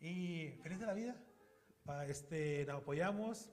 y 0.00 0.48
feliz 0.64 0.80
de 0.80 0.86
la 0.86 0.94
vida. 0.94 1.16
Este, 2.08 2.64
nos 2.66 2.78
apoyamos. 2.78 3.48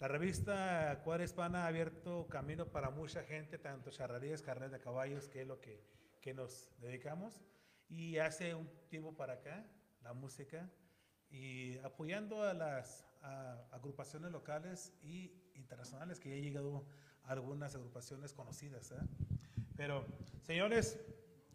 La 0.00 0.08
revista 0.08 1.02
Cuadra 1.04 1.24
Hispana 1.24 1.64
ha 1.64 1.66
abierto 1.66 2.26
camino 2.28 2.66
para 2.66 2.88
mucha 2.88 3.22
gente, 3.24 3.58
tanto 3.58 3.90
charrerías, 3.90 4.40
carreras 4.40 4.72
de 4.72 4.80
caballos, 4.80 5.28
que 5.28 5.42
es 5.42 5.46
lo 5.46 5.60
que, 5.60 5.84
que 6.22 6.32
nos 6.32 6.70
dedicamos. 6.80 7.42
Y 7.90 8.16
hace 8.16 8.54
un 8.54 8.66
tiempo 8.88 9.14
para 9.14 9.34
acá, 9.34 9.66
la 10.02 10.14
música, 10.14 10.70
y 11.30 11.76
apoyando 11.78 12.42
a 12.42 12.54
las 12.54 13.06
a 13.22 13.66
agrupaciones 13.72 14.32
locales 14.32 14.94
y 15.02 15.32
internacionales, 15.54 16.18
que 16.18 16.30
ya 16.30 16.36
han 16.36 16.42
llegado 16.42 16.86
algunas 17.24 17.74
agrupaciones 17.74 18.32
conocidas. 18.32 18.92
¿eh? 18.92 18.96
Pero, 19.76 20.06
señores, 20.42 20.98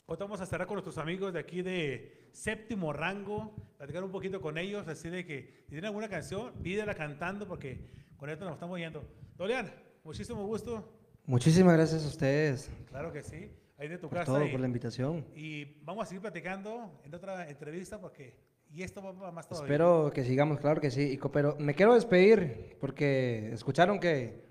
hoy 0.06 0.18
vamos 0.20 0.42
a 0.42 0.46
cerrar 0.46 0.68
con 0.68 0.76
nuestros 0.76 0.98
amigos 0.98 1.34
de 1.34 1.40
aquí 1.40 1.62
de 1.62 2.30
séptimo 2.34 2.94
rango, 2.94 3.56
platicar 3.78 4.04
un 4.04 4.12
poquito 4.12 4.42
con 4.42 4.58
ellos, 4.58 4.88
así 4.88 5.10
de 5.10 5.26
que 5.26 5.64
si 5.64 5.70
tienen 5.70 5.86
alguna 5.86 6.10
canción, 6.10 6.54
pídela 6.62 6.94
cantando 6.94 7.48
porque 7.48 7.90
con 8.18 8.30
esto 8.30 8.46
nos 8.46 8.54
estamos 8.54 8.78
yendo. 8.78 9.04
Dolian, 9.36 9.74
muchísimo 10.04 10.46
gusto, 10.46 10.92
Muchísimas 11.28 11.74
gracias 11.74 12.06
a 12.06 12.08
ustedes 12.08 12.70
claro 12.88 13.12
que 13.12 13.24
sí, 13.24 13.50
ahí 13.78 13.88
de 13.88 13.98
tu 13.98 14.08
por 14.10 14.20
casa. 14.20 14.32
todo, 14.32 14.46
y- 14.46 14.52
por 14.52 14.60
la 14.60 14.68
invitación. 14.68 15.26
y 15.36 15.66
vamos 15.84 16.04
a 16.04 16.06
seguir 16.08 16.22
platicando 16.22 17.00
en 17.04 17.14
otra 17.14 17.50
entrevista 17.50 18.00
porque, 18.00 18.36
y 18.72 18.84
esto 18.84 19.02
va 19.02 19.32
más 19.32 19.48
todavía. 19.48 19.66
Espero 19.68 20.12
que 20.14 20.24
sigamos, 20.24 20.60
claro 20.60 20.80
que 20.82 20.92
sí. 20.92 21.20
Pero 21.34 21.56
me 21.60 21.74
quiero 21.76 21.94
despedir 21.94 22.78
porque 22.80 23.52
escucharon 23.54 24.00
que, 24.00 24.44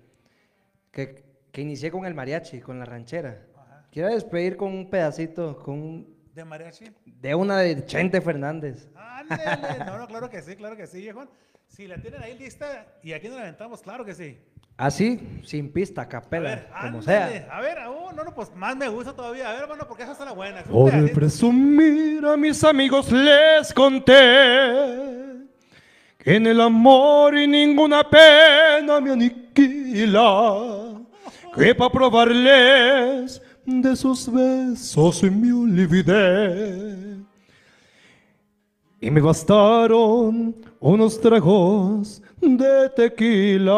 que, 0.91 1.23
que 1.51 1.61
inicié 1.61 1.91
con 1.91 2.05
el 2.05 2.13
mariachi, 2.13 2.61
con 2.61 2.79
la 2.79 2.85
ranchera. 2.85 3.45
Ajá. 3.55 3.87
Quiero 3.91 4.09
despedir 4.09 4.57
con 4.57 4.71
un 4.73 4.89
pedacito, 4.89 5.57
con 5.59 5.75
un- 5.81 6.15
¿De 6.33 6.43
mariachi? 6.43 6.85
de 7.05 7.33
una 7.35 7.59
de 7.59 7.85
Chente 7.85 8.19
Fernández. 8.21 8.89
Ándale. 8.95 9.85
No, 9.85 9.97
no, 9.99 10.07
claro 10.07 10.29
que 10.29 10.41
sí, 10.41 10.55
claro 10.55 10.75
que 10.75 10.85
sí, 10.87 10.99
viejo. 10.99 11.25
Si 11.75 11.87
la 11.87 11.97
tienen 11.97 12.21
ahí 12.23 12.37
lista 12.37 12.85
y 13.03 13.11
aquí 13.13 13.27
nos 13.27 13.35
la 13.37 13.43
aventamos, 13.43 13.81
claro 13.81 14.05
que 14.05 14.13
sí. 14.15 14.37
Así, 14.77 15.19
sin 15.45 15.71
pista, 15.71 16.01
A 16.03 16.07
capela, 16.09 16.49
ver, 16.49 16.67
como 16.67 16.99
ándale. 16.99 17.03
sea. 17.03 17.47
A 17.51 17.61
ver, 17.61 17.77
oh, 17.87 18.11
no, 18.13 18.23
no, 18.23 18.33
pues 18.33 18.53
más 18.55 18.75
me 18.75 18.87
gusta 18.89 19.13
todavía. 19.13 19.49
A 19.49 19.53
ver, 19.53 19.63
hermano, 19.63 19.85
porque 19.87 20.03
esa 20.03 20.11
está 20.13 20.25
la 20.25 20.31
buena. 20.33 20.61
Es 20.61 20.67
Por 20.67 20.91
pedacito. 20.91 21.15
presumir 21.15 22.25
a 22.25 22.37
mis 22.37 22.63
amigos 22.63 23.11
les 23.11 23.73
conté 23.73 24.13
que 26.17 26.35
en 26.35 26.47
el 26.47 26.59
amor 26.61 27.37
y 27.37 27.47
ninguna 27.47 28.09
pena 28.09 28.99
me 28.99 29.11
aniquila, 29.11 30.97
que 31.55 31.75
para 31.75 31.91
probarles 31.91 33.41
de 33.65 33.95
sus 33.95 34.31
besos 34.31 35.23
me 35.23 35.53
olvidé. 35.53 37.15
Y 38.99 39.11
me 39.11 39.21
bastaron 39.21 40.55
unos 40.79 41.19
tragos 41.19 42.21
de 42.41 42.89
tequila. 42.95 43.75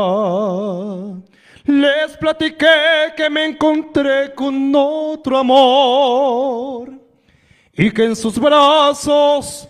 Les 1.66 2.16
platiqué 2.18 3.14
que 3.16 3.30
me 3.30 3.45
encontré 3.45 4.34
con 4.34 4.74
otro 4.74 5.38
amor 5.38 6.91
y 7.74 7.91
que 7.91 8.06
en 8.06 8.16
sus 8.16 8.39
brazos 8.39 9.68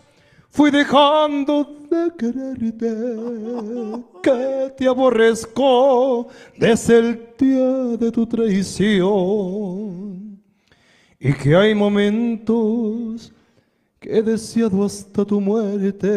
fui 0.49 0.69
dejando 0.69 1.75
de 1.89 2.11
quererte, 2.17 2.95
que 4.21 4.73
te 4.77 4.87
aborrezco 4.87 6.27
desde 6.57 6.99
el 6.99 7.29
día 7.37 7.97
de 7.97 8.11
tu 8.11 8.25
traición 8.27 9.87
y 11.19 11.33
que 11.33 11.55
hay 11.55 11.73
momentos 11.73 13.33
que 13.99 14.17
he 14.17 14.21
deseado 14.21 14.85
hasta 14.85 15.25
tu 15.25 15.39
muerte. 15.41 16.07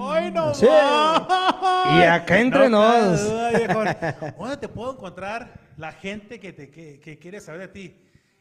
¡Ay, 0.00 0.30
no! 0.32 0.54
Sí. 0.54 0.66
Y 0.66 2.02
acá 2.02 2.38
entre 2.40 2.68
nos. 2.68 3.20
¿Dónde 4.38 4.56
te 4.58 4.68
puedo 4.68 4.92
encontrar 4.92 5.52
la 5.76 5.92
gente 5.92 6.38
que, 6.38 6.52
te, 6.52 6.70
que, 6.70 7.00
que 7.00 7.18
quiere 7.18 7.40
saber 7.40 7.60
de 7.62 7.68
ti? 7.68 7.96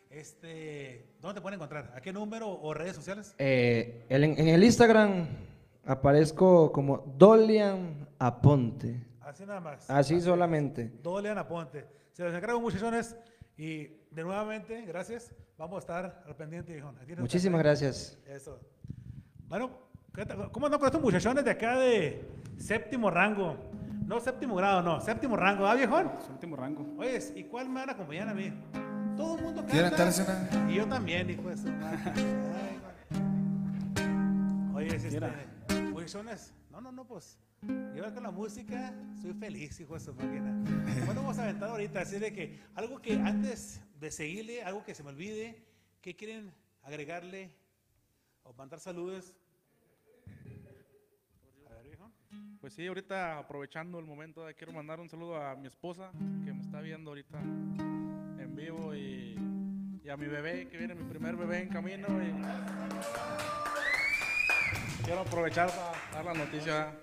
Este, 0.09 1.05
¿Dónde 1.21 1.35
te 1.35 1.41
pueden 1.41 1.55
encontrar? 1.57 1.93
¿A 1.95 2.01
qué 2.01 2.11
número 2.13 2.49
o 2.49 2.73
redes 2.73 2.95
sociales? 2.95 3.33
Eh, 3.37 4.05
el- 4.09 4.23
en, 4.23 4.39
en 4.39 4.47
el 4.49 4.63
Instagram 4.63 5.27
aparezco 5.85 6.71
como 6.71 7.03
Dolian 7.17 8.07
Aponte. 8.19 9.03
Así 9.21 9.45
nada 9.45 9.59
más. 9.59 9.89
Así 9.89 10.21
solamente. 10.21 10.91
Dolian 11.03 11.37
Aponte. 11.37 11.85
Se 12.13 12.23
los 12.23 12.33
encargo 12.33 12.59
muchachones 12.61 13.15
y 13.57 13.87
de 14.18 14.24
nuevamente, 14.24 14.82
gracias. 14.82 15.32
Vamos 15.59 15.76
a 15.76 15.80
estar 15.80 16.24
al 16.26 16.36
pendiente, 16.36 16.82
nos 16.82 17.20
Muchísimas 17.20 17.61
gracias. 17.61 18.18
Eso. 18.28 18.59
Bueno. 19.47 19.70
¿cómo 20.51 20.65
andan 20.65 20.80
con 20.80 20.88
estos 20.88 21.01
muchachones 21.01 21.45
de 21.45 21.51
acá 21.51 21.78
de 21.78 22.28
séptimo 22.57 23.11
rango? 23.11 23.55
No, 24.07 24.20
séptimo 24.20 24.55
grado, 24.55 24.82
no. 24.82 24.99
Séptimo 25.01 25.36
rango, 25.36 25.68
¿ah, 25.68 25.76
viejón? 25.76 26.11
Séptimo 26.26 26.55
rango. 26.55 26.95
Oye, 26.97 27.20
¿y 27.36 27.43
cuál 27.43 27.70
me 27.70 27.82
van 27.82 27.89
a 27.89 27.91
acompañar 27.91 28.28
a 28.30 28.34
mí? 28.34 28.51
Todo 29.15 29.38
el 29.38 29.43
mundo 29.43 29.63
¿Quieren 29.68 29.91
canta. 29.91 30.68
Y 30.68 30.76
yo 30.76 30.88
también, 30.88 31.30
hijo 31.30 31.49
de 31.49 31.57
su 31.57 31.68
madre. 31.68 31.99
Ay, 32.15 32.80
güey. 34.74 34.88
Oye, 34.88 34.95
es 34.95 35.03
este. 35.03 35.20
Jonas. 36.07 36.53
No, 36.72 36.82
no, 36.82 36.91
no, 36.91 37.05
pues. 37.05 37.38
Yo 37.95 38.13
con 38.13 38.24
la 38.24 38.32
música 38.32 38.93
soy 39.22 39.34
feliz, 39.34 39.80
hijo 39.80 39.95
de 39.95 39.99
su 39.99 40.13
máquina. 40.13 40.55
Bueno, 41.05 41.22
vamos 41.22 41.38
a 41.38 41.43
aventar 41.43 41.70
ahorita, 41.70 42.01
así 42.01 42.18
de 42.20 42.32
que 42.32 42.59
algo 42.76 43.01
que 43.01 43.13
antes 43.13 43.82
de 43.99 44.11
seguirle, 44.11 44.63
algo 44.63 44.83
que 44.83 44.93
se 44.93 45.03
me 45.03 45.09
olvide, 45.09 45.63
¿qué 46.01 46.15
quieren 46.15 46.53
agregarle 46.83 47.51
o 48.43 48.53
mandar 48.53 48.79
saludos? 48.79 49.33
A 51.65 51.73
ver, 51.73 51.83
viejo. 51.83 52.11
Pues 52.61 52.73
sí, 52.73 52.85
ahorita 52.85 53.39
aprovechando 53.39 53.99
el 53.99 54.05
momento, 54.05 54.47
eh, 54.47 54.53
quiero 54.55 54.71
mandar 54.73 54.99
un 54.99 55.09
saludo 55.09 55.35
a 55.35 55.55
mi 55.55 55.67
esposa 55.67 56.11
que 56.45 56.53
me 56.53 56.61
está 56.61 56.81
viendo 56.81 57.09
ahorita 57.11 57.39
en 57.39 58.55
vivo 58.55 58.95
y, 58.95 59.35
y 60.03 60.09
a 60.09 60.17
mi 60.17 60.27
bebé, 60.27 60.67
que 60.69 60.77
viene 60.77 60.93
mi 60.95 61.03
primer 61.03 61.35
bebé 61.35 61.61
en 61.61 61.69
camino. 61.69 62.07
Y 64.99 65.03
quiero 65.03 65.21
aprovechar 65.21 65.69
para 65.69 66.23
dar 66.23 66.25
la 66.25 66.33
noticia. 66.45 66.95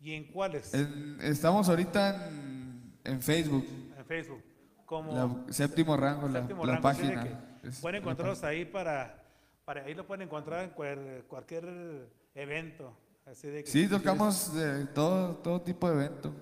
y 0.00 0.14
en 0.14 0.24
cuáles? 0.32 0.74
En- 0.74 1.16
estamos 1.22 1.68
ahorita 1.68 2.28
en, 2.28 2.92
en 3.04 3.22
Facebook, 3.22 3.64
En 3.96 4.04
Facebook. 4.06 4.42
Como 4.86 5.14
la, 5.46 5.52
séptimo 5.52 5.96
rango, 5.96 6.26
la, 6.28 6.40
Séptimo 6.40 6.66
la 6.66 6.72
rango, 6.74 6.88
así 6.88 7.02
de 7.02 7.08
página. 7.14 7.38
que 7.62 7.68
Es 7.68 7.78
pueden 7.78 8.00
encontrarlos 8.02 8.42
ahí 8.42 8.64
para, 8.64 9.22
para 9.64 9.84
ahí 9.84 9.94
lo 9.94 10.04
pueden 10.04 10.22
encontrar 10.26 10.64
en 10.64 10.74
cuer- 10.74 11.22
cualquier 11.28 12.08
evento. 12.34 12.98
Así 13.24 13.46
de 13.46 13.62
que 13.62 13.70
Sí, 13.70 13.86
tocamos 13.86 14.52
de 14.52 14.86
todo, 14.86 15.36
todo 15.36 15.60
tipo 15.62 15.88
de 15.88 15.94
evento. 16.06 16.34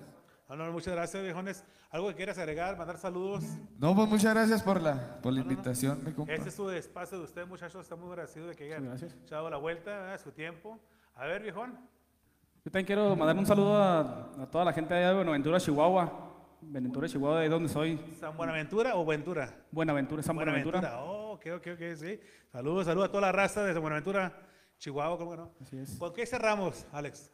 No, 0.49 0.55
no, 0.55 0.71
muchas 0.71 0.95
gracias, 0.95 1.21
viejones. 1.21 1.63
¿Algo 1.91 2.07
que 2.09 2.15
quieras 2.15 2.37
agregar? 2.39 2.75
¿Mandar 2.75 2.97
saludos? 2.97 3.43
No, 3.77 3.95
pues 3.95 4.09
muchas 4.09 4.33
gracias 4.33 4.63
por 4.63 4.81
la, 4.81 5.21
por 5.21 5.31
la 5.31 5.41
invitación. 5.41 6.01
Este 6.27 6.49
es 6.49 6.55
su 6.55 6.71
espacio 6.71 7.19
de 7.19 7.25
usted, 7.25 7.45
muchachos. 7.45 7.83
Estamos 7.83 8.05
muy 8.05 8.13
agradecidos 8.13 8.49
de 8.49 8.55
que 8.55 8.63
hayan 8.63 8.91
echado 9.23 9.47
la 9.47 9.57
vuelta, 9.57 9.91
¿verdad? 9.91 10.19
su 10.19 10.31
tiempo. 10.31 10.79
A 11.13 11.25
ver, 11.27 11.43
viejón. 11.43 11.77
Yo 12.65 12.71
también 12.71 12.87
quiero 12.87 13.15
mandar 13.15 13.37
un 13.37 13.45
saludo 13.45 13.77
a, 13.77 14.31
a 14.41 14.49
toda 14.49 14.65
la 14.65 14.73
gente 14.73 14.91
allá 14.95 15.09
de 15.09 15.15
Buenaventura, 15.15 15.59
Chihuahua. 15.59 16.25
Buenaventura, 16.61 17.07
Chihuahua, 17.07 17.41
de 17.41 17.49
donde 17.49 17.69
soy. 17.69 17.99
¿San 18.19 18.35
Buenaventura 18.35 18.95
o 18.95 19.05
Ventura? 19.05 19.55
Buenaventura, 19.71 20.23
San 20.23 20.35
Buenaventura. 20.35 20.99
Oh, 21.03 21.33
ok, 21.33 21.45
ok, 21.57 21.67
ok, 21.75 21.95
sí. 21.95 22.19
Saludos, 22.51 22.87
saludos 22.87 23.09
a 23.09 23.11
toda 23.11 23.21
la 23.21 23.31
raza 23.31 23.63
de 23.63 23.73
San 23.73 23.81
Buenaventura, 23.83 24.35
Chihuahua, 24.79 25.17
¿cómo 25.17 25.35
no? 25.35 25.53
Así 25.61 25.77
es. 25.77 25.95
¿Con 25.97 26.11
qué 26.11 26.25
cerramos, 26.25 26.87
Alex? 26.91 27.31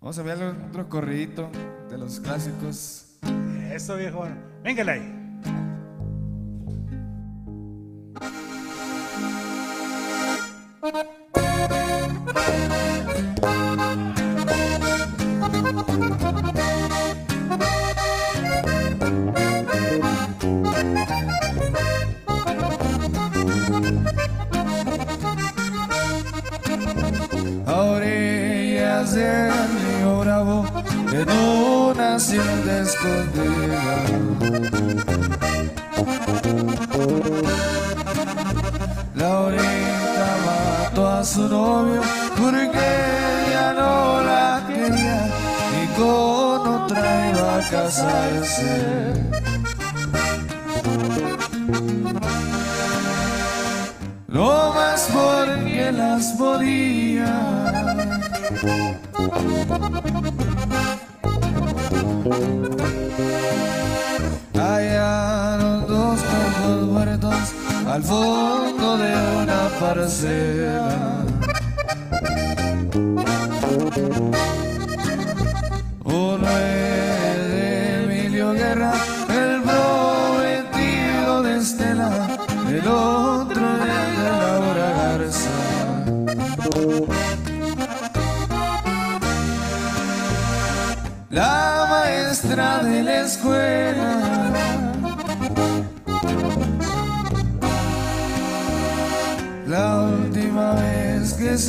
Vamos 0.00 0.18
a 0.18 0.22
ver 0.22 0.38
otro 0.68 0.88
corridito 0.88 1.50
de 1.90 1.98
los 1.98 2.20
clásicos. 2.20 3.18
Eso, 3.72 3.96
viejón. 3.96 4.38
Véngale 4.62 4.92
ahí. 4.92 5.17
Río 29.66 30.20
Bravo, 30.20 30.64
en 31.12 31.30
una 31.30 32.14
hacienda 32.16 32.82
escondida. 32.82 33.82
Laurita 39.14 40.28
mató 40.46 41.08
a 41.08 41.24
su 41.24 41.48
novio 41.48 42.00
porque 42.36 42.86
ella 43.48 43.72
no 43.74 44.22
la 44.22 44.62
quería 44.68 45.28
y 45.82 45.86
con 45.98 46.68
otra 46.82 47.30
iba 47.30 47.56
a 47.56 47.60
casarse. 47.68 49.28
No 54.28 54.72
más 54.74 55.08
porque 55.12 55.90
las 55.90 56.26
podía. 56.38 57.68
Hallaron 64.54 65.86
dos 65.86 66.20
cuerpos 66.20 66.86
muertos 66.86 67.34
al 67.86 68.02
fondo 68.02 68.96
de 68.98 69.14
una 69.42 69.68
parcela. 69.80 70.87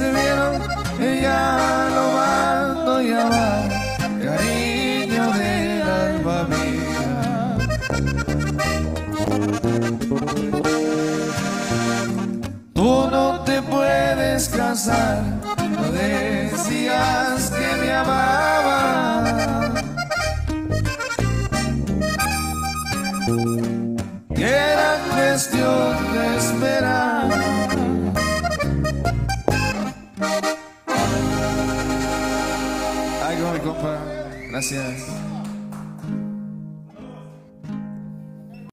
Vez 0.01 0.38
Ay, 34.71 35.28